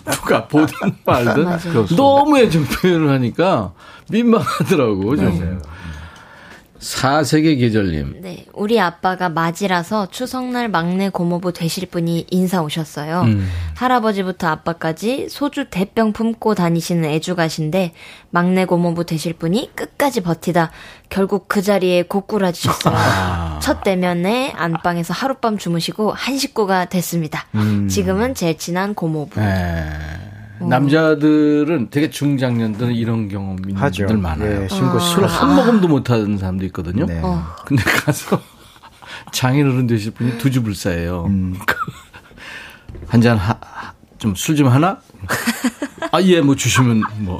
누가 0.05 0.47
보든 0.47 0.95
말든 1.05 1.43
맞아요. 1.45 1.85
너무 1.95 2.39
애정 2.39 2.63
표현을 2.65 3.09
하니까 3.09 3.73
민망하더라고. 4.09 5.15
좀. 5.17 5.61
사세계 6.81 7.57
계절님. 7.57 8.21
네, 8.21 8.45
우리 8.53 8.79
아빠가 8.79 9.29
맞이라서 9.29 10.07
추석날 10.09 10.67
막내 10.67 11.09
고모부 11.09 11.53
되실 11.53 11.85
분이 11.87 12.25
인사 12.31 12.63
오셨어요. 12.63 13.23
할아버지부터 13.75 14.47
아빠까지 14.47 15.27
소주 15.29 15.67
대병 15.69 16.11
품고 16.11 16.55
다니시는 16.55 17.05
애주가신데 17.07 17.93
막내 18.31 18.65
고모부 18.65 19.05
되실 19.05 19.33
분이 19.33 19.71
끝까지 19.75 20.21
버티다 20.21 20.71
결국 21.09 21.47
그 21.47 21.61
자리에 21.61 22.01
고꾸라지셨어요. 22.03 23.59
첫 23.61 23.83
대면에 23.83 24.51
안방에서 24.55 25.13
하룻밤 25.13 25.59
주무시고 25.59 26.11
한 26.11 26.37
식구가 26.39 26.85
됐습니다. 26.85 27.45
지금은 27.89 28.33
제일 28.33 28.57
친한 28.57 28.95
고모부. 28.95 29.39
네. 30.61 30.67
남자들은 30.67 31.89
되게 31.91 32.09
중장년들은 32.09 32.93
이런 32.93 33.27
경험 33.29 33.57
있는 33.67 33.81
하죠. 33.81 34.05
분들 34.07 34.21
많아요. 34.21 34.63
예, 34.63 34.67
신고 34.67 34.99
술한 34.99 35.55
모금도 35.55 35.87
못 35.87 36.09
하는 36.09 36.37
사람도 36.37 36.65
있거든요. 36.65 37.05
네. 37.05 37.19
어. 37.23 37.45
근데 37.65 37.83
가서 37.83 38.41
장인어른 39.33 39.87
되실 39.87 40.11
분이 40.11 40.37
두 40.37 40.49
줍을 40.51 40.73
싸예요. 40.75 41.27
한잔 43.07 43.39
좀 44.19 44.33
술 44.35 44.55
좀 44.55 44.67
하나? 44.67 44.99
아, 46.11 46.21
예, 46.21 46.41
뭐 46.41 46.55
주시면 46.55 47.01
뭐. 47.19 47.39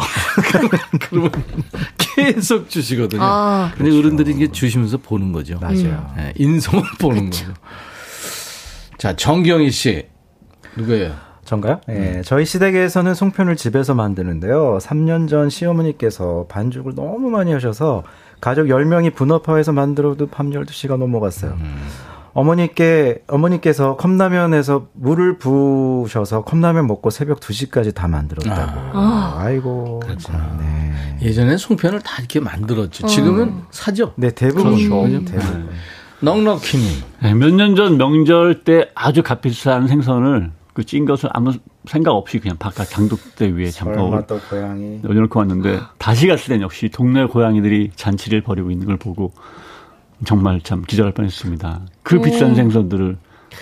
그러면 1.01 1.31
계속 1.97 2.69
주시거든요. 2.69 3.21
아. 3.21 3.71
근데 3.75 3.95
어른들이 3.97 4.31
이게 4.31 4.51
주시면서 4.51 4.97
보는 4.97 5.31
거죠. 5.31 5.59
맞아요. 5.59 6.13
예, 6.17 6.33
인성을 6.37 6.83
보는 6.99 7.29
거죠. 7.29 7.53
자, 8.97 9.15
정경희 9.15 9.71
씨. 9.71 10.05
누구예요? 10.75 11.15
전가요? 11.51 11.81
예, 11.89 12.21
저희 12.23 12.45
시댁에서는 12.45 13.13
송편을 13.13 13.57
집에서 13.57 13.93
만드는데요. 13.93 14.77
3년 14.81 15.27
전 15.27 15.49
시어머니께서 15.49 16.45
반죽을 16.47 16.95
너무 16.95 17.29
많이 17.29 17.51
하셔서 17.51 18.03
가족 18.39 18.67
10명이 18.67 19.13
분업화해서 19.13 19.73
만들어도 19.73 20.27
밤 20.27 20.51
12시가 20.51 20.95
넘어갔어요. 20.95 21.57
어머니께, 22.33 23.23
어머니께서 23.27 23.97
컵라면에서 23.97 24.87
물을 24.93 25.37
부으셔서 25.37 26.45
컵라면 26.45 26.87
먹고 26.87 27.09
새벽 27.09 27.41
2시까지 27.41 27.93
다 27.93 28.07
만들었다고. 28.07 28.79
아. 28.93 29.51
이고 29.51 29.99
참, 30.19 30.57
네. 30.57 31.27
예전에 31.27 31.57
송편을 31.57 31.99
다 31.99 32.15
이렇게 32.19 32.39
만들었죠. 32.39 33.07
지금은 33.07 33.63
사죠. 33.71 34.13
네, 34.15 34.31
대부분. 34.31 34.75
그렇죠. 34.75 35.25
대부분. 35.25 35.69
넉넉히님. 36.21 36.87
네, 37.23 37.33
몇년 37.33 37.75
전 37.75 37.97
명절 37.97 38.63
때 38.63 38.89
아주 38.95 39.21
값비싼 39.21 39.89
생선을 39.89 40.51
그 40.73 40.83
찐 40.83 41.05
것을 41.05 41.29
아무 41.33 41.53
생각 41.85 42.11
없이 42.13 42.39
그냥 42.39 42.57
바깥 42.57 42.89
장독대 42.89 43.47
위에 43.49 43.69
잠깐. 43.71 43.99
올려놓고 45.05 45.39
왔는데 45.39 45.79
다시 45.97 46.27
갔을 46.27 46.47
땐 46.49 46.61
역시 46.61 46.89
동네 46.89 47.25
고양이들이 47.25 47.91
잔치를 47.95 48.41
벌이고 48.41 48.71
있는 48.71 48.85
걸 48.85 48.97
보고 48.97 49.33
정말 50.25 50.61
참 50.61 50.83
기절할 50.87 51.13
뻔했습니다. 51.13 51.81
그 52.03 52.21
비싼 52.21 52.55
생선들을 52.55 53.17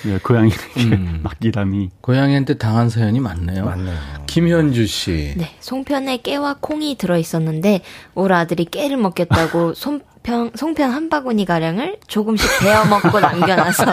네, 0.06 0.20
고양이에게 0.20 0.98
맡기다니. 1.24 1.90
고양이한테 2.02 2.60
당한 2.60 2.90
사연이 2.90 3.20
많네요. 3.20 3.66
맞네요. 3.66 3.98
김현주 4.28 4.86
씨. 4.86 5.34
네, 5.36 5.50
송편에 5.62 6.18
깨와 6.18 6.58
콩이 6.60 6.96
들어 7.00 7.18
있었는데 7.18 7.82
우리 8.14 8.32
아들이 8.34 8.66
깨를 8.66 8.98
먹겠다고 8.98 9.74
송 9.76 10.02
편 10.30 10.52
송편 10.54 10.92
한 10.92 11.10
바구니 11.10 11.46
가량을 11.46 11.98
조금씩 12.06 12.60
베어 12.60 12.86
먹고 12.86 13.18
남겨놔서 13.20 13.86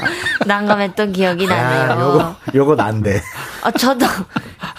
난감했던 0.47 1.13
기억이 1.13 1.47
야, 1.47 1.89
나네요. 1.89 2.07
요거, 2.07 2.37
요거 2.55 2.75
난데. 2.75 3.23
아, 3.63 3.71
저도 3.71 4.05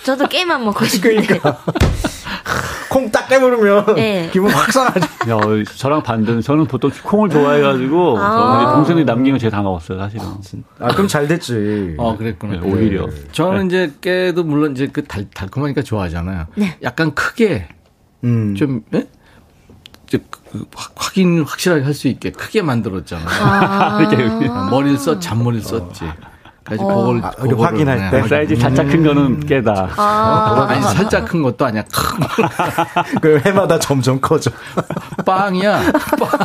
저도 0.03 0.27
깨만 0.27 0.63
먹고 0.63 0.85
싶은데. 0.85 1.25
그러니까. 1.25 1.57
콩딱 2.91 3.27
깨물으면 3.27 3.95
네. 3.95 4.29
기분 4.31 4.51
확 4.51 4.71
상하죠. 4.71 5.07
야, 5.29 5.35
어, 5.35 5.63
저랑 5.77 6.03
반대는 6.03 6.41
저는 6.41 6.67
보통 6.67 6.91
콩을 7.03 7.29
좋아해가지고 7.29 8.19
아. 8.19 8.73
동생이 8.75 9.03
남긴 9.03 9.33
거 9.33 9.39
제가 9.39 9.57
다 9.57 9.63
먹었어요, 9.63 9.97
사실은. 9.97 10.25
아, 10.79 10.87
그럼 10.93 11.07
잘 11.07 11.27
됐지. 11.27 11.95
어, 11.97 12.15
그랬구나. 12.15 12.59
네, 12.59 12.71
오히려. 12.71 13.07
저는 13.31 13.65
이제 13.65 13.91
깨도 13.99 14.43
물론 14.43 14.73
이제 14.73 14.87
그 14.87 15.03
달, 15.03 15.25
달콤하니까 15.31 15.81
좋아하잖아요. 15.81 16.45
네. 16.55 16.77
약간 16.83 17.15
크게 17.15 17.67
음. 18.23 18.55
좀, 18.55 18.83
예? 18.93 19.07
이제 20.07 20.19
그 20.51 20.65
확- 20.75 20.93
확인 20.95 21.43
확실하게 21.43 21.83
할 21.83 21.93
수 21.93 22.07
있게 22.07 22.31
크게 22.31 22.61
만들었잖아요. 22.61 23.27
이렇게 24.11 24.47
머리를 24.47 24.97
썼, 24.97 25.19
잔머리를 25.19 25.65
썼지. 25.65 26.05
그래서 26.63 26.83
그걸, 26.85 27.21
아, 27.23 27.31
이거 27.45 27.63
확인할 27.63 28.11
때? 28.11 28.27
사이즈 28.27 28.55
살짝 28.57 28.87
큰 28.87 29.01
거는 29.03 29.39
깨다. 29.39 29.89
아 29.95 30.75
니, 30.75 30.81
살짝 30.83 31.25
큰 31.25 31.41
것도 31.41 31.65
아니야. 31.65 31.83
큰 31.91 32.27
그 33.21 33.41
해마다 33.45 33.79
점점 33.79 34.19
커져. 34.19 34.51
빵이야. 35.25 35.91
빵. 36.19 36.29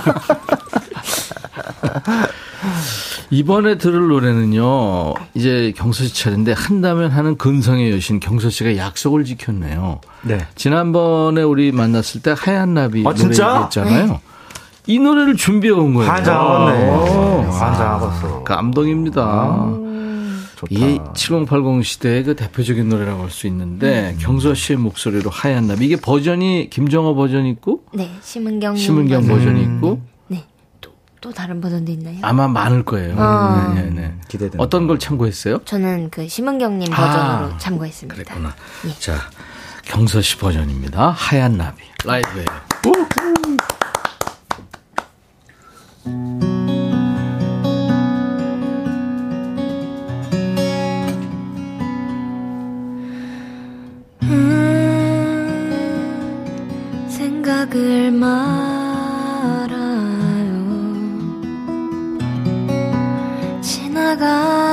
이번에 3.32 3.78
들을 3.78 4.08
노래는요, 4.08 5.14
이제 5.34 5.72
경서 5.74 6.04
씨 6.04 6.14
차례인데, 6.14 6.52
한다면 6.52 7.10
하는 7.10 7.38
근성의 7.38 7.90
여신 7.90 8.20
경서 8.20 8.50
씨가 8.50 8.76
약속을 8.76 9.24
지켰네요. 9.24 10.02
네. 10.20 10.46
지난번에 10.54 11.40
우리 11.42 11.72
만났을 11.72 12.20
때 12.20 12.34
하얀 12.36 12.74
나비 12.74 13.00
아, 13.00 13.04
노래 13.04 13.16
진짜? 13.16 13.52
얘기했잖아요. 13.54 14.20
이 14.86 14.98
노래를 14.98 15.36
준비해 15.36 15.72
온 15.72 15.94
거예요. 15.94 16.10
환장하겠네. 16.10 16.90
오, 16.90 17.40
환장하겠어. 17.50 18.44
감동입니다. 18.44 19.66
좋다. 20.56 20.66
이게 20.68 20.98
7080 21.14 21.84
시대의 21.86 22.24
그 22.24 22.36
대표적인 22.36 22.86
노래라고 22.90 23.22
할 23.22 23.30
수 23.30 23.46
있는데, 23.46 24.14
경서 24.20 24.52
씨의 24.52 24.76
목소리로 24.78 25.30
하얀 25.30 25.68
나비. 25.68 25.86
이게 25.86 25.96
버전이 25.96 26.68
김정호 26.68 27.14
버전 27.14 27.46
있고, 27.46 27.84
네, 27.94 28.10
심은경 28.20 28.76
심은경 28.76 29.22
버전. 29.22 29.38
버전이 29.38 29.62
있고, 29.62 29.90
네, 30.02 30.11
또, 31.22 31.30
또 31.30 31.32
다른 31.32 31.60
버전도 31.60 31.90
있나요? 31.92 32.18
아마 32.22 32.48
많을 32.48 32.84
거예요. 32.84 33.14
아. 33.16 33.72
네, 33.74 33.82
네, 33.82 33.90
네. 33.90 34.14
기대된다. 34.28 34.62
어떤 34.62 34.86
걸 34.86 34.98
참고했어요? 34.98 35.58
저는 35.64 36.10
그 36.10 36.28
심은경님 36.28 36.92
아, 36.92 36.96
버전으로 36.96 37.58
참고했습니다. 37.58 38.14
그랬구나. 38.14 38.54
예. 38.86 38.90
자, 38.98 39.14
경서 39.84 40.20
씨 40.20 40.36
버전입니다. 40.36 41.10
하얀 41.10 41.56
나비. 41.56 41.82
라이브예요. 42.04 42.46
음, 54.24 57.06
생각을 57.08 58.10
말 58.10 58.71
지 64.22 64.71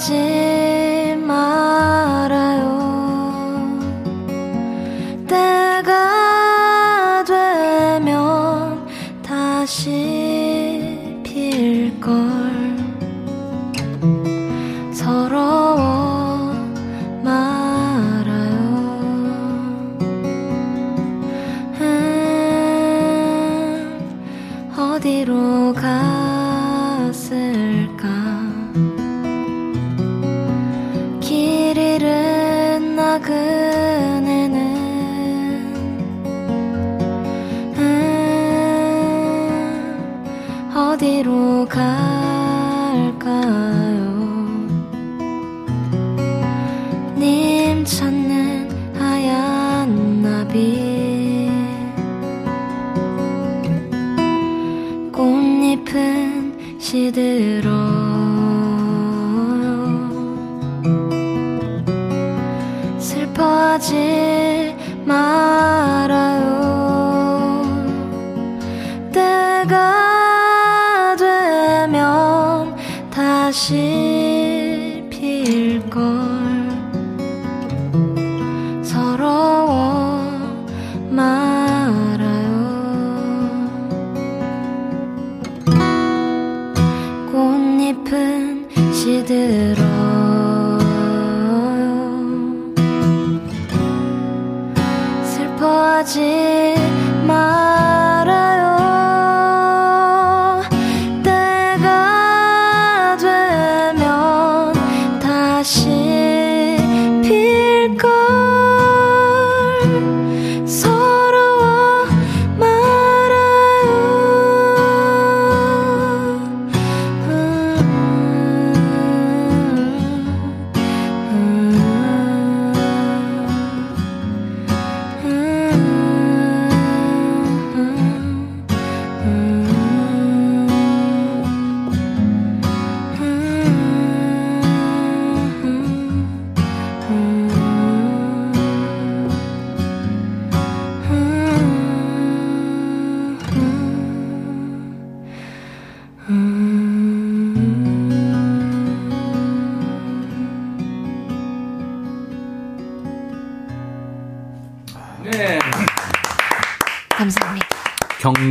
슬 0.00 0.59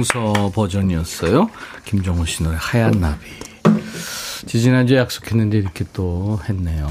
정서 0.03 0.51
버전이었어요. 0.53 1.49
김정호 1.83 2.25
씨 2.25 2.43
노래 2.43 2.55
하얀 2.57 3.01
나비. 3.01 3.25
지지난주에 4.45 4.97
약속했는데 4.97 5.57
이렇게 5.57 5.83
또 5.91 6.39
했네요. 6.47 6.87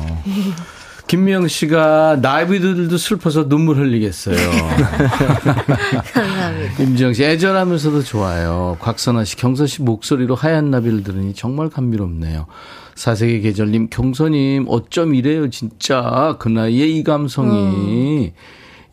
김미영 1.07 1.49
씨가 1.49 2.19
나비들도 2.21 2.99
슬퍼서 2.99 3.49
눈물 3.49 3.79
흘리겠어요. 3.79 4.37
감사합니다. 6.13 6.83
임지영 6.83 7.15
씨 7.15 7.25
애절하면서도 7.25 8.03
좋아요. 8.03 8.77
곽선아 8.81 9.25
씨 9.25 9.37
경선 9.37 9.67
씨 9.67 9.81
목소리로 9.81 10.35
하얀 10.35 10.71
나비를 10.71 11.03
들으니 11.03 11.33
정말 11.33 11.71
감미롭네요. 11.71 12.47
사색의 12.95 13.41
계절님 13.41 13.89
경선님 13.89 14.67
어쩜 14.69 15.15
이래요 15.15 15.49
진짜 15.49 16.37
그 16.39 16.51
나이에 16.51 16.87
이 16.87 17.03
감성이 17.05 18.35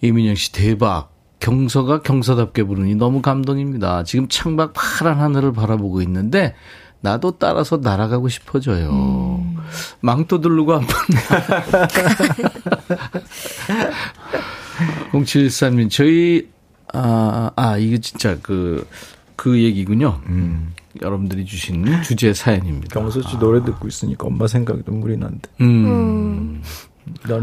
이민영 0.01 0.36
씨 0.36 0.53
대박. 0.53 1.14
경서가 1.40 2.02
경서답게 2.02 2.64
부르니 2.64 2.96
너무 2.96 3.22
감동입니다. 3.22 4.04
지금 4.04 4.28
창밖 4.28 4.74
파란 4.74 5.20
하늘을 5.20 5.54
바라보고 5.54 6.02
있는데 6.02 6.56
나도 7.02 7.38
따라서 7.38 7.78
날아가고 7.78 8.30
싶어져요. 8.30 9.44
망토 10.02 10.42
들르고 10.42 10.74
한번 10.74 10.88
0713님, 15.12 15.90
저희, 15.94 16.50
아, 16.94 17.52
아, 17.56 17.78
이거 17.78 17.98
진짜 17.98 18.38
그, 18.42 18.88
그 19.36 19.62
얘기군요. 19.62 20.20
음. 20.28 20.74
여러분들이 21.02 21.46
주신 21.46 22.02
주제 22.04 22.34
사연입니다. 22.34 23.00
경수 23.00 23.22
씨 23.22 23.38
노래 23.38 23.64
듣고 23.64 23.88
있으니까 23.88 24.28
엄마 24.28 24.48
생각이 24.48 24.82
눈물이 24.86 25.18
난대. 25.18 25.50
음. 25.62 25.84
난 25.84 26.64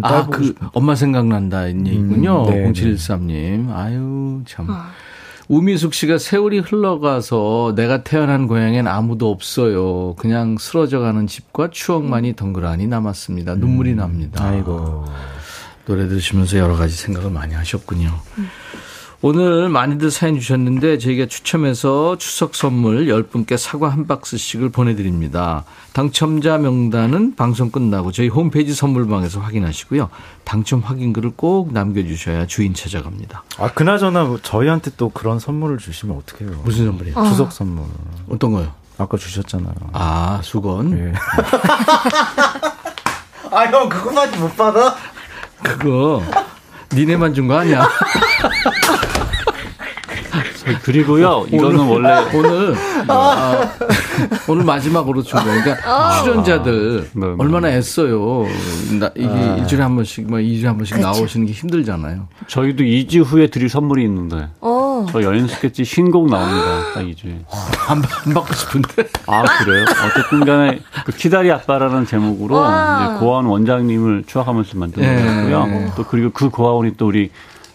아, 0.03 0.27
그. 0.27 0.55
엄마 0.73 0.95
생각난다, 0.95 1.67
이 1.69 1.75
얘기군요. 1.87 2.47
음, 2.49 2.51
네, 2.51 2.73
0713님. 2.73 3.71
아유, 3.73 4.43
참. 4.47 4.67
우미숙 5.49 5.93
씨가 5.93 6.19
세월이 6.19 6.61
흘러가서 6.61 7.75
내가 7.77 8.05
태어난 8.05 8.47
고향엔 8.47 8.87
아무도 8.87 9.31
없어요. 9.31 10.15
그냥 10.17 10.57
쓰러져 10.59 11.01
가는 11.01 11.27
집과 11.27 11.71
추억만이 11.71 12.37
덩그라니 12.37 12.87
남았습니다. 12.87 13.57
눈물이 13.57 13.95
납니다. 13.95 14.45
아이고. 14.45 15.05
노래 15.85 16.07
들으시면서 16.09 16.59
여러 16.59 16.77
가지 16.77 16.95
생각을 16.97 17.31
많이 17.31 17.55
하셨군요. 17.55 18.11
오늘 19.25 19.69
많이들 19.69 20.11
사연 20.11 20.41
주셨는데 20.41 20.99
저희가 20.99 21.27
추첨해서 21.27 22.19
추석 22.19 22.57
선물 22.57 23.07
10분께 23.07 23.57
사과 23.57 23.89
한 23.89 24.09
박스씩을 24.09 24.71
보내드립니다. 24.71 25.63
당첨자 25.93 26.59
명단은 26.59 27.37
방송 27.37 27.71
끝나고 27.71 28.11
저희 28.11 28.27
홈페이지 28.27 28.75
선물방에서 28.75 29.39
확인하시고요. 29.39 30.11
당첨 30.43 30.81
확인글을 30.81 31.35
꼭 31.37 31.73
남겨주셔야 31.73 32.49
주인 32.49 32.75
찾아갑니다. 32.75 33.45
아, 33.59 33.69
그나저나 33.73 34.25
뭐 34.25 34.41
저희한테 34.43 34.91
또 34.97 35.09
그런 35.11 35.39
선물을 35.39 35.79
주시면 35.79 36.17
어떡해요. 36.17 36.63
무슨 36.65 36.87
선물이에요? 36.87 37.23
추석 37.29 37.53
선물. 37.53 37.85
어떤 38.29 38.51
거요? 38.51 38.73
아까 38.99 39.17
주셨잖아요. 39.17 39.73
아, 39.93 40.41
수건. 40.43 40.99
예. 40.99 41.13
아, 43.55 43.67
형, 43.67 43.89
그거까지 43.89 44.37
못 44.39 44.57
받아? 44.57 44.97
그거 45.63 46.25
니네만 46.93 47.35
준 47.35 47.47
거 47.47 47.57
아니야? 47.59 47.87
그리고요, 50.83 51.47
이거는 51.51 51.79
원래 51.81 52.25
오늘 52.35 52.75
아, 53.09 53.71
오늘 54.49 54.65
마지막으로 54.65 55.23
준 55.23 55.39
거예요. 55.43 55.63
그러니까 55.63 56.23
출연자들 56.23 57.11
네, 57.13 57.27
네. 57.27 57.35
얼마나 57.39 57.71
애써요. 57.71 58.47
나, 58.99 59.11
이게 59.15 59.57
일주일에 59.59 59.83
한 59.83 59.95
번씩, 59.97 60.29
뭐 60.29 60.39
2주에 60.39 60.65
한 60.65 60.77
번씩 60.77 60.99
나오시는 61.01 61.47
게 61.47 61.53
힘들잖아요. 61.53 62.29
저희도 62.47 62.85
2주 62.85 63.25
후에 63.25 63.49
드릴 63.49 63.69
선물이 63.69 64.03
있는데 64.05 64.49
오. 64.61 65.07
저 65.11 65.23
여행 65.23 65.47
스케치 65.47 65.85
신곡 65.85 66.31
나옵니다. 66.31 66.93
딱 66.95 67.01
2주에. 67.03 67.45
안, 67.89 68.03
안 68.27 68.35
받고 68.35 68.55
싶은데. 68.55 69.09
아 69.27 69.43
그래요? 69.65 69.85
어쨌든 70.07 70.45
간에 70.45 70.81
그 71.05 71.13
키다리 71.13 71.51
아빠라는 71.51 72.07
제목으로 72.07 72.55
고아원 72.57 73.47
원장님을 73.47 74.25
추억하면서 74.27 74.79
만든 74.79 75.03
네. 75.03 75.51
거고요. 75.51 75.93
또 75.97 76.05
그리고 76.05 76.31
그 76.31 76.51
고아원이 76.51 76.97
또 76.97 77.07
우리 77.09 77.31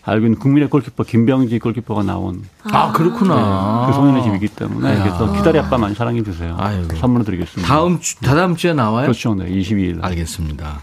알고 0.07 0.25
있는 0.25 0.39
국민의 0.39 0.69
골키퍼 0.69 1.03
김병지 1.03 1.59
골키퍼가 1.59 2.01
나온 2.03 2.41
아, 2.63 2.93
그렇구나. 2.93 3.87
그 3.87 3.93
소년의 3.93 4.23
집이기 4.23 4.47
때문에 4.47 5.03
그래서 5.03 5.33
키다리 5.33 5.59
아빠 5.59 5.77
많이 5.77 5.93
사랑해 5.95 6.23
주세요. 6.23 6.55
아이고. 6.57 6.95
선물로 6.95 7.25
드리겠습니다. 7.25 7.67
다음 7.67 7.99
주, 7.99 8.15
다다음 8.21 8.55
주에 8.55 8.73
나와요? 8.73 9.03
그렇죠, 9.07 9.35
네, 9.35 9.49
22일. 9.49 10.01
알겠습니다. 10.01 10.81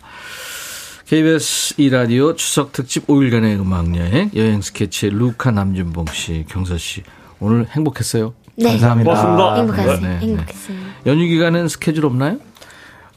KBS 1.07 1.75
이라디오 1.79 2.35
추석 2.35 2.73
특집 2.73 3.07
5일간의 3.07 3.59
음악 3.61 3.97
여행 3.97 4.31
여행 4.35 4.61
스케치의 4.61 5.13
루카 5.13 5.51
남준봉 5.53 6.07
씨, 6.13 6.45
경서 6.49 6.77
씨 6.77 7.03
오늘 7.41 7.67
행복했어요. 7.71 8.35
네. 8.57 8.73
감사합니다. 8.73 9.11
고맙습니다. 9.11 9.55
행복했어요. 9.57 10.01
네, 10.01 10.09
네. 10.09 10.27
행복했어요. 10.27 10.77
연휴 11.07 11.27
기간엔 11.27 11.69
스케줄 11.69 12.05
없나요? 12.05 12.39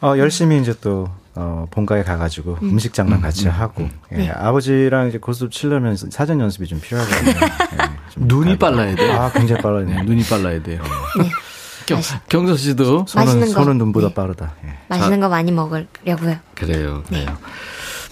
어, 0.02 0.18
열심히 0.18 0.58
이제 0.62 0.74
또, 0.80 1.10
어, 1.40 1.68
본가에 1.70 2.04
가가지고 2.04 2.58
음. 2.64 2.80
식 2.80 2.96
장난 2.96 3.22
같이 3.22 3.48
하고, 3.48 3.88
예, 4.12 4.30
아버지랑 4.30 5.08
이제 5.10 5.20
고스톱 5.20 5.52
치려면 5.52 5.96
사전 5.96 6.40
연습이 6.40 6.66
좀 6.66 6.82
필요하거든요. 6.82 7.30
예, 7.74 8.12
좀 8.12 8.28
눈이. 8.28 8.58
빨라야 8.58 8.96
돼요. 8.96 9.14
아, 9.14 9.32
굉장히 9.32 9.62
빨라요. 9.62 9.86
네, 9.86 10.02
눈이 10.02 10.24
빨라야 10.24 10.64
돼요. 10.64 10.82
경, 11.86 12.02
경서 12.28 12.58
씨도 12.58 13.06
손은, 13.08 13.40
거. 13.42 13.46
손은 13.46 13.78
눈보다 13.78 14.08
네. 14.08 14.14
빠르다. 14.16 14.54
예. 14.66 14.78
맛있는 14.88 15.20
거 15.20 15.30
많이 15.30 15.52
먹으려고요. 15.52 16.38
그래요, 16.56 17.04
그래요. 17.08 17.38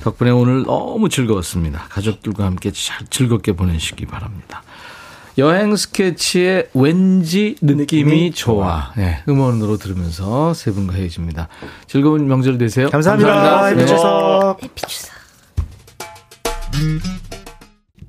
덕분에 0.04 0.30
오늘 0.30 0.64
너무 0.64 1.10
즐거웠습니다. 1.10 1.86
가족들과 1.90 2.46
함께 2.46 2.72
잘 2.72 3.06
즐겁게 3.10 3.54
보내시기 3.54 4.06
바랍니다. 4.06 4.62
여행 5.38 5.76
스케치의 5.76 6.70
왠지 6.74 7.56
느낌이, 7.62 8.04
느낌이 8.04 8.32
좋아. 8.32 8.94
네, 8.96 9.22
음원으로 9.28 9.78
들으면서 9.78 10.54
세 10.54 10.72
분과 10.72 10.94
헤어집니다. 10.94 11.50
즐거운 11.88 12.28
명절 12.28 12.58
되세요. 12.58 12.90
감사합니다. 12.90 13.68
해피 13.68 13.80
네. 13.80 13.86
추석. 13.86 14.58
해피 14.64 14.82
추석. 14.88 15.16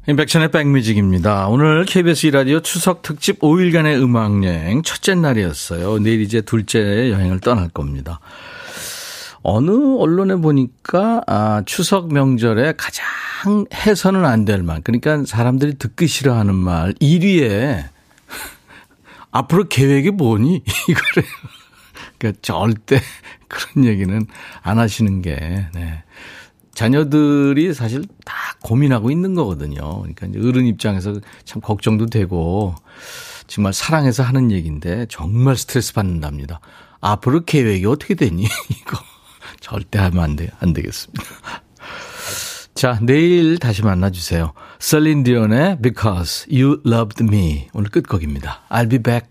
임백천의 0.09 0.53
백뮤직입니다. 0.53 1.48
오늘 1.48 1.85
KBS 1.85 2.28
라디오 2.28 2.61
추석 2.61 3.03
특집 3.03 3.40
5일간의 3.40 4.01
음악여행 4.01 4.82
첫째 4.82 5.16
날이었어요. 5.16 5.98
내일 5.98 6.20
이제 6.20 6.43
둘째 6.43 7.11
여행을 7.11 7.40
떠날 7.40 7.69
겁니다. 7.70 8.20
어느 9.48 9.70
언론에 9.70 10.35
보니까 10.35 11.23
아, 11.28 11.62
추석 11.66 12.12
명절에 12.12 12.74
가장 12.77 13.05
해서는 13.73 14.24
안 14.24 14.44
될 14.44 14.64
말, 14.64 14.81
그러니까 14.81 15.23
사람들이 15.24 15.78
듣기 15.78 16.09
싫어하는 16.09 16.52
말 16.55 16.94
1위에 16.94 17.85
앞으로 19.31 19.68
계획이 19.68 20.10
뭐니 20.10 20.64
이거래요. 20.89 21.32
그러니까 22.18 22.40
절대 22.43 23.01
그런 23.47 23.85
얘기는 23.85 24.27
안 24.62 24.78
하시는 24.81 25.23
게 25.23 25.68
네. 25.74 26.02
자녀들이 26.74 27.73
사실 27.73 28.05
다 28.24 28.35
고민하고 28.62 29.12
있는 29.12 29.35
거거든요. 29.36 30.02
그러니까 30.02 30.27
어른 30.40 30.66
입장에서 30.66 31.20
참 31.44 31.62
걱정도 31.62 32.06
되고 32.06 32.74
정말 33.47 33.73
사랑해서 33.73 34.24
하는 34.24 34.51
얘기인데 34.51 35.06
정말 35.09 35.56
스트레스 35.56 35.94
받는답니다. 35.94 36.59
앞으로 37.01 37.44
계획이 37.44 37.86
어떻게 37.86 38.14
되니? 38.14 38.43
이거 38.70 38.98
절대 39.67 39.99
하면 39.99 40.23
안 40.23 40.37
돼, 40.37 40.49
안 40.61 40.73
되겠습니다. 40.73 41.25
자, 42.75 43.01
내일 43.03 43.59
다시 43.59 43.83
만나주세요. 43.83 44.53
셀린 44.79 45.25
디온의 45.25 45.79
Because 45.83 46.47
You 46.49 46.83
Loved 46.87 47.25
Me. 47.25 47.69
오늘 47.73 47.91
끝곡입니다. 47.91 48.61
I'll 48.69 48.89
be 48.89 48.99
back. 48.99 49.25